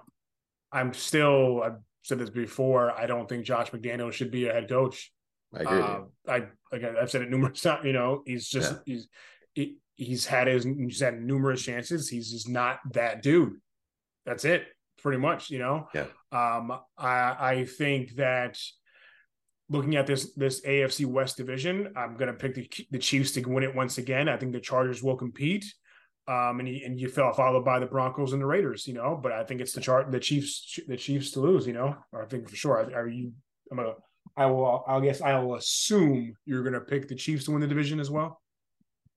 I'm 0.72 0.94
still. 0.94 1.64
I've 1.64 1.78
said 2.04 2.20
this 2.20 2.30
before. 2.30 2.92
I 2.92 3.06
don't 3.06 3.28
think 3.28 3.46
Josh 3.46 3.72
McDaniel 3.72 4.12
should 4.12 4.32
be 4.32 4.48
a 4.48 4.54
head 4.54 4.70
coach. 4.70 5.12
I 5.54 5.62
agree. 5.62 5.80
Uh, 5.80 6.00
I 6.28 6.44
like 6.72 6.84
I've 6.84 7.10
said 7.12 7.22
it 7.22 7.30
numerous 7.30 7.62
times. 7.64 7.86
You 7.86 7.94
know, 7.94 8.24
he's 8.26 8.48
just 8.48 8.74
Yeah. 8.74 8.80
he's 8.86 9.08
he, 9.54 9.78
he's 9.96 10.26
had 10.26 10.48
his 10.48 10.64
he's 10.64 11.00
had 11.00 11.22
numerous 11.22 11.62
chances. 11.64 12.10
He's 12.10 12.32
just 12.32 12.50
not 12.50 12.80
that 12.94 13.22
dude. 13.22 13.54
That's 14.26 14.44
it, 14.46 14.66
pretty 15.02 15.20
much. 15.20 15.50
You 15.50 15.60
know. 15.60 15.88
Yeah. 15.94 16.06
Um. 16.32 16.72
I 16.98 17.36
I 17.40 17.66
think 17.66 18.16
that 18.16 18.58
looking 19.70 19.96
at 19.96 20.08
this 20.08 20.34
this 20.34 20.62
AFC 20.62 21.06
West 21.06 21.38
division, 21.38 21.94
I'm 21.96 22.16
gonna 22.18 22.34
pick 22.34 22.56
the 22.56 22.70
the 22.92 23.00
Chiefs 23.00 23.32
to 23.34 23.42
win 23.44 23.64
it 23.64 23.74
once 23.76 23.98
again. 23.98 24.28
I 24.28 24.38
think 24.38 24.52
the 24.54 24.60
Chargers 24.60 25.02
will 25.02 25.16
compete. 25.18 25.66
Um, 26.28 26.60
and 26.60 26.68
you, 26.68 26.82
and 26.86 27.00
you 27.00 27.08
fell 27.08 27.32
followed 27.32 27.64
by 27.64 27.80
the 27.80 27.86
Broncos 27.86 28.34
and 28.34 28.42
the 28.42 28.46
Raiders, 28.46 28.86
you 28.86 28.94
know, 28.94 29.18
but 29.22 29.32
I 29.32 29.46
think 29.46 29.62
it's 29.62 29.72
the 29.72 29.80
chart 29.80 30.12
the 30.12 30.20
Chiefs 30.20 30.78
the 30.88 30.98
Chiefs 30.98 31.32
to 31.32 31.40
lose, 31.40 31.66
you 31.66 31.74
know. 31.74 31.96
I 32.14 32.26
think 32.26 32.50
for 32.50 32.56
sure. 32.56 32.74
Are, 32.74 33.02
are 33.04 33.08
you? 33.08 33.32
I'm 33.72 33.80
I 34.36 34.46
will. 34.48 34.84
I 34.88 35.00
guess 35.00 35.22
I 35.22 35.40
will 35.40 35.56
assume 35.56 36.36
you're 36.46 36.64
going 36.64 36.74
to 36.74 36.82
pick 36.82 37.08
the 37.08 37.16
Chiefs 37.16 37.46
to 37.46 37.52
win 37.52 37.62
the 37.62 37.68
division 37.68 38.00
as 38.00 38.12
well. 38.12 38.42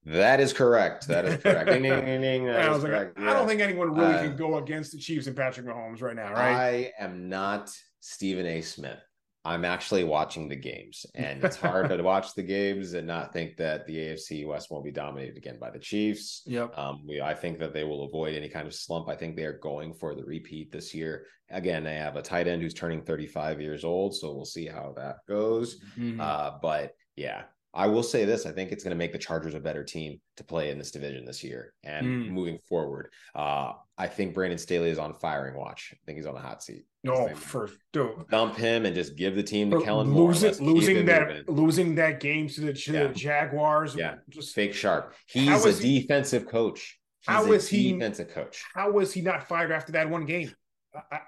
That 0.05 0.39
is 0.39 0.51
correct. 0.51 1.07
That 1.09 1.25
is 1.25 1.41
correct. 1.43 1.67
ding, 1.67 1.83
ding, 1.83 2.05
ding, 2.05 2.21
ding. 2.21 2.49
I 2.49 2.67
is 2.67 2.69
was 2.69 2.83
like, 2.83 2.91
correct. 2.91 3.19
I 3.19 3.33
don't 3.33 3.47
think 3.47 3.61
anyone 3.61 3.93
really 3.93 4.15
Uh, 4.15 4.23
can 4.23 4.35
go 4.35 4.57
against 4.57 4.93
the 4.93 4.97
Chiefs 4.97 5.27
and 5.27 5.35
Patrick 5.35 5.67
Mahomes 5.67 6.01
right 6.01 6.15
now, 6.15 6.31
right? 6.31 6.55
I 6.55 6.91
am 6.97 7.29
not 7.29 7.69
Stephen 7.99 8.45
A. 8.45 8.61
Smith. 8.61 8.97
I'm 9.43 9.65
actually 9.65 10.03
watching 10.03 10.47
the 10.47 10.55
games, 10.55 11.05
and 11.15 11.43
it's 11.43 11.55
hard 11.55 11.89
to 11.89 12.01
watch 12.03 12.35
the 12.35 12.43
games 12.43 12.93
and 12.93 13.07
not 13.07 13.33
think 13.33 13.57
that 13.57 13.85
the 13.87 13.97
AFC 13.97 14.45
West 14.47 14.69
won't 14.69 14.85
be 14.85 14.91
dominated 14.91 15.37
again 15.37 15.57
by 15.59 15.71
the 15.71 15.79
Chiefs. 15.79 16.43
yep. 16.45 16.77
Um, 16.77 17.03
we, 17.07 17.21
I 17.21 17.33
think 17.33 17.59
that 17.59 17.73
they 17.73 17.83
will 17.83 18.05
avoid 18.05 18.35
any 18.35 18.49
kind 18.49 18.67
of 18.67 18.73
slump. 18.75 19.09
I 19.09 19.15
think 19.15 19.35
they 19.35 19.45
are 19.45 19.57
going 19.57 19.93
for 19.93 20.13
the 20.13 20.23
repeat 20.23 20.71
this 20.71 20.93
year. 20.93 21.25
Again, 21.49 21.83
they 21.83 21.95
have 21.95 22.15
a 22.15 22.21
tight 22.21 22.47
end 22.47 22.61
who's 22.61 22.73
turning 22.73 23.01
35 23.01 23.59
years 23.59 23.83
old, 23.83 24.15
so 24.15 24.33
we'll 24.33 24.45
see 24.45 24.67
how 24.67 24.93
that 24.95 25.17
goes. 25.27 25.81
Mhm. 25.97 26.19
Uh, 26.19 26.51
but 26.61 26.93
yeah, 27.15 27.43
I 27.73 27.87
will 27.87 28.03
say 28.03 28.25
this: 28.25 28.45
I 28.45 28.51
think 28.51 28.71
it's 28.71 28.83
going 28.83 28.91
to 28.91 28.97
make 28.97 29.13
the 29.13 29.17
Chargers 29.17 29.53
a 29.53 29.59
better 29.59 29.83
team 29.83 30.19
to 30.37 30.43
play 30.43 30.71
in 30.71 30.77
this 30.77 30.91
division 30.91 31.23
this 31.25 31.43
year 31.43 31.73
and 31.83 32.05
Mm. 32.05 32.29
moving 32.31 32.57
forward. 32.67 33.11
Uh, 33.33 33.73
I 33.97 34.07
think 34.07 34.33
Brandon 34.33 34.57
Staley 34.57 34.89
is 34.89 34.99
on 34.99 35.13
firing 35.13 35.55
watch. 35.55 35.93
I 35.93 35.97
think 36.05 36.17
he's 36.17 36.25
on 36.25 36.33
the 36.33 36.41
hot 36.41 36.61
seat. 36.63 36.83
no, 37.03 37.27
name- 37.27 37.35
for 37.35 37.69
dude. 37.93 38.27
dump 38.29 38.55
him 38.57 38.85
and 38.85 38.93
just 38.93 39.15
give 39.15 39.35
the 39.35 39.43
team 39.43 39.71
to 39.71 39.81
Kellen 39.81 40.09
Moore. 40.09 40.29
losing 40.29 40.53
losing 40.65 41.05
that 41.05 41.27
moving. 41.27 41.43
losing 41.55 41.95
that 41.95 42.19
game 42.19 42.47
to 42.49 42.61
the, 42.61 42.73
to 42.73 42.93
Yeah. 42.93 43.07
the 43.07 43.13
Jaguars. 43.13 43.95
Yeah. 43.95 44.15
Just 44.29 44.53
fake 44.53 44.73
sharp. 44.73 45.15
He's 45.27 45.65
a 45.65 45.71
he- 45.71 46.01
defensive 46.01 46.47
coach. 46.47 46.99
He's 47.21 47.27
How 47.35 47.51
is 47.53 47.69
he- 47.69 47.93
defensive 47.93 48.29
coach? 48.29 48.63
how 48.73 48.91
was 48.91 49.13
he 49.13 49.21
not 49.21 49.47
fired 49.47 49.71
after 49.71 49.91
that 49.93 50.09
one 50.09 50.25
game? 50.25 50.51
I, 50.93 50.99
I, 51.15 51.19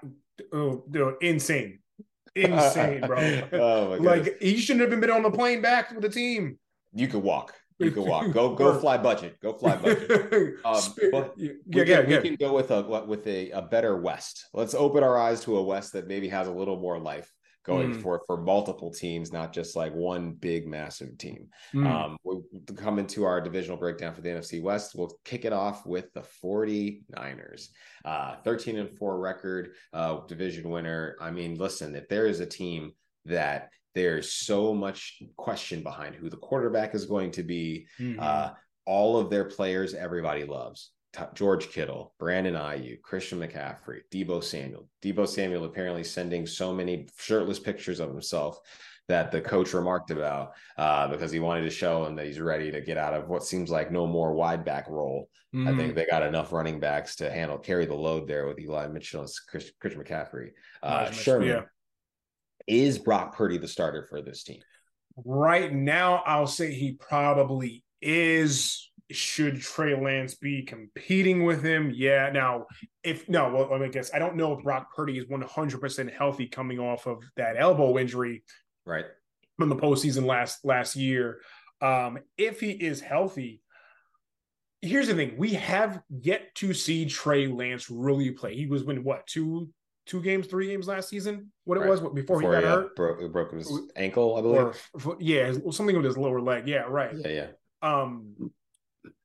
oh, 0.52 0.84
dude, 0.90 1.14
insane, 1.22 1.78
insane, 2.34 3.00
bro. 3.00 3.18
oh 3.52 3.90
my 3.90 3.96
god! 3.96 4.04
like 4.04 4.40
he 4.40 4.56
shouldn't 4.58 4.90
have 4.90 5.00
been 5.00 5.10
on 5.10 5.22
the 5.22 5.30
plane 5.30 5.62
back 5.62 5.90
with 5.92 6.02
the 6.02 6.08
team. 6.08 6.58
you 6.92 7.08
could 7.08 7.22
walk. 7.22 7.54
You 7.80 7.90
could 7.90 8.06
walk. 8.06 8.32
Go 8.32 8.54
go 8.54 8.78
fly 8.78 8.96
budget. 8.98 9.40
Go 9.40 9.52
fly 9.54 9.76
budget. 9.82 10.10
Um, 10.64 10.80
but 11.10 11.34
yeah, 11.36 11.52
We, 11.66 11.84
yeah, 11.84 11.96
can, 12.02 12.06
we 12.06 12.14
yeah. 12.14 12.20
can 12.20 12.36
go 12.36 12.54
with 12.54 12.70
a 12.70 12.82
with 12.82 13.26
a, 13.26 13.50
a 13.50 13.62
better 13.62 13.96
West. 14.00 14.46
Let's 14.52 14.74
open 14.74 15.02
our 15.02 15.18
eyes 15.18 15.40
to 15.42 15.56
a 15.56 15.62
West 15.62 15.92
that 15.94 16.06
maybe 16.06 16.28
has 16.28 16.46
a 16.46 16.52
little 16.52 16.78
more 16.78 16.98
life 16.98 17.32
going 17.64 17.92
Mm. 17.94 18.02
for 18.02 18.22
for 18.26 18.36
multiple 18.36 18.90
teams, 18.92 19.32
not 19.32 19.52
just 19.52 19.74
like 19.74 19.94
one 19.94 20.32
big 20.32 20.66
massive 20.68 21.16
team. 21.18 21.48
Mm. 21.72 21.86
Um, 21.86 22.18
we 22.22 22.40
come 22.76 22.98
into 22.98 23.24
our 23.24 23.40
divisional 23.40 23.76
breakdown 23.78 24.14
for 24.14 24.20
the 24.20 24.28
NFC 24.28 24.60
West. 24.62 24.94
We'll 24.94 25.16
kick 25.24 25.44
it 25.44 25.52
off 25.52 25.84
with 25.86 26.12
the 26.12 26.22
49ers. 26.22 27.68
Uh, 28.04 28.36
13 28.44 28.76
and 28.78 28.96
4 28.98 29.18
record, 29.18 29.74
uh, 29.92 30.20
division 30.26 30.68
winner. 30.70 31.16
I 31.20 31.30
mean, 31.30 31.56
listen, 31.56 31.94
if 31.94 32.08
there 32.08 32.26
is 32.26 32.40
a 32.40 32.46
team 32.46 32.92
that 33.24 33.70
there's 33.94 34.32
so 34.32 34.74
much 34.74 35.22
question 35.36 35.82
behind 35.82 36.14
who 36.16 36.28
the 36.28 36.36
quarterback 36.36 36.94
is 36.94 37.06
going 37.06 37.30
to 37.32 37.42
be, 37.42 37.86
Mhm. 37.98 38.18
uh, 38.20 38.52
all 38.86 39.16
of 39.18 39.30
their 39.30 39.44
players, 39.46 39.94
everybody 39.94 40.44
loves. 40.44 40.90
George 41.34 41.68
Kittle, 41.70 42.14
Brandon 42.18 42.54
Aiyuk, 42.54 43.02
Christian 43.02 43.38
McCaffrey, 43.40 44.00
Deebo 44.12 44.42
Samuel. 44.42 44.88
Deebo 45.02 45.26
Samuel 45.28 45.64
apparently 45.64 46.04
sending 46.04 46.46
so 46.46 46.72
many 46.72 47.06
shirtless 47.18 47.58
pictures 47.58 48.00
of 48.00 48.08
himself 48.10 48.58
that 49.06 49.30
the 49.30 49.40
coach 49.40 49.74
remarked 49.74 50.10
about 50.10 50.52
uh, 50.78 51.06
because 51.08 51.30
he 51.30 51.38
wanted 51.38 51.62
to 51.62 51.70
show 51.70 52.04
him 52.06 52.16
that 52.16 52.26
he's 52.26 52.40
ready 52.40 52.70
to 52.72 52.80
get 52.80 52.96
out 52.96 53.12
of 53.12 53.28
what 53.28 53.44
seems 53.44 53.70
like 53.70 53.92
no 53.92 54.06
more 54.06 54.32
wide 54.32 54.64
back 54.64 54.88
role. 54.88 55.28
I 55.52 55.56
Mhm. 55.58 55.76
think 55.76 55.94
they 55.94 56.06
got 56.06 56.22
enough 56.22 56.52
running 56.52 56.80
backs 56.80 57.16
to 57.16 57.30
handle 57.30 57.58
carry 57.58 57.84
the 57.86 57.94
load 57.94 58.26
there 58.26 58.46
with 58.46 58.58
Eli 58.58 58.88
Mitchell 58.88 59.20
and 59.20 59.30
Chris, 59.48 59.70
Christian 59.78 60.02
McCaffrey. 60.02 60.50
Uh, 60.82 61.04
Nice, 61.04 61.14
Sherman 61.20 61.48
yeah. 61.48 61.62
is 62.66 62.98
Brock 62.98 63.36
Purdy 63.36 63.58
the 63.58 63.68
starter 63.68 64.06
for 64.08 64.20
this 64.22 64.42
team? 64.42 64.60
Right 65.24 65.72
now, 65.72 66.22
I'll 66.26 66.48
say 66.48 66.72
he 66.74 66.94
probably 66.94 67.84
is. 68.00 68.90
Should 69.10 69.60
Trey 69.60 69.94
Lance 70.00 70.34
be 70.34 70.62
competing 70.62 71.44
with 71.44 71.62
him? 71.62 71.92
Yeah. 71.94 72.30
Now, 72.32 72.66
if 73.02 73.28
no, 73.28 73.52
well, 73.52 73.68
let 73.70 73.80
me 73.80 73.88
guess. 73.90 74.10
I 74.14 74.18
don't 74.18 74.36
know 74.36 74.54
if 74.56 74.64
Brock 74.64 74.94
Purdy 74.94 75.18
is 75.18 75.26
100% 75.26 76.12
healthy 76.12 76.46
coming 76.46 76.78
off 76.78 77.06
of 77.06 77.22
that 77.36 77.56
elbow 77.58 77.98
injury 77.98 78.42
Right. 78.86 79.04
from 79.58 79.68
the 79.68 79.76
postseason 79.76 80.24
last 80.24 80.64
last 80.64 80.96
year. 80.96 81.40
Um, 81.82 82.18
if 82.38 82.60
he 82.60 82.70
is 82.70 83.00
healthy, 83.02 83.60
here's 84.80 85.08
the 85.08 85.14
thing: 85.14 85.34
we 85.36 85.50
have 85.54 86.00
yet 86.08 86.54
to 86.56 86.72
see 86.72 87.04
Trey 87.06 87.46
Lance 87.46 87.90
really 87.90 88.30
play. 88.30 88.54
He 88.56 88.66
was 88.66 88.84
when 88.84 89.04
what 89.04 89.26
two 89.26 89.68
two 90.06 90.22
games, 90.22 90.46
three 90.46 90.66
games 90.68 90.86
last 90.88 91.08
season? 91.08 91.50
What 91.64 91.76
it 91.78 91.80
Right. 91.82 91.90
was 91.90 92.00
what, 92.02 92.14
before, 92.14 92.38
Before 92.38 92.56
he 92.56 92.62
got 92.62 92.68
hurt, 92.82 92.96
broke, 92.96 93.32
broke 93.32 93.52
his 93.54 93.70
ankle, 93.96 94.36
I 94.36 94.42
believe. 94.42 94.90
or 95.06 95.16
yeah, 95.18 95.52
something 95.70 95.96
with 95.96 96.04
his 96.04 96.18
lower 96.18 96.40
leg. 96.42 96.68
Yeah, 96.68 96.84
right. 96.88 97.14
yeah, 97.14 97.28
yeah. 97.28 97.46
Um, 97.82 98.52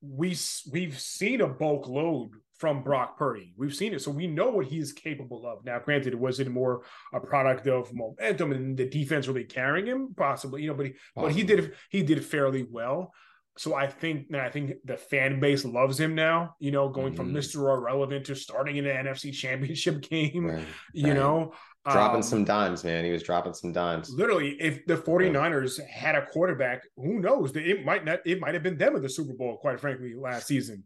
we 0.01 0.35
we've 0.71 0.99
seen 0.99 1.41
a 1.41 1.47
bulk 1.47 1.87
load 1.87 2.31
from 2.57 2.83
Brock 2.83 3.17
Purdy. 3.17 3.53
We've 3.57 3.73
seen 3.73 3.93
it, 3.93 4.01
so 4.01 4.11
we 4.11 4.27
know 4.27 4.49
what 4.49 4.65
he's 4.65 4.91
capable 4.91 5.45
of. 5.47 5.63
Now, 5.63 5.79
granted, 5.79 6.13
was 6.15 6.39
it 6.39 6.49
more 6.51 6.83
a 7.13 7.19
product 7.19 7.67
of 7.67 7.93
momentum 7.93 8.51
and 8.51 8.77
the 8.77 8.85
defense 8.85 9.27
really 9.27 9.45
carrying 9.45 9.85
him? 9.85 10.13
Possibly, 10.15 10.63
you 10.63 10.69
know, 10.69 10.73
but 10.75 10.87
he, 10.87 10.93
but 11.15 11.31
he 11.31 11.43
did 11.43 11.73
he 11.89 12.03
did 12.03 12.23
fairly 12.25 12.65
well. 12.69 13.13
So 13.57 13.75
I 13.75 13.87
think 13.87 14.27
and 14.31 14.41
I 14.41 14.49
think 14.49 14.71
the 14.85 14.95
fan 14.95 15.41
base 15.41 15.65
loves 15.65 15.99
him 15.99 16.15
now. 16.15 16.55
You 16.59 16.71
know, 16.71 16.87
going 16.89 17.13
from 17.13 17.29
Mhm. 17.29 17.33
Mister 17.33 17.69
Irrelevant 17.69 18.25
to 18.27 18.35
starting 18.35 18.77
in 18.77 18.85
the 18.85 18.91
NFC 18.91 19.33
Championship 19.33 20.01
game. 20.09 20.45
Right. 20.45 20.65
You 20.93 21.07
right. 21.07 21.13
know, 21.15 21.53
dropping 21.85 22.17
Um, 22.17 22.23
some 22.23 22.43
dimes, 22.43 22.83
man. 22.83 23.05
He 23.05 23.11
was 23.11 23.23
dropping 23.23 23.53
some 23.53 23.71
dimes. 23.71 24.09
Literally, 24.09 24.57
if 24.59 24.85
the 24.85 24.97
49ers 24.97 25.79
had 25.87 26.15
a 26.15 26.25
quarterback, 26.25 26.83
who 26.97 27.19
knows? 27.19 27.55
It 27.55 27.85
might 27.85 28.05
not. 28.05 28.19
It 28.25 28.39
might 28.39 28.53
have 28.53 28.63
been 28.63 28.77
them 28.77 28.95
in 28.95 29.01
the 29.01 29.09
Super 29.09 29.33
Bowl. 29.33 29.57
Quite 29.57 29.79
frankly, 29.79 30.13
last 30.15 30.47
season. 30.47 30.83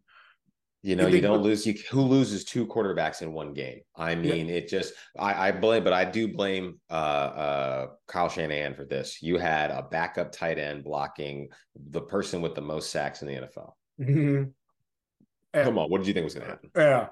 You 0.82 0.96
know, 0.96 1.06
you 1.06 1.22
don't 1.22 1.42
lose. 1.42 1.66
You 1.66 1.74
who 1.90 2.02
loses 2.02 2.44
two 2.44 2.66
quarterbacks 2.66 3.22
in 3.22 3.32
one 3.32 3.54
game? 3.54 3.80
I 3.96 4.14
mean, 4.14 4.50
it 4.50 4.68
just. 4.68 4.92
I, 5.18 5.48
I 5.48 5.52
blame, 5.52 5.82
but 5.82 5.94
I 5.94 6.04
do 6.04 6.28
blame 6.28 6.78
uh, 6.90 6.92
uh, 6.92 7.86
Kyle 8.06 8.28
Shanahan 8.28 8.74
for 8.74 8.84
this. 8.84 9.22
You 9.22 9.38
had 9.38 9.70
a 9.70 9.82
backup 9.90 10.30
tight 10.30 10.58
end 10.58 10.84
blocking 10.84 11.48
the 11.74 12.02
person 12.02 12.42
with 12.42 12.54
the 12.54 12.60
most 12.60 12.90
sacks 12.90 13.22
in 13.22 13.28
the 13.28 13.34
NFL. 13.34 14.52
Come 15.54 15.78
on, 15.78 15.88
what 15.88 15.98
did 15.98 16.06
you 16.06 16.12
think 16.12 16.24
was 16.24 16.34
going 16.34 16.46
to 16.46 16.52
happen? 16.52 16.70
Yeah. 16.76 17.06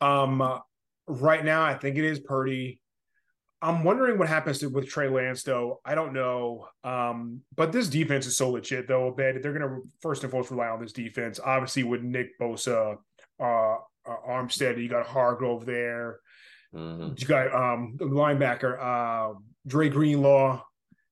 Um. 0.00 0.40
Uh, 0.40 0.60
right 1.06 1.44
now, 1.44 1.62
I 1.62 1.74
think 1.74 1.98
it 1.98 2.04
is 2.04 2.20
Purdy. 2.20 2.80
I'm 3.60 3.82
wondering 3.82 4.18
what 4.18 4.28
happens 4.28 4.58
to, 4.60 4.68
with 4.68 4.88
Trey 4.88 5.08
Lance, 5.08 5.42
though. 5.42 5.80
I 5.84 5.94
don't 5.94 6.12
know. 6.12 6.68
Um, 6.84 7.40
but 7.56 7.72
this 7.72 7.88
defense 7.88 8.26
is 8.26 8.36
so 8.36 8.50
legit, 8.50 8.86
though. 8.86 9.10
Bet 9.10 9.42
they're 9.42 9.52
going 9.52 9.68
to 9.68 9.82
first 10.00 10.22
and 10.22 10.30
foremost 10.30 10.50
rely 10.50 10.68
on 10.68 10.80
this 10.80 10.92
defense. 10.92 11.40
Obviously, 11.44 11.82
with 11.82 12.02
Nick 12.02 12.38
Bosa, 12.38 12.98
uh, 13.40 13.44
uh 13.44 13.76
Armstead, 14.28 14.80
you 14.80 14.88
got 14.88 15.06
Hargrave 15.06 15.66
there. 15.66 16.20
Mm-hmm. 16.74 17.14
You 17.16 17.26
got 17.26 17.54
um 17.54 17.96
the 17.96 18.04
linebacker, 18.04 18.78
uh, 18.78 19.38
Dre 19.66 19.88
Greenlaw. 19.88 20.62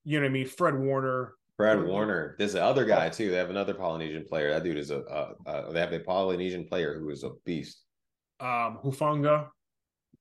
You 0.05 0.19
know 0.19 0.25
what 0.25 0.29
I 0.29 0.33
mean? 0.33 0.47
Fred 0.47 0.77
Warner. 0.77 1.33
Fred 1.57 1.83
Warner. 1.83 2.35
There's 2.37 2.53
the 2.53 2.63
other 2.63 2.85
guy 2.85 3.09
too. 3.09 3.31
They 3.31 3.37
have 3.37 3.49
another 3.49 3.73
Polynesian 3.73 4.23
player. 4.23 4.51
That 4.51 4.63
dude 4.63 4.77
is 4.77 4.91
a. 4.91 4.99
Uh, 4.99 5.33
uh, 5.45 5.71
they 5.71 5.79
have 5.79 5.91
a 5.91 5.99
Polynesian 5.99 6.65
player 6.65 6.97
who 6.97 7.09
is 7.09 7.23
a 7.23 7.31
beast. 7.43 7.83
Um, 8.39 8.79
Hufanga. 8.83 9.49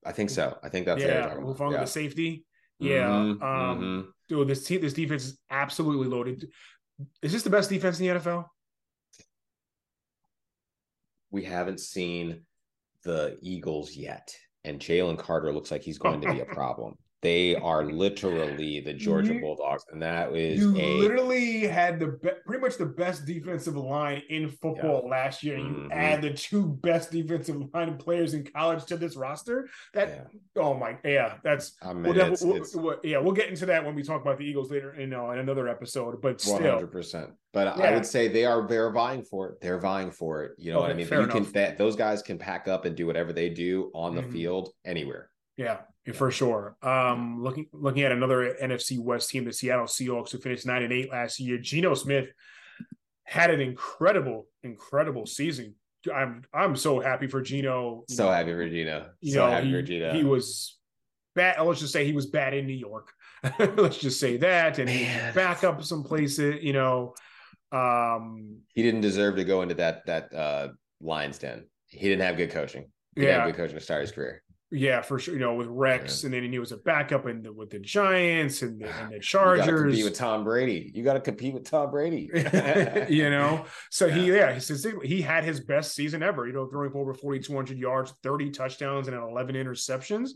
I 0.06 0.12
think 0.12 0.30
so. 0.30 0.56
I 0.62 0.68
think 0.68 0.86
that's 0.86 1.02
yeah. 1.02 1.34
Hufanga, 1.34 1.72
yeah. 1.72 1.80
the 1.80 1.86
safety. 1.86 2.44
Yeah. 2.78 3.08
Mm-hmm. 3.08 3.42
Um, 3.42 3.78
mm-hmm. 3.78 4.08
dude, 4.28 4.48
this 4.48 4.64
team, 4.64 4.80
this 4.80 4.92
defense 4.92 5.24
is 5.24 5.38
absolutely 5.50 6.08
loaded. 6.08 6.48
Is 7.22 7.32
this 7.32 7.42
the 7.42 7.50
best 7.50 7.70
defense 7.70 7.98
in 7.98 8.06
the 8.06 8.20
NFL? 8.20 8.44
We 11.30 11.44
haven't 11.44 11.80
seen 11.80 12.42
the 13.02 13.36
Eagles 13.42 13.94
yet, 13.94 14.34
and 14.64 14.80
Jalen 14.80 15.18
Carter 15.18 15.52
looks 15.52 15.70
like 15.70 15.82
he's 15.82 15.98
going 15.98 16.20
to 16.22 16.32
be 16.32 16.40
a 16.40 16.44
problem. 16.54 16.96
They 17.22 17.56
are 17.56 17.84
literally 17.84 18.80
the 18.80 18.92
Georgia 18.92 19.34
you, 19.34 19.40
Bulldogs, 19.40 19.84
and 19.90 20.02
that 20.02 20.36
is 20.36 20.60
you 20.60 20.76
a, 20.76 20.98
literally 20.98 21.66
had 21.66 21.98
the 21.98 22.18
be- 22.22 22.30
pretty 22.44 22.60
much 22.60 22.76
the 22.76 22.86
best 22.86 23.24
defensive 23.24 23.74
line 23.74 24.22
in 24.28 24.48
football 24.48 25.02
yeah. 25.04 25.10
last 25.10 25.42
year. 25.42 25.56
You 25.56 25.64
mm-hmm. 25.64 25.92
add 25.92 26.20
the 26.20 26.34
two 26.34 26.68
best 26.82 27.10
defensive 27.10 27.60
line 27.72 27.96
players 27.96 28.34
in 28.34 28.44
college 28.44 28.84
to 28.86 28.96
this 28.96 29.16
roster. 29.16 29.68
That 29.94 30.08
yeah. 30.08 30.62
oh 30.62 30.74
my 30.74 30.98
yeah, 31.04 31.38
that's 31.42 31.76
I 31.82 31.94
mean, 31.94 32.02
we'll, 32.02 32.32
it's, 32.32 32.42
we'll, 32.42 32.56
it's, 32.56 32.76
we'll, 32.76 33.00
yeah, 33.02 33.18
we'll 33.18 33.32
get 33.32 33.48
into 33.48 33.66
that 33.66 33.84
when 33.84 33.94
we 33.94 34.02
talk 34.02 34.20
about 34.20 34.38
the 34.38 34.44
Eagles 34.44 34.70
later 34.70 34.94
in, 34.94 35.14
uh, 35.14 35.30
in 35.30 35.38
another 35.38 35.68
episode. 35.68 36.20
But 36.20 36.40
still, 36.40 36.54
one 36.54 36.64
hundred 36.64 36.92
percent. 36.92 37.30
But 37.52 37.78
yeah. 37.78 37.84
I 37.84 37.94
would 37.94 38.04
say 38.04 38.28
they 38.28 38.44
are 38.44 38.68
they're 38.68 38.92
vying 38.92 39.22
for 39.22 39.48
it. 39.48 39.60
They're 39.62 39.80
vying 39.80 40.10
for 40.10 40.44
it. 40.44 40.52
You 40.58 40.72
know 40.72 40.80
okay, 40.80 40.82
what 40.82 40.90
I 40.90 40.94
mean? 40.94 41.08
you 41.08 41.18
enough. 41.20 41.30
can 41.30 41.52
that 41.52 41.78
those 41.78 41.96
guys 41.96 42.20
can 42.20 42.36
pack 42.36 42.68
up 42.68 42.84
and 42.84 42.94
do 42.94 43.06
whatever 43.06 43.32
they 43.32 43.48
do 43.48 43.90
on 43.94 44.14
the 44.14 44.20
mm-hmm. 44.20 44.32
field 44.32 44.72
anywhere. 44.84 45.30
Yeah, 45.56 45.78
for 46.12 46.30
sure. 46.30 46.76
Um, 46.82 47.42
looking 47.42 47.66
looking 47.72 48.02
at 48.02 48.12
another 48.12 48.56
NFC 48.62 48.98
West 48.98 49.30
team, 49.30 49.44
the 49.44 49.52
Seattle 49.52 49.86
Seahawks, 49.86 50.30
who 50.30 50.38
finished 50.38 50.66
nine 50.66 50.82
and 50.82 50.92
eight 50.92 51.10
last 51.10 51.40
year. 51.40 51.58
Geno 51.58 51.94
Smith 51.94 52.28
had 53.24 53.50
an 53.50 53.60
incredible, 53.60 54.46
incredible 54.62 55.26
season. 55.26 55.74
I'm 56.14 56.42
I'm 56.54 56.76
so 56.76 57.00
happy 57.00 57.26
for 57.26 57.40
Geno. 57.40 58.04
So 58.08 58.30
happy 58.30 58.52
for 58.52 58.68
Geno. 58.68 59.10
So 59.24 59.46
know, 59.46 59.50
happy 59.50 59.66
he, 59.66 59.72
for 59.72 59.82
Geno. 59.82 60.12
He 60.12 60.24
was 60.24 60.78
bad. 61.34 61.60
Let's 61.60 61.80
just 61.80 61.92
say 61.92 62.04
he 62.04 62.12
was 62.12 62.26
bad 62.26 62.54
in 62.54 62.66
New 62.66 62.74
York. 62.74 63.12
let's 63.76 63.98
just 63.98 64.20
say 64.20 64.36
that, 64.38 64.78
and 64.78 64.88
he 64.88 65.04
back 65.34 65.64
up 65.64 65.82
some 65.82 66.04
places. 66.04 66.62
You 66.62 66.72
know, 66.72 67.14
um, 67.72 68.58
he 68.74 68.82
didn't 68.82 69.00
deserve 69.00 69.36
to 69.36 69.44
go 69.44 69.62
into 69.62 69.74
that 69.74 70.06
that 70.06 70.32
uh, 70.32 70.68
Lions 71.00 71.38
den. 71.38 71.66
He 71.88 72.08
didn't 72.08 72.22
have 72.22 72.36
good 72.36 72.50
coaching. 72.50 72.90
He 73.16 73.24
yeah, 73.24 73.44
good 73.46 73.56
coaching 73.56 73.76
to 73.76 73.82
start 73.82 74.02
his 74.02 74.12
career. 74.12 74.42
Yeah, 74.76 75.00
for 75.00 75.18
sure. 75.18 75.32
You 75.32 75.40
know, 75.40 75.54
with 75.54 75.68
Rex, 75.68 76.22
yeah. 76.22 76.26
and 76.26 76.34
then 76.34 76.52
he 76.52 76.58
was 76.58 76.70
a 76.70 76.76
backup 76.76 77.26
in 77.26 77.42
the, 77.42 77.52
with 77.52 77.70
the 77.70 77.78
Giants 77.78 78.60
and 78.60 78.78
the, 78.78 78.88
and 78.88 79.12
the 79.12 79.18
Chargers. 79.20 79.66
You 79.66 79.76
compete 79.76 80.04
with 80.04 80.14
Tom 80.14 80.44
Brady. 80.44 80.92
You 80.94 81.02
got 81.02 81.14
to 81.14 81.20
compete 81.20 81.54
with 81.54 81.64
Tom 81.64 81.90
Brady. 81.90 82.30
you 83.08 83.30
know, 83.30 83.64
so 83.90 84.06
yeah. 84.06 84.14
he 84.14 84.26
yeah 84.26 84.52
he 84.52 84.60
says 84.60 84.86
he 85.02 85.22
had 85.22 85.44
his 85.44 85.60
best 85.60 85.94
season 85.94 86.22
ever. 86.22 86.46
You 86.46 86.52
know, 86.52 86.66
throwing 86.66 86.90
for 86.90 86.98
over 86.98 87.14
forty 87.14 87.40
two 87.40 87.54
hundred 87.54 87.78
yards, 87.78 88.12
thirty 88.22 88.50
touchdowns, 88.50 89.08
and 89.08 89.16
eleven 89.16 89.54
interceptions. 89.54 90.30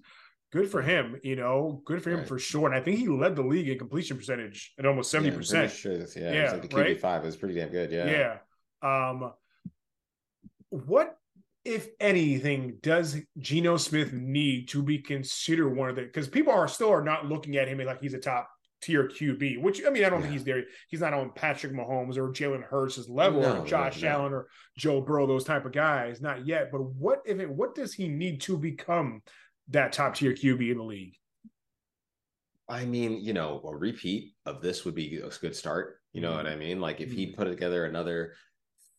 Good 0.52 0.70
for 0.70 0.80
him. 0.80 1.20
You 1.22 1.36
know, 1.36 1.82
good 1.84 2.02
for 2.02 2.10
him 2.10 2.20
right. 2.20 2.28
for 2.28 2.38
sure. 2.38 2.66
And 2.66 2.74
I 2.74 2.80
think 2.80 2.98
he 2.98 3.08
led 3.08 3.36
the 3.36 3.42
league 3.42 3.68
in 3.68 3.78
completion 3.78 4.16
percentage 4.16 4.72
at 4.78 4.86
almost 4.86 5.10
seventy 5.10 5.30
yeah, 5.30 5.36
percent. 5.36 5.70
Sure. 5.70 5.92
Yeah, 6.16 6.32
yeah, 6.32 6.52
like 6.52 6.62
the 6.62 6.68
QB 6.68 6.76
right? 6.76 7.00
five 7.00 7.24
was 7.24 7.36
pretty 7.36 7.56
damn 7.56 7.68
good. 7.68 7.92
Yeah, 7.92 8.38
yeah. 8.82 9.10
Um, 9.10 9.32
what 10.70 11.19
if 11.64 11.88
anything, 12.00 12.78
does 12.82 13.18
Geno 13.38 13.76
Smith 13.76 14.12
need 14.12 14.68
to 14.70 14.82
be 14.82 14.98
considered 14.98 15.70
one 15.70 15.90
of 15.90 15.96
the 15.96 16.02
because 16.02 16.28
people 16.28 16.52
are 16.52 16.68
still 16.68 16.90
are 16.90 17.04
not 17.04 17.26
looking 17.26 17.56
at 17.56 17.68
him 17.68 17.78
like 17.78 18.00
he's 18.00 18.14
a 18.14 18.18
top 18.18 18.48
tier 18.80 19.08
QB, 19.08 19.60
which 19.60 19.82
I 19.86 19.90
mean, 19.90 20.04
I 20.04 20.08
don't 20.08 20.20
yeah. 20.20 20.26
think 20.26 20.32
he's 20.32 20.44
there. 20.44 20.64
He's 20.88 21.00
not 21.00 21.12
on 21.12 21.32
Patrick 21.34 21.72
Mahomes 21.72 22.16
or 22.16 22.32
Jalen 22.32 22.62
Hurts' 22.62 23.08
level 23.08 23.42
no, 23.42 23.60
or 23.60 23.66
Josh 23.66 24.02
no, 24.02 24.08
no. 24.08 24.14
Allen 24.14 24.32
or 24.32 24.46
Joe 24.76 25.00
Burrow, 25.00 25.26
those 25.26 25.44
type 25.44 25.66
of 25.66 25.72
guys, 25.72 26.20
not 26.20 26.46
yet. 26.46 26.70
But 26.72 26.82
what 26.82 27.20
if 27.26 27.38
it, 27.38 27.50
what 27.50 27.74
does 27.74 27.92
he 27.92 28.08
need 28.08 28.40
to 28.42 28.56
become 28.56 29.22
that 29.68 29.92
top 29.92 30.14
tier 30.14 30.32
QB 30.32 30.70
in 30.70 30.78
the 30.78 30.84
league? 30.84 31.14
I 32.68 32.84
mean, 32.84 33.20
you 33.20 33.32
know, 33.32 33.60
a 33.64 33.76
repeat 33.76 34.34
of 34.46 34.62
this 34.62 34.84
would 34.84 34.94
be 34.94 35.18
a 35.18 35.28
good 35.40 35.56
start. 35.56 35.96
You 36.12 36.20
know 36.20 36.28
mm-hmm. 36.28 36.36
what 36.36 36.46
I 36.46 36.56
mean? 36.56 36.80
Like 36.80 37.00
if 37.00 37.12
he 37.12 37.26
mm-hmm. 37.26 37.36
put 37.36 37.48
together 37.48 37.84
another 37.84 38.34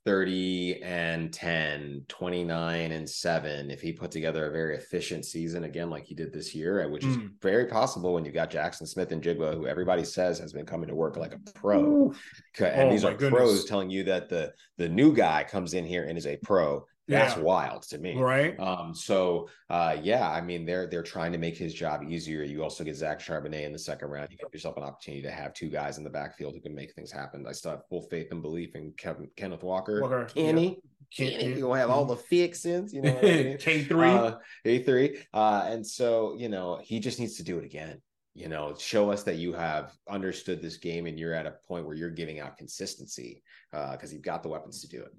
30 0.05 0.81
and 0.81 1.31
10, 1.31 2.05
29 2.07 2.91
and 2.91 3.09
7 3.09 3.69
if 3.69 3.81
he 3.81 3.91
put 3.91 4.09
together 4.09 4.47
a 4.47 4.51
very 4.51 4.75
efficient 4.75 5.25
season 5.25 5.63
again 5.65 5.89
like 5.89 6.05
he 6.05 6.15
did 6.15 6.33
this 6.33 6.55
year, 6.55 6.87
which 6.89 7.05
is 7.05 7.17
mm. 7.17 7.29
very 7.41 7.65
possible 7.67 8.13
when 8.13 8.25
you've 8.25 8.33
got 8.33 8.49
Jaxon 8.49 8.87
Smith-Njigba, 8.87 9.55
who 9.55 9.67
everybody 9.67 10.03
says 10.03 10.39
has 10.39 10.53
been 10.53 10.65
coming 10.65 10.87
to 10.87 10.95
work 10.95 11.17
like 11.17 11.33
a 11.33 11.51
pro. 11.51 11.81
Ooh. 11.81 12.15
And 12.59 12.89
oh, 12.89 12.91
these 12.91 13.03
are 13.03 13.13
goodness. 13.13 13.39
pros 13.39 13.65
telling 13.65 13.89
you 13.89 14.03
that 14.05 14.29
the 14.29 14.53
the 14.77 14.89
new 14.89 15.13
guy 15.13 15.43
comes 15.43 15.73
in 15.73 15.85
here 15.85 16.05
and 16.05 16.17
is 16.17 16.25
a 16.25 16.37
pro 16.37 16.85
that's 17.11 17.37
yeah. 17.37 17.43
wild 17.43 17.83
to 17.83 17.97
me. 17.97 18.15
Right. 18.15 18.59
Um, 18.59 18.93
so 18.93 19.49
uh, 19.69 19.97
yeah, 20.01 20.29
I 20.29 20.41
mean 20.41 20.65
they're 20.65 20.87
they're 20.87 21.03
trying 21.03 21.31
to 21.31 21.37
make 21.37 21.57
his 21.57 21.73
job 21.73 22.03
easier. 22.03 22.43
You 22.43 22.63
also 22.63 22.83
get 22.83 22.95
Zach 22.95 23.19
Charbonnet 23.19 23.65
in 23.65 23.73
the 23.73 23.79
second 23.79 24.09
round. 24.09 24.31
You 24.31 24.37
give 24.37 24.53
yourself 24.53 24.77
an 24.77 24.83
opportunity 24.83 25.21
to 25.23 25.31
have 25.31 25.53
two 25.53 25.69
guys 25.69 25.97
in 25.97 26.03
the 26.03 26.09
backfield 26.09 26.53
who 26.53 26.61
can 26.61 26.73
make 26.73 26.93
things 26.93 27.11
happen. 27.11 27.45
I 27.47 27.51
still 27.51 27.71
have 27.71 27.87
full 27.89 28.03
faith 28.03 28.27
and 28.31 28.41
belief 28.41 28.75
in 28.75 28.93
Kevin, 28.97 29.29
Kenneth 29.35 29.63
Walker. 29.63 30.01
Walker. 30.01 30.25
Kenny. 30.25 30.69
Yeah. 30.69 30.75
Kenny, 31.13 31.57
you 31.57 31.67
will 31.67 31.73
have 31.73 31.89
all 31.89 32.05
the 32.05 32.15
fixins, 32.15 32.93
you 32.93 33.01
know. 33.01 33.15
K 33.21 33.83
three, 33.83 34.09
uh, 34.09 34.35
A 34.63 34.81
three, 34.83 35.17
uh, 35.33 35.65
and 35.67 35.85
so 35.85 36.35
you 36.37 36.47
know 36.47 36.79
he 36.81 36.99
just 36.99 37.19
needs 37.19 37.35
to 37.37 37.43
do 37.43 37.57
it 37.57 37.65
again 37.65 38.01
you 38.33 38.47
know 38.47 38.73
show 38.77 39.11
us 39.11 39.23
that 39.23 39.35
you 39.35 39.53
have 39.53 39.93
understood 40.09 40.61
this 40.61 40.77
game 40.77 41.05
and 41.05 41.19
you're 41.19 41.33
at 41.33 41.45
a 41.45 41.55
point 41.67 41.85
where 41.85 41.95
you're 41.95 42.09
giving 42.09 42.39
out 42.39 42.57
consistency 42.57 43.43
because 43.71 44.11
uh, 44.11 44.13
you've 44.13 44.21
got 44.21 44.41
the 44.43 44.49
weapons 44.49 44.81
to 44.81 44.87
do 44.87 45.01
it 45.01 45.13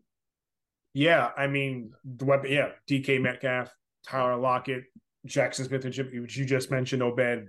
yeah, 0.95 1.31
I 1.37 1.47
mean 1.47 1.93
the 2.05 2.25
weapon. 2.25 2.53
Yeah, 2.53 2.71
DK 2.89 3.21
Metcalf, 3.21 3.75
Tyler 4.07 4.37
Lockett, 4.37 4.85
Jaxon 5.27 5.67
Smith, 5.67 5.85
and 5.85 6.23
which 6.23 6.37
you 6.37 6.45
just 6.45 6.71
mentioned, 6.71 7.03
Obed. 7.03 7.49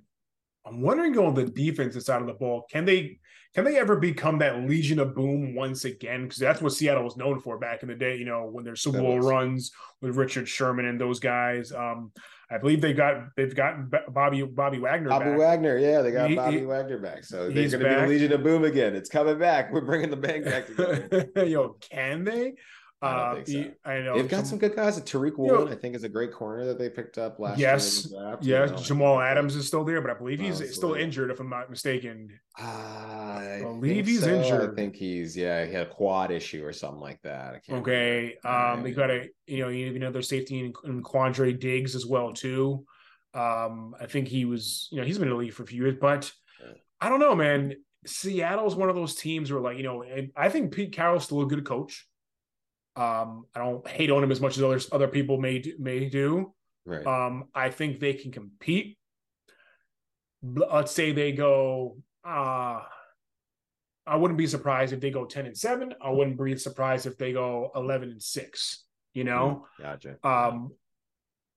I'm 0.66 0.82
wondering 0.82 1.18
on 1.18 1.34
the 1.34 1.46
defensive 1.46 2.04
side 2.04 2.22
of 2.22 2.28
the 2.28 2.34
ball, 2.34 2.66
can 2.72 2.86
they 2.86 3.20
can 3.54 3.66
they 3.66 3.78
ever 3.78 3.98
become 3.98 4.39
that 4.39 4.68
Legion 4.68 5.00
of 5.00 5.14
Boom 5.14 5.54
once 5.54 5.86
again? 5.86 6.24
Because 6.24 6.39
that's 6.39 6.62
what 6.62 6.74
Seattle 6.74 7.04
was 7.04 7.18
known 7.18 7.39
for 7.39 7.60
back 7.60 7.84
in 7.84 7.89
the 7.89 7.96
day. 7.96 8.16
You 8.16 8.26
know, 8.26 8.46
when 8.46 8.64
their 8.64 8.76
Super 8.76 9.00
Bowl 9.00 9.20
runs 9.20 9.72
with 10.02 10.16
Richard 10.16 10.48
Sherman 10.48 10.86
and 10.86 11.00
those 11.00 11.20
guys. 11.20 11.72
Um, 11.72 12.12
I 12.50 12.58
believe 12.58 12.82
they 12.82 12.94
got 12.94 13.30
they've 13.36 13.54
gotten 13.54 13.91
Bobby 14.10 14.44
Bobby 14.44 14.80
Wagner. 14.80 15.10
Bobby 15.10 15.26
back. 15.26 15.39
Wagner, 15.39 15.78
yeah, 15.78 16.02
they 16.02 16.12
got 16.12 16.30
he, 16.30 16.36
Bobby 16.36 16.60
he, 16.60 16.66
Wagner 16.66 17.00
back. 17.00 17.24
So 17.24 17.50
they're 17.50 17.68
going 17.68 17.70
to 17.72 17.78
be 17.78 17.84
the 17.84 18.08
Legion 18.08 18.34
of 18.34 18.44
Boom 18.44 18.64
again. 18.64 18.96
It's 18.96 19.10
coming 19.10 19.38
back. 19.38 19.72
We're 19.72 19.82
bringing 19.82 20.10
the 20.10 20.18
band 20.18 20.46
back 20.46 20.68
together. 20.68 21.46
Yo, 21.46 21.78
can 21.80 22.24
they? 22.24 22.54
I, 23.04 23.08
uh, 23.08 23.45
so. 23.45 23.66
I 23.86 23.99
know 23.99 24.16
they've 24.16 24.28
got 24.28 24.38
some, 24.38 24.45
some 24.45 24.60
good 24.60 24.76
guys. 24.76 24.99
Tariq 24.99 25.38
Woolen, 25.38 25.72
I 25.72 25.76
think, 25.76 25.95
is 25.95 26.04
a 26.04 26.10
great 26.10 26.32
corner 26.32 26.66
that 26.66 26.80
they 26.80 26.89
picked 26.89 27.18
up 27.18 27.39
last 27.39 27.60
yes, 27.60 28.08
year. 28.12 28.22
Yes, 28.22 28.38
yes. 28.41 28.70
You 28.70 28.76
know, 28.76 28.82
Jamal 28.82 29.20
Adams 29.20 29.56
is 29.56 29.68
still 29.68 29.84
there, 29.84 30.01
but 30.01 30.10
I 30.10 30.14
believe 30.14 30.39
he's 30.39 30.58
Honestly. 30.58 30.74
still 30.74 30.93
injured, 30.93 31.30
if 31.30 31.39
I'm 31.39 31.49
not 31.49 31.70
mistaken. 31.70 32.30
Uh, 32.60 32.64
I 32.64 33.60
believe 33.62 34.08
he's 34.08 34.24
so. 34.24 34.30
injured. 34.30 34.72
I 34.72 34.76
think 34.76 34.95
he's 34.95 35.36
yeah, 35.36 35.66
he 35.66 35.74
had 35.74 35.88
a 35.88 35.89
quad 35.89 36.32
issue 36.32 36.66
or 36.66 36.72
something 36.72 37.01
like 37.01 37.22
that. 37.24 37.62
okay, 37.70 38.38
um, 38.45 38.84
they 38.84 38.91
got 38.91 39.12
a 39.12 39.30
you 39.47 39.64
know 39.64 39.70
you 39.70 39.99
know 39.99 40.12
their 40.12 40.22
safety 40.22 40.60
in, 40.60 40.74
in 40.86 41.04
Quandre 41.04 41.60
Diggs 41.60 41.95
as 41.95 42.06
well 42.06 42.32
too. 42.32 42.86
Um, 43.34 43.95
I 43.99 44.06
think 44.06 44.28
he 44.28 44.45
was 44.45 44.88
you 44.91 44.99
know 44.99 45.06
he's 45.06 45.18
been 45.18 45.28
in 45.28 45.34
the 45.34 45.39
league 45.39 45.54
for 45.54 45.64
a 45.64 45.68
few 45.68 45.84
years, 45.84 45.97
but 45.99 46.32
I 47.01 47.10
don't 47.10 47.20
know, 47.20 47.36
man. 47.36 47.76
Seattle's 48.06 48.76
one 48.76 48.89
of 48.89 48.95
those 48.95 49.16
teams 49.16 49.51
where 49.51 49.62
like 49.62 49.78
you 49.78 49.84
know 49.84 50.04
I 50.36 50.49
think 50.49 50.74
Pete 50.74 50.93
Carroll's 50.93 51.26
still 51.26 51.41
a 51.41 51.47
good 51.47 51.66
coach. 51.66 52.08
Um, 52.96 53.46
I 53.56 53.60
don't 53.60 53.88
hate 53.88 54.12
on 54.12 54.24
him 54.24 54.32
as 54.32 54.39
much 54.39 54.58
as 54.58 54.64
others 54.64 54.88
other 54.91 55.08
people 55.08 55.39
may 55.39 55.60
do, 55.60 55.74
may 55.80 56.10
do. 56.10 56.54
Right. 56.86 57.06
Um, 57.06 57.46
I 57.56 57.70
think 57.70 58.00
they 58.00 58.14
can 58.14 58.32
compete. 58.32 58.98
Let's 60.44 60.91
say 60.91 61.12
they 61.12 61.32
go. 61.32 61.98
Uh, 62.26 62.82
I 64.06 64.18
wouldn't 64.18 64.38
be 64.38 64.48
surprised 64.48 64.94
if 64.94 65.00
they 65.00 65.10
go 65.10 65.26
ten 65.26 65.46
and 65.46 65.58
seven. 65.58 65.94
I 66.02 66.10
wouldn't 66.10 66.41
be 66.44 66.58
surprised 66.58 67.06
if 67.06 67.18
they 67.18 67.34
go 67.34 67.72
eleven 67.76 68.12
and 68.12 68.22
six. 68.22 68.84
You 69.14 69.24
know. 69.24 69.66
Mm, 69.80 69.84
gotcha. 69.84 70.18
Um, 70.24 70.72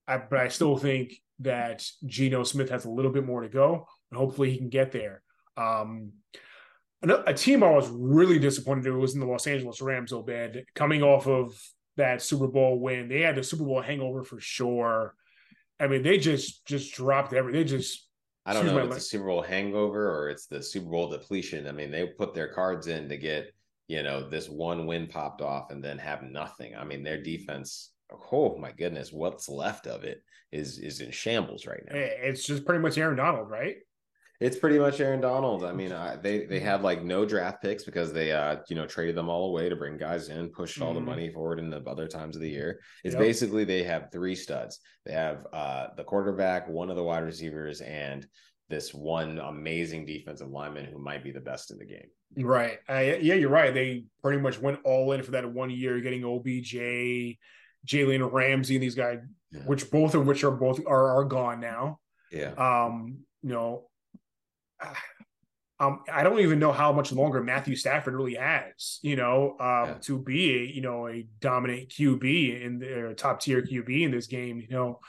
I, 0.07 0.17
but 0.17 0.39
I 0.39 0.47
still 0.47 0.77
think 0.77 1.13
that 1.39 1.85
Geno 2.05 2.43
Smith 2.43 2.69
has 2.69 2.85
a 2.85 2.89
little 2.89 3.11
bit 3.11 3.25
more 3.25 3.41
to 3.41 3.49
go, 3.49 3.87
and 4.09 4.17
hopefully 4.17 4.51
he 4.51 4.57
can 4.57 4.69
get 4.69 4.91
there. 4.91 5.21
Um, 5.57 6.13
a 7.03 7.33
team 7.33 7.63
I 7.63 7.69
was 7.69 7.89
really 7.89 8.39
disappointed 8.39 8.85
in 8.87 8.99
was 8.99 9.13
in 9.13 9.19
the 9.19 9.27
Los 9.27 9.47
Angeles 9.47 9.81
Rams, 9.81 10.11
Obed, 10.11 10.65
coming 10.73 11.03
off 11.03 11.27
of 11.27 11.59
that 11.95 12.21
Super 12.21 12.47
Bowl 12.47 12.79
win. 12.79 13.07
They 13.07 13.21
had 13.21 13.35
the 13.35 13.43
Super 13.43 13.65
Bowl 13.65 13.81
hangover 13.81 14.23
for 14.23 14.39
sure. 14.39 15.13
I 15.79 15.87
mean, 15.87 16.01
they 16.01 16.17
just 16.17 16.65
just 16.65 16.93
dropped 16.93 17.33
every. 17.33 17.53
They 17.53 17.63
just. 17.63 18.07
I 18.45 18.53
don't 18.53 18.65
know 18.65 18.77
if 18.79 18.85
it's 18.87 18.97
a 18.97 19.01
Super 19.01 19.25
Bowl 19.25 19.41
hangover 19.41 20.09
or 20.09 20.29
it's 20.29 20.47
the 20.47 20.63
Super 20.63 20.89
Bowl 20.89 21.09
depletion. 21.09 21.67
I 21.67 21.71
mean, 21.71 21.91
they 21.91 22.07
put 22.07 22.33
their 22.33 22.47
cards 22.47 22.87
in 22.87 23.09
to 23.09 23.17
get 23.17 23.51
you 23.87 24.03
know 24.03 24.27
this 24.27 24.49
one 24.49 24.85
win 24.85 25.07
popped 25.07 25.41
off 25.41 25.69
and 25.71 25.83
then 25.83 25.97
have 25.97 26.23
nothing. 26.23 26.75
I 26.75 26.83
mean, 26.83 27.03
their 27.03 27.21
defense. 27.21 27.91
Oh 28.31 28.57
my 28.57 28.71
goodness, 28.71 29.11
what's 29.11 29.49
left 29.49 29.85
of 29.85 30.03
it 30.03 30.23
is 30.51 30.79
is 30.79 31.01
in 31.01 31.11
shambles 31.11 31.65
right 31.65 31.83
now. 31.87 31.95
Eh, 31.95 32.09
it's 32.21 32.45
just 32.45 32.65
pretty 32.65 32.81
much 32.81 32.97
Aaron 32.97 33.17
Donald, 33.17 33.49
right? 33.49 33.75
It's 34.39 34.57
pretty 34.57 34.77
much 34.77 34.99
Aaron 34.99 35.19
Donald. 35.19 35.63
I 35.63 35.71
mean, 35.71 35.91
I, 35.91 36.15
they 36.15 36.45
they 36.45 36.59
have 36.59 36.83
like 36.83 37.03
no 37.03 37.25
draft 37.25 37.61
picks 37.61 37.83
because 37.83 38.13
they 38.13 38.31
uh 38.31 38.57
you 38.69 38.75
know 38.75 38.85
traded 38.85 39.15
them 39.15 39.29
all 39.29 39.49
away 39.49 39.67
to 39.67 39.75
bring 39.75 39.97
guys 39.97 40.29
in, 40.29 40.49
pushed 40.49 40.79
all 40.79 40.89
mm-hmm. 40.89 41.05
the 41.05 41.11
money 41.11 41.29
forward 41.31 41.57
in 41.57 41.71
the 41.71 41.81
other 41.87 42.07
times 42.07 42.35
of 42.35 42.41
the 42.43 42.49
year. 42.49 42.79
It's 43.03 43.13
yep. 43.13 43.21
basically 43.21 43.63
they 43.63 43.83
have 43.83 44.11
three 44.11 44.35
studs. 44.35 44.79
They 45.05 45.13
have 45.13 45.47
uh 45.51 45.87
the 45.97 46.03
quarterback, 46.03 46.67
one 46.67 46.91
of 46.91 46.95
the 46.95 47.03
wide 47.03 47.23
receivers, 47.23 47.81
and 47.81 48.27
this 48.69 48.93
one 48.93 49.39
amazing 49.39 50.05
defensive 50.05 50.49
lineman 50.49 50.85
who 50.85 50.99
might 50.99 51.23
be 51.23 51.31
the 51.31 51.39
best 51.39 51.71
in 51.71 51.79
the 51.79 51.85
game. 51.85 52.09
Right. 52.37 52.79
Uh, 52.89 52.99
yeah, 52.99 53.35
you're 53.35 53.49
right. 53.49 53.73
They 53.73 54.05
pretty 54.21 54.39
much 54.41 54.59
went 54.59 54.79
all 54.83 55.11
in 55.13 55.23
for 55.23 55.31
that 55.31 55.49
one 55.49 55.69
year, 55.69 55.99
getting 56.01 56.25
OBJ, 56.25 57.37
Jalen 57.87 58.31
Ramsey, 58.31 58.75
and 58.75 58.83
these 58.83 58.95
guys, 58.95 59.19
yeah. 59.51 59.61
which 59.61 59.89
both 59.89 60.13
of 60.13 60.27
which 60.27 60.43
are 60.43 60.51
both 60.51 60.81
are 60.85 61.17
are 61.17 61.23
gone 61.23 61.59
now. 61.59 61.99
Yeah. 62.31 62.51
Um, 62.51 63.19
you 63.41 63.49
know, 63.49 63.87
um, 65.79 66.01
I 66.11 66.23
don't 66.23 66.39
even 66.39 66.59
know 66.59 66.71
how 66.71 66.91
much 66.91 67.11
longer 67.11 67.43
Matthew 67.43 67.75
Stafford 67.75 68.15
really 68.15 68.35
has, 68.35 68.99
you 69.01 69.15
know, 69.15 69.55
um, 69.59 69.89
yeah. 69.89 69.95
to 70.01 70.19
be, 70.19 70.55
a, 70.55 70.63
you 70.73 70.81
know, 70.81 71.07
a 71.07 71.27
dominant 71.39 71.89
QB 71.89 72.63
in 72.63 72.79
the 72.79 73.13
top 73.15 73.39
tier 73.39 73.61
QB 73.61 74.03
in 74.03 74.11
this 74.11 74.27
game. 74.27 74.59
You 74.59 74.69
know, 74.69 74.99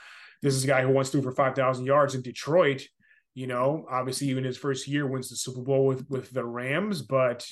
this 0.41 0.55
is 0.55 0.63
a 0.63 0.67
guy 0.67 0.81
who 0.81 0.89
once 0.89 1.09
threw 1.09 1.21
for 1.21 1.31
5,000 1.31 1.85
yards 1.85 2.15
in 2.15 2.21
Detroit, 2.21 2.85
you 3.33 3.47
know, 3.47 3.85
obviously 3.89 4.27
even 4.29 4.43
his 4.43 4.57
first 4.57 4.87
year 4.87 5.07
wins 5.07 5.29
the 5.29 5.35
Super 5.35 5.61
Bowl 5.61 5.85
with, 5.85 6.09
with 6.09 6.29
the 6.31 6.45
Rams, 6.45 7.01
but 7.01 7.45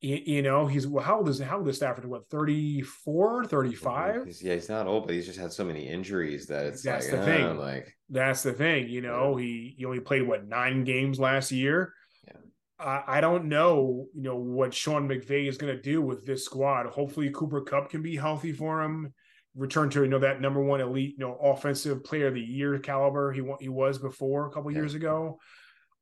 you 0.00 0.42
know, 0.42 0.66
he's 0.66 0.86
well, 0.86 1.02
how 1.02 1.18
old 1.18 1.28
is 1.28 1.38
how 1.38 1.58
old 1.58 1.68
is 1.68 1.76
Stafford? 1.76 2.04
What 2.04 2.28
34, 2.28 3.46
35? 3.46 4.26
He's, 4.26 4.42
yeah, 4.42 4.54
he's 4.54 4.68
not 4.68 4.86
old, 4.86 5.06
but 5.06 5.14
he's 5.14 5.26
just 5.26 5.38
had 5.38 5.52
so 5.52 5.64
many 5.64 5.88
injuries 5.88 6.46
that 6.46 6.66
it's 6.66 6.82
that's 6.82 7.10
like, 7.10 7.12
the 7.12 7.22
uh, 7.22 7.24
thing. 7.24 7.58
like 7.58 7.96
that's 8.10 8.42
the 8.42 8.52
thing, 8.52 8.88
you 8.88 9.00
know. 9.00 9.38
Yeah. 9.38 9.44
He 9.44 9.74
he 9.78 9.84
only 9.86 10.00
played 10.00 10.26
what 10.26 10.46
nine 10.46 10.84
games 10.84 11.18
last 11.18 11.50
year. 11.50 11.94
Yeah. 12.26 12.34
I, 12.78 13.02
I 13.06 13.20
don't 13.22 13.46
know, 13.46 14.06
you 14.14 14.22
know, 14.22 14.36
what 14.36 14.74
Sean 14.74 15.08
McVay 15.08 15.48
is 15.48 15.56
going 15.56 15.74
to 15.74 15.82
do 15.82 16.02
with 16.02 16.26
this 16.26 16.44
squad. 16.44 16.86
Hopefully, 16.86 17.30
Cooper 17.30 17.62
Kupp 17.62 17.88
can 17.88 18.02
be 18.02 18.16
healthy 18.16 18.52
for 18.52 18.82
him. 18.82 19.14
Return 19.54 19.88
to 19.90 20.02
you 20.02 20.08
know 20.08 20.18
that 20.18 20.42
number 20.42 20.62
one 20.62 20.82
elite, 20.82 21.14
you 21.18 21.24
know, 21.24 21.36
offensive 21.36 22.04
player 22.04 22.26
of 22.26 22.34
the 22.34 22.40
year 22.42 22.78
caliber 22.78 23.32
he 23.32 23.42
he 23.60 23.70
was 23.70 23.98
before 23.98 24.46
a 24.46 24.50
couple 24.50 24.70
yeah. 24.70 24.78
years 24.78 24.92
ago. 24.92 25.38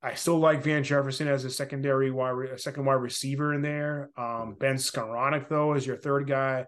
I 0.05 0.15
still 0.15 0.39
like 0.39 0.63
Van 0.63 0.85
Jefferson 0.85 1.29
as 1.29 1.47
a 1.47 1.51
secondary 1.51 2.11
wide, 2.11 2.51
a 2.51 2.59
second 2.59 2.85
wide 2.85 2.95
receiver 2.95 3.55
in 3.55 3.63
there. 3.63 4.11
Um, 4.19 4.55
ben 4.61 4.75
Skowronek 4.75 5.49
though 5.49 5.73
is 5.73 5.87
your 5.87 5.97
third 5.97 6.29
guy. 6.29 6.67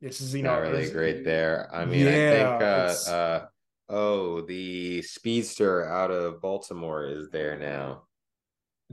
This 0.00 0.22
is 0.22 0.34
you 0.34 0.42
know 0.42 0.54
not 0.54 0.62
really 0.62 0.90
great 0.90 1.22
there. 1.22 1.68
I 1.70 1.84
mean, 1.84 2.06
yeah, 2.06 2.10
I 2.10 2.88
think 2.88 3.08
uh, 3.08 3.10
uh, 3.10 3.46
oh 3.90 4.40
the 4.40 5.02
speedster 5.02 5.84
out 5.84 6.10
of 6.10 6.40
Baltimore 6.40 7.04
is 7.04 7.28
there 7.28 7.58
now. 7.58 8.04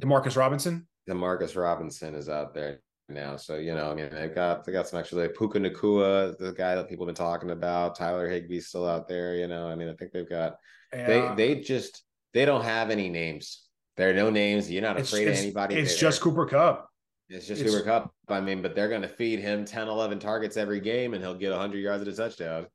Demarcus 0.02 0.36
Robinson. 0.36 0.88
Demarcus 1.10 1.56
Robinson 1.56 2.16
is 2.16 2.28
out 2.28 2.54
there 2.54 2.82
now. 3.08 3.38
So 3.38 3.56
you 3.56 3.74
know, 3.74 3.90
I 3.90 3.96
mean, 3.96 4.10
they've 4.12 4.36
got 4.36 4.66
they 4.66 4.74
got 4.74 4.90
some 4.90 5.00
actually 5.00 5.22
like 5.22 5.38
Puka 5.38 5.60
Nacua, 5.60 6.38
the 6.38 6.52
guy 6.52 6.76
that 6.76 6.90
people 6.90 7.06
have 7.06 7.16
been 7.16 7.26
talking 7.26 7.52
about. 7.52 7.96
Tyler 7.96 8.30
Higbee's 8.30 8.68
still 8.68 8.90
out 8.90 9.08
there. 9.08 9.36
You 9.36 9.48
know, 9.48 9.70
I 9.70 9.76
mean, 9.76 9.88
I 9.88 9.94
think 9.94 10.12
they've 10.12 10.30
got 10.30 10.58
yeah. 10.92 11.34
they 11.36 11.54
they 11.54 11.62
just 11.62 12.04
they 12.34 12.44
don't 12.44 12.66
have 12.66 12.90
any 12.90 13.08
names. 13.08 13.65
There 13.98 14.10
are 14.10 14.14
no 14.14 14.30
names. 14.30 14.70
You're 14.70 14.82
not 14.82 15.00
afraid 15.00 15.28
it's, 15.28 15.40
of 15.40 15.46
anybody. 15.46 15.76
It's 15.76 15.98
just 15.98 16.22
Cooper 16.22 16.46
Kupp. 16.46 16.90
It's 17.30 17.48
just 17.48 17.62
it's, 17.62 17.72
Cooper 17.72 17.86
Kupp. 17.86 18.12
I 18.28 18.42
mean, 18.42 18.62
but 18.62 18.76
they're 18.76 18.90
going 18.90 19.02
to 19.02 19.08
feed 19.08 19.40
him 19.40 19.66
10, 19.66 19.88
11 19.88 20.20
targets 20.20 20.58
every 20.58 20.80
game 20.80 21.14
and 21.14 21.24
he'll 21.24 21.36
get 21.36 21.52
100 21.52 21.78
yards 21.78 22.02
at 22.02 22.08
a 22.08 22.16
touchdown. 22.16 22.68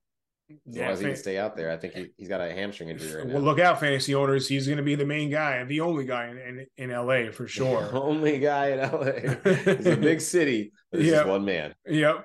As 0.51 0.77
yeah, 0.77 0.83
long 0.85 0.93
as 0.93 1.01
he 1.01 1.07
can 1.07 1.17
stay 1.17 1.39
out 1.39 1.57
there, 1.57 1.71
I 1.71 1.77
think 1.77 1.95
he, 1.95 2.11
has 2.19 2.29
got 2.29 2.41
a 2.41 2.53
hamstring 2.53 2.89
injury 2.89 3.15
right 3.15 3.27
Well, 3.27 3.41
now. 3.41 3.45
look 3.45 3.61
out, 3.61 3.79
fantasy 3.79 4.17
owners. 4.17 4.49
He's 4.49 4.67
going 4.67 4.79
to 4.79 4.83
be 4.83 4.97
the 4.97 5.07
main 5.07 5.31
guy 5.31 5.57
and 5.57 5.71
the 5.71 5.81
only 5.81 6.05
guy 6.05 6.29
in, 6.29 6.67
in, 6.77 6.91
in 6.91 6.91
LA 6.91 7.31
for 7.31 7.47
sure. 7.47 7.89
The 7.89 8.01
only 8.03 8.41
guy 8.41 8.71
in 8.71 8.79
LA. 8.81 9.01
it's 9.45 9.87
a 9.87 9.97
big 9.97 10.21
city. 10.21 10.73
This 10.91 11.07
yep. 11.07 11.27
one 11.27 11.45
man. 11.45 11.73
Yep. 11.87 12.25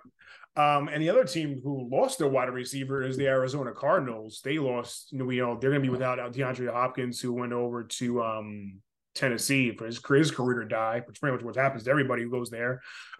Um, 0.57 0.87
and 0.87 1.03
the 1.03 1.09
other 1.09 1.25
team 1.25 1.59
who 1.63 1.87
lost 1.91 2.17
their 2.17 2.29
wide 2.29 2.49
receiver 2.49 3.03
is 3.03 3.17
the 3.17 3.27
Arizona 3.27 3.73
Cardinals. 3.73 4.41
They 4.43 4.57
lost, 4.57 5.11
you 5.11 5.19
know, 5.19 5.57
they're 5.59 5.69
going 5.69 5.81
to 5.81 5.87
be 5.87 5.89
without 5.89 6.17
DeAndre 6.33 6.71
Hopkins, 6.71 7.19
who 7.19 7.33
went 7.33 7.51
over 7.51 7.83
to 7.83 8.23
um, 8.23 8.79
Tennessee 9.15 9.71
for 9.71 9.85
his, 9.85 9.99
his 10.05 10.31
career 10.31 10.59
to 10.59 10.67
die, 10.67 11.01
which 11.05 11.19
pretty 11.19 11.35
much 11.35 11.43
what 11.43 11.55
happens 11.55 11.83
to 11.83 11.89
everybody 11.89 12.23
who 12.23 12.29
goes 12.29 12.49
there. 12.49 12.81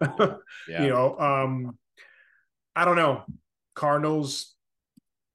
yeah. 0.68 0.82
You 0.82 0.88
know, 0.88 1.18
um, 1.18 1.78
I 2.76 2.84
don't 2.84 2.96
know. 2.96 3.24
Cardinals. 3.74 4.52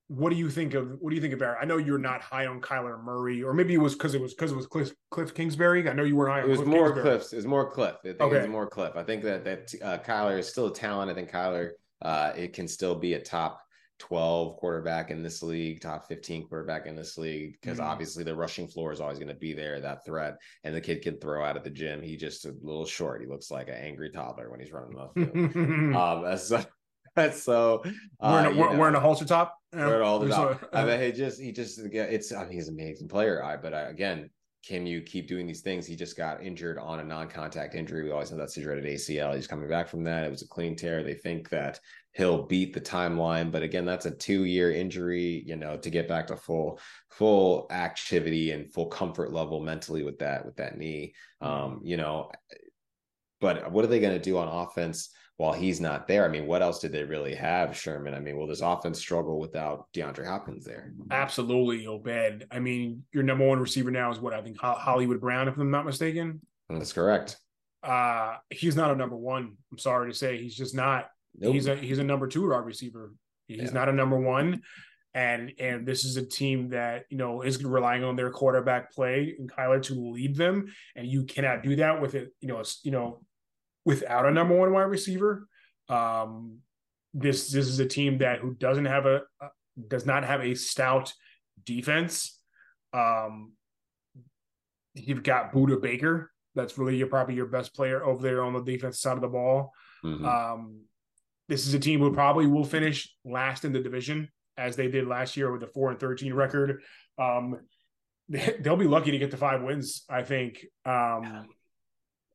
What 0.07 0.29
do 0.29 0.35
you 0.35 0.49
think 0.49 0.73
of 0.73 0.97
what 0.99 1.09
do 1.09 1.15
you 1.15 1.21
think 1.21 1.33
of 1.33 1.41
Aaron? 1.41 1.57
I 1.61 1.65
know 1.65 1.77
you're 1.77 1.97
not 1.97 2.21
high 2.21 2.45
on 2.45 2.59
Kyler 2.59 3.01
Murray, 3.01 3.43
or 3.43 3.53
maybe 3.53 3.73
it 3.73 3.77
was 3.77 3.93
because 3.93 4.13
it 4.13 4.19
was 4.19 4.33
because 4.33 4.51
it 4.51 4.57
was 4.57 4.67
Cliff, 4.67 4.91
Cliff 5.09 5.33
Kingsbury. 5.33 5.89
I 5.89 5.93
know 5.93 6.03
you 6.03 6.17
weren't 6.17 6.33
high. 6.33 6.41
On 6.41 6.45
It 6.45 6.49
was 6.49 6.57
Cliff 6.57 6.67
more 6.67 6.91
Kingsbury. 6.91 7.17
Cliff. 7.17 7.33
It 7.33 7.35
was 7.37 7.45
more 7.45 7.71
Cliff. 7.71 7.95
I 7.99 8.03
think 8.03 8.21
okay. 8.21 8.35
it 8.35 8.41
was 8.41 8.49
more 8.49 8.67
Cliff. 8.67 8.91
I 8.97 9.03
think 9.03 9.23
that 9.23 9.45
that 9.45 9.73
uh, 9.81 9.97
Kyler 9.99 10.37
is 10.37 10.49
still 10.49 10.67
a 10.67 10.73
talent. 10.73 11.09
I 11.09 11.13
think 11.13 11.31
Kyler 11.31 11.71
uh, 12.01 12.33
it 12.35 12.51
can 12.51 12.67
still 12.67 12.95
be 12.95 13.13
a 13.13 13.21
top 13.21 13.61
12 14.01 14.57
quarterback 14.57 15.11
in 15.11 15.21
this 15.21 15.43
league, 15.43 15.79
top 15.79 16.07
15 16.07 16.47
quarterback 16.47 16.87
in 16.87 16.95
this 16.95 17.19
league, 17.19 17.55
because 17.61 17.77
mm-hmm. 17.77 17.87
obviously 17.87 18.23
the 18.23 18.35
rushing 18.35 18.67
floor 18.67 18.91
is 18.91 18.99
always 18.99 19.19
going 19.19 19.27
to 19.27 19.35
be 19.35 19.53
there, 19.53 19.79
that 19.79 20.03
threat. 20.03 20.37
And 20.63 20.73
the 20.73 20.81
kid 20.81 21.03
can 21.03 21.19
throw 21.19 21.45
out 21.45 21.55
of 21.55 21.63
the 21.63 21.69
gym. 21.69 22.01
He 22.01 22.17
just 22.17 22.45
a 22.45 22.55
little 22.63 22.87
short. 22.87 23.21
He 23.21 23.27
looks 23.27 23.51
like 23.51 23.67
an 23.67 23.75
angry 23.75 24.09
toddler 24.09 24.49
when 24.49 24.59
he's 24.59 24.71
running 24.71 24.95
the 24.95 25.07
field. 25.13 25.55
um, 25.95 26.23
that's 26.23 26.47
so, 26.47 26.65
that's 27.15 27.43
so 27.43 27.83
uh, 28.19 28.41
wearing, 28.43 28.59
a, 28.59 28.77
we're, 28.79 28.89
in 28.89 28.95
a 28.95 28.99
holster 28.99 29.25
top. 29.25 29.55
Wearing 29.71 30.01
all 30.01 30.17
the 30.17 30.29
top. 30.29 30.67
I 30.73 30.83
mean, 30.83 30.99
he 30.99 31.11
just 31.11 31.39
he 31.39 31.51
just 31.51 31.79
it's 31.79 32.33
I 32.33 32.45
mean 32.45 32.53
he's 32.53 32.69
an 32.69 32.73
amazing 32.73 33.07
player. 33.07 33.43
I 33.43 33.55
but 33.55 33.75
I, 33.75 33.81
again, 33.81 34.31
can 34.65 34.85
you 34.85 35.01
keep 35.01 35.27
doing 35.27 35.47
these 35.47 35.61
things? 35.61 35.87
He 35.87 35.95
just 35.95 36.15
got 36.15 36.43
injured 36.43 36.77
on 36.77 36.99
a 36.99 37.03
non-contact 37.03 37.73
injury. 37.73 38.03
We 38.03 38.11
always 38.11 38.29
have 38.29 38.37
that 38.37 38.51
situated 38.51 38.85
ACL. 38.85 39.35
He's 39.35 39.47
coming 39.47 39.67
back 39.67 39.87
from 39.87 40.03
that. 40.03 40.23
It 40.23 40.29
was 40.29 40.43
a 40.43 40.47
clean 40.47 40.75
tear. 40.75 41.03
They 41.03 41.15
think 41.15 41.49
that 41.49 41.79
he'll 42.13 42.45
beat 42.45 42.73
the 42.73 42.81
timeline, 42.81 43.51
but 43.51 43.63
again, 43.63 43.85
that's 43.85 44.05
a 44.05 44.11
two-year 44.11 44.71
injury. 44.71 45.43
You 45.45 45.55
know, 45.55 45.77
to 45.77 45.89
get 45.89 46.07
back 46.07 46.27
to 46.27 46.35
full 46.35 46.79
full 47.09 47.67
activity 47.71 48.51
and 48.51 48.71
full 48.71 48.87
comfort 48.87 49.33
level 49.33 49.61
mentally 49.61 50.03
with 50.03 50.19
that 50.19 50.45
with 50.45 50.57
that 50.57 50.77
knee. 50.77 51.15
Um, 51.41 51.81
you 51.83 51.97
know, 51.97 52.31
but 53.39 53.71
what 53.71 53.83
are 53.83 53.87
they 53.87 53.99
going 53.99 54.13
to 54.13 54.19
do 54.19 54.37
on 54.37 54.47
offense? 54.47 55.09
While 55.41 55.53
he's 55.53 55.81
not 55.81 56.07
there, 56.07 56.23
I 56.23 56.27
mean, 56.27 56.45
what 56.45 56.61
else 56.61 56.77
did 56.77 56.91
they 56.91 57.03
really 57.03 57.33
have, 57.33 57.75
Sherman? 57.75 58.13
I 58.13 58.19
mean, 58.19 58.37
will 58.37 58.45
this 58.45 58.61
offense 58.61 58.99
struggle 58.99 59.39
without 59.39 59.87
DeAndre 59.91 60.27
Hopkins 60.27 60.63
there? 60.63 60.93
Absolutely, 61.09 61.87
Obed. 61.87 62.45
I 62.51 62.59
mean, 62.59 63.01
your 63.11 63.23
number 63.23 63.47
one 63.47 63.59
receiver 63.59 63.89
now 63.89 64.11
is 64.11 64.19
what 64.19 64.35
I 64.35 64.41
think 64.43 64.59
Hollywood 64.59 65.19
Brown, 65.19 65.47
if 65.47 65.57
I'm 65.57 65.71
not 65.71 65.83
mistaken. 65.83 66.41
That's 66.69 66.93
correct. 66.93 67.37
Uh, 67.81 68.35
he's 68.51 68.75
not 68.75 68.91
a 68.91 68.95
number 68.95 69.15
one. 69.15 69.57
I'm 69.71 69.79
sorry 69.79 70.11
to 70.11 70.15
say, 70.15 70.37
he's 70.37 70.55
just 70.55 70.75
not. 70.75 71.09
Nope. 71.35 71.55
He's 71.55 71.65
a 71.65 71.75
he's 71.75 71.97
a 71.97 72.03
number 72.03 72.27
two 72.27 72.47
wide 72.47 72.63
receiver. 72.63 73.11
He's 73.47 73.63
yeah. 73.63 73.71
not 73.71 73.89
a 73.89 73.93
number 73.93 74.19
one. 74.19 74.61
And 75.15 75.53
and 75.57 75.87
this 75.87 76.05
is 76.05 76.17
a 76.17 76.25
team 76.25 76.69
that 76.69 77.05
you 77.09 77.17
know 77.17 77.41
is 77.41 77.63
relying 77.65 78.03
on 78.03 78.15
their 78.15 78.29
quarterback 78.29 78.93
play 78.93 79.35
and 79.39 79.51
Kyler 79.51 79.81
to 79.83 79.95
lead 79.95 80.35
them, 80.35 80.71
and 80.95 81.07
you 81.07 81.23
cannot 81.23 81.63
do 81.63 81.77
that 81.77 81.99
with 81.99 82.13
it. 82.13 82.29
You 82.41 82.49
know, 82.49 82.63
you 82.83 82.91
know 82.91 83.21
without 83.85 84.25
a 84.25 84.31
number 84.31 84.55
one 84.55 84.73
wide 84.73 84.83
receiver. 84.83 85.47
Um, 85.89 86.59
this 87.13 87.51
this 87.51 87.67
is 87.67 87.79
a 87.79 87.85
team 87.85 88.19
that 88.19 88.39
who 88.39 88.53
doesn't 88.53 88.85
have 88.85 89.05
a 89.05 89.23
uh, 89.41 89.47
does 89.87 90.05
not 90.05 90.23
have 90.23 90.41
a 90.41 90.55
stout 90.55 91.13
defense. 91.65 92.39
Um, 92.93 93.53
you've 94.93 95.23
got 95.23 95.53
Budda 95.53 95.81
Baker. 95.81 96.31
That's 96.55 96.77
really 96.77 96.97
your 96.97 97.07
probably 97.07 97.35
your 97.35 97.45
best 97.47 97.73
player 97.75 98.03
over 98.03 98.21
there 98.21 98.43
on 98.43 98.53
the 98.53 98.61
defense 98.61 98.99
side 98.99 99.15
of 99.15 99.21
the 99.21 99.27
ball. 99.27 99.71
Mm-hmm. 100.03 100.25
Um, 100.25 100.81
this 101.47 101.67
is 101.67 101.73
a 101.73 101.79
team 101.79 101.99
who 101.99 102.13
probably 102.13 102.47
will 102.47 102.63
finish 102.63 103.13
last 103.25 103.65
in 103.65 103.73
the 103.73 103.79
division 103.79 104.29
as 104.57 104.75
they 104.75 104.87
did 104.87 105.07
last 105.07 105.35
year 105.37 105.51
with 105.51 105.63
a 105.63 105.67
four 105.67 105.91
and 105.91 105.99
thirteen 105.99 106.33
record. 106.33 106.81
Um, 107.17 107.59
they'll 108.29 108.77
be 108.77 108.87
lucky 108.87 109.11
to 109.11 109.17
get 109.17 109.31
to 109.31 109.37
five 109.37 109.61
wins. 109.61 110.03
I 110.09 110.23
think. 110.23 110.65
Um, 110.85 111.47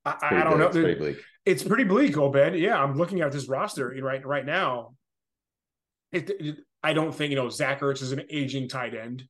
I, 0.04 0.16
I, 0.22 0.44
don't 0.44 0.58
know. 0.58 0.66
It's 0.66 0.76
pretty 0.76 0.98
bleak. 0.98 1.16
It's 1.46 1.62
pretty 1.62 1.84
bleak, 1.84 2.18
Obed. 2.18 2.56
Yeah, 2.56 2.82
I'm 2.82 2.96
looking 2.96 3.20
at 3.20 3.32
this 3.32 3.48
roster 3.48 3.94
right 4.02 4.24
right 4.26 4.44
now. 4.44 4.94
It, 6.12 6.28
it, 6.30 6.56
I 6.82 6.92
don't 6.92 7.14
think 7.14 7.30
you 7.30 7.36
know 7.36 7.48
Zach 7.48 7.80
Ertz 7.80 8.02
is 8.02 8.12
an 8.12 8.22
aging 8.28 8.68
tight 8.68 8.94
end. 8.94 9.24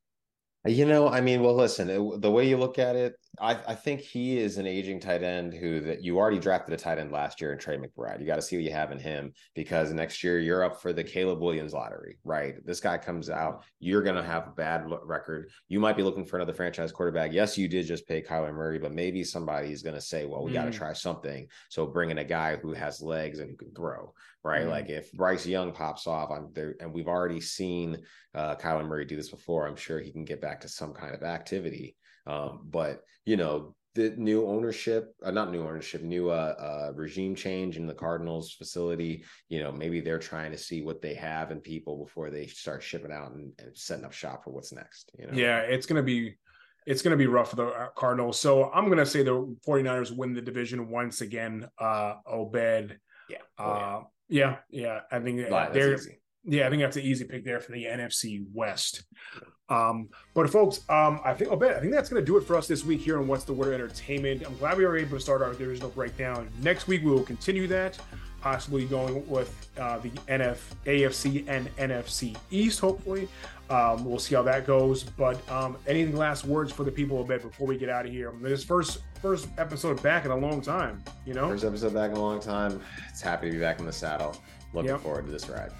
You 0.64 0.86
know, 0.86 1.08
I 1.08 1.20
mean, 1.20 1.42
well, 1.42 1.54
listen, 1.54 1.88
it, 1.90 2.20
the 2.20 2.30
way 2.30 2.48
you 2.48 2.56
look 2.56 2.78
at 2.78 2.96
it, 2.96 3.14
I, 3.40 3.58
I, 3.68 3.74
think 3.74 4.00
he 4.00 4.38
is 4.38 4.58
an 4.58 4.66
aging 4.66 5.00
tight 5.00 5.22
end 5.22 5.52
who 5.52 5.80
that 5.80 6.02
you 6.02 6.18
already 6.18 6.38
drafted 6.38 6.74
a 6.74 6.76
tight 6.76 6.98
end 6.98 7.12
last 7.12 7.40
year 7.40 7.52
in 7.52 7.58
Trey 7.58 7.76
McBride. 7.76 8.20
You 8.20 8.26
got 8.26 8.36
to 8.36 8.42
see 8.42 8.56
what 8.56 8.64
you 8.64 8.72
have 8.72 8.92
in 8.92 8.98
him 8.98 9.32
because 9.54 9.92
next 9.92 10.22
year 10.24 10.38
you're 10.38 10.64
up 10.64 10.80
for 10.80 10.92
the 10.92 11.04
Caleb 11.04 11.40
Williams 11.40 11.72
lottery, 11.72 12.18
right? 12.24 12.54
This 12.64 12.80
guy 12.80 12.98
comes 12.98 13.30
out, 13.30 13.64
you're 13.78 14.02
going 14.02 14.16
to 14.16 14.22
have 14.22 14.48
a 14.48 14.52
bad 14.52 14.84
record. 15.02 15.50
You 15.68 15.80
might 15.80 15.96
be 15.96 16.02
looking 16.02 16.24
for 16.24 16.36
another 16.36 16.52
franchise 16.54 16.92
quarterback. 16.92 17.32
Yes, 17.32 17.58
you 17.58 17.68
did 17.68 17.86
just 17.86 18.06
pay 18.06 18.22
Kyler 18.22 18.54
Murray, 18.54 18.78
but 18.78 18.92
maybe 18.92 19.24
somebody 19.24 19.72
is 19.72 19.82
going 19.82 19.96
to 19.96 20.00
say, 20.00 20.24
well, 20.24 20.42
we 20.42 20.52
mm. 20.52 20.54
got 20.54 20.64
to 20.64 20.70
try 20.70 20.92
something. 20.92 21.46
So 21.68 21.86
bring 21.86 22.10
in 22.10 22.18
a 22.18 22.24
guy 22.24 22.56
who 22.56 22.72
has 22.72 23.02
legs 23.02 23.38
and 23.38 23.50
who 23.50 23.56
can 23.56 23.72
throw, 23.72 24.12
right? 24.42 24.66
Mm. 24.66 24.70
Like 24.70 24.88
if 24.88 25.12
Bryce 25.12 25.46
Young 25.46 25.72
pops 25.72 26.06
off, 26.06 26.30
I'm 26.30 26.48
there, 26.52 26.74
and 26.80 26.92
we've 26.92 27.08
already 27.08 27.40
seen 27.40 27.98
uh, 28.34 28.54
Kyler 28.56 28.86
Murray 28.86 29.04
do 29.04 29.16
this 29.16 29.30
before. 29.30 29.66
I'm 29.66 29.76
sure 29.76 30.00
he 30.00 30.12
can 30.12 30.24
get 30.24 30.40
back 30.40 30.60
to 30.60 30.68
some 30.68 30.92
kind 30.92 31.14
of 31.14 31.22
activity. 31.22 31.96
Um, 32.26 32.60
but 32.64 33.02
you 33.24 33.36
know, 33.36 33.74
the 33.94 34.10
new 34.16 34.46
ownership, 34.46 35.14
uh, 35.24 35.30
not 35.30 35.50
new 35.50 35.62
ownership, 35.62 36.02
new 36.02 36.28
uh, 36.28 36.54
uh, 36.90 36.92
regime 36.94 37.34
change 37.34 37.76
in 37.76 37.86
the 37.86 37.94
Cardinals 37.94 38.52
facility. 38.52 39.24
You 39.48 39.62
know, 39.62 39.72
maybe 39.72 40.00
they're 40.00 40.18
trying 40.18 40.52
to 40.52 40.58
see 40.58 40.82
what 40.82 41.00
they 41.00 41.14
have 41.14 41.50
in 41.50 41.60
people 41.60 42.04
before 42.04 42.30
they 42.30 42.46
start 42.46 42.82
shipping 42.82 43.12
out 43.12 43.32
and, 43.32 43.52
and 43.58 43.76
setting 43.76 44.04
up 44.04 44.12
shop 44.12 44.44
for 44.44 44.50
what's 44.50 44.72
next. 44.72 45.10
You 45.18 45.26
know, 45.26 45.32
yeah, 45.32 45.60
it's 45.60 45.86
gonna 45.86 46.02
be 46.02 46.36
it's 46.86 47.02
going 47.02 47.10
to 47.10 47.16
be 47.16 47.26
rough 47.26 47.50
for 47.50 47.56
the 47.56 47.66
uh, 47.66 47.88
Cardinals. 47.96 48.38
So 48.40 48.70
I'm 48.70 48.86
going 48.86 48.98
to 48.98 49.06
say 49.06 49.24
the 49.24 49.56
49ers 49.66 50.16
win 50.16 50.32
the 50.32 50.40
division 50.40 50.88
once 50.88 51.20
again. 51.20 51.68
Uh, 51.78 52.14
Obed. 52.24 52.96
Yeah. 53.28 53.38
Oh, 53.58 53.64
uh, 53.64 54.02
yeah. 54.28 54.56
yeah. 54.70 55.00
I 55.10 55.18
think 55.18 55.38
they're, 55.72 55.98
yeah, 56.44 56.66
I 56.66 56.70
think 56.70 56.82
that's 56.82 56.96
an 56.96 57.02
easy 57.02 57.24
pick 57.24 57.44
there 57.44 57.60
for 57.60 57.72
the 57.72 57.84
NFC 57.84 58.44
West. 58.54 59.04
Um, 59.68 60.08
but 60.34 60.48
folks, 60.48 60.88
um, 60.88 61.20
I 61.24 61.34
think 61.34 61.50
I 61.50 61.80
think 61.80 61.92
that's 61.92 62.08
going 62.08 62.22
to 62.22 62.26
do 62.26 62.36
it 62.36 62.42
for 62.42 62.56
us 62.56 62.68
this 62.68 62.84
week 62.84 63.00
here 63.00 63.18
on 63.18 63.26
What's 63.26 63.44
the 63.44 63.52
Word 63.52 63.74
Entertainment. 63.74 64.44
I'm 64.46 64.56
glad 64.58 64.78
we 64.78 64.86
were 64.86 64.96
able 64.96 65.16
to 65.16 65.20
start 65.20 65.42
our 65.42 65.50
original 65.50 65.90
breakdown. 65.90 66.48
Next 66.62 66.86
week 66.86 67.02
we 67.02 67.10
will 67.10 67.24
continue 67.24 67.66
that, 67.68 67.98
possibly 68.40 68.84
going 68.84 69.28
with 69.28 69.68
uh, 69.78 69.98
the 69.98 70.10
NF, 70.28 70.58
AFC 70.84 71.44
and 71.48 71.74
NFC 71.76 72.36
East. 72.50 72.78
Hopefully, 72.78 73.28
um, 73.68 74.04
we'll 74.04 74.20
see 74.20 74.36
how 74.36 74.42
that 74.42 74.66
goes. 74.66 75.02
But 75.02 75.36
um, 75.50 75.76
any 75.88 76.06
last 76.06 76.44
words 76.44 76.72
for 76.72 76.84
the 76.84 76.92
people 76.92 77.20
of 77.20 77.26
bed 77.26 77.42
before 77.42 77.66
we 77.66 77.76
get 77.76 77.88
out 77.88 78.06
of 78.06 78.12
here? 78.12 78.32
This 78.40 78.62
first 78.62 78.98
first 79.20 79.48
episode 79.58 80.00
back 80.00 80.24
in 80.24 80.30
a 80.30 80.36
long 80.36 80.60
time. 80.60 81.02
You 81.24 81.34
know, 81.34 81.48
first 81.48 81.64
episode 81.64 81.92
back 81.92 82.12
in 82.12 82.16
a 82.16 82.22
long 82.22 82.38
time. 82.38 82.80
It's 83.08 83.20
happy 83.20 83.48
to 83.48 83.52
be 83.52 83.60
back 83.60 83.80
in 83.80 83.86
the 83.86 83.92
saddle. 83.92 84.40
Looking 84.72 84.90
yep. 84.90 85.00
forward 85.00 85.26
to 85.26 85.32
this 85.32 85.48
ride 85.48 85.72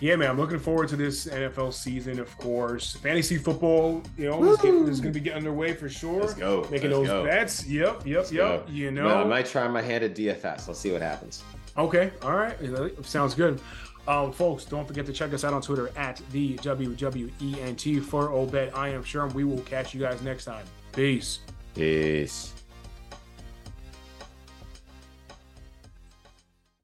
yeah, 0.00 0.16
man, 0.16 0.30
I'm 0.30 0.38
looking 0.38 0.58
forward 0.58 0.88
to 0.90 0.96
this 0.96 1.26
NFL 1.26 1.72
season. 1.72 2.20
Of 2.20 2.36
course, 2.38 2.94
fantasy 2.96 3.36
football, 3.36 4.02
you 4.16 4.26
know, 4.26 4.52
is, 4.52 4.58
getting, 4.58 4.86
is 4.88 5.00
going 5.00 5.12
to 5.12 5.18
be 5.18 5.24
getting 5.24 5.38
underway 5.38 5.74
for 5.74 5.88
sure. 5.88 6.20
Let's 6.20 6.34
go. 6.34 6.66
Making 6.70 6.90
Let's 6.90 7.00
those 7.00 7.06
go. 7.08 7.24
bets. 7.24 7.66
Yep, 7.66 8.06
yep, 8.06 8.16
Let's 8.18 8.32
yep. 8.32 8.66
Go. 8.66 8.72
You 8.72 8.90
know, 8.90 9.08
I 9.08 9.24
might 9.24 9.46
try 9.46 9.66
my 9.68 9.82
hand 9.82 10.04
at 10.04 10.14
DFS. 10.14 10.68
Let's 10.68 10.78
see 10.78 10.92
what 10.92 11.02
happens. 11.02 11.42
Okay, 11.76 12.10
all 12.22 12.36
right, 12.36 12.56
sounds 13.04 13.34
good. 13.34 13.60
Um, 14.08 14.32
folks, 14.32 14.64
don't 14.64 14.86
forget 14.86 15.04
to 15.06 15.12
check 15.12 15.34
us 15.34 15.44
out 15.44 15.52
on 15.52 15.60
Twitter 15.60 15.90
at 15.96 16.20
the 16.32 16.56
WWENT 16.56 18.02
for 18.02 18.32
Obed. 18.32 18.72
I 18.74 18.88
am 18.88 19.04
sure 19.04 19.26
we 19.28 19.44
will 19.44 19.60
catch 19.60 19.94
you 19.94 20.00
guys 20.00 20.22
next 20.22 20.46
time. 20.46 20.64
Peace. 20.92 21.40
Peace. 21.74 22.57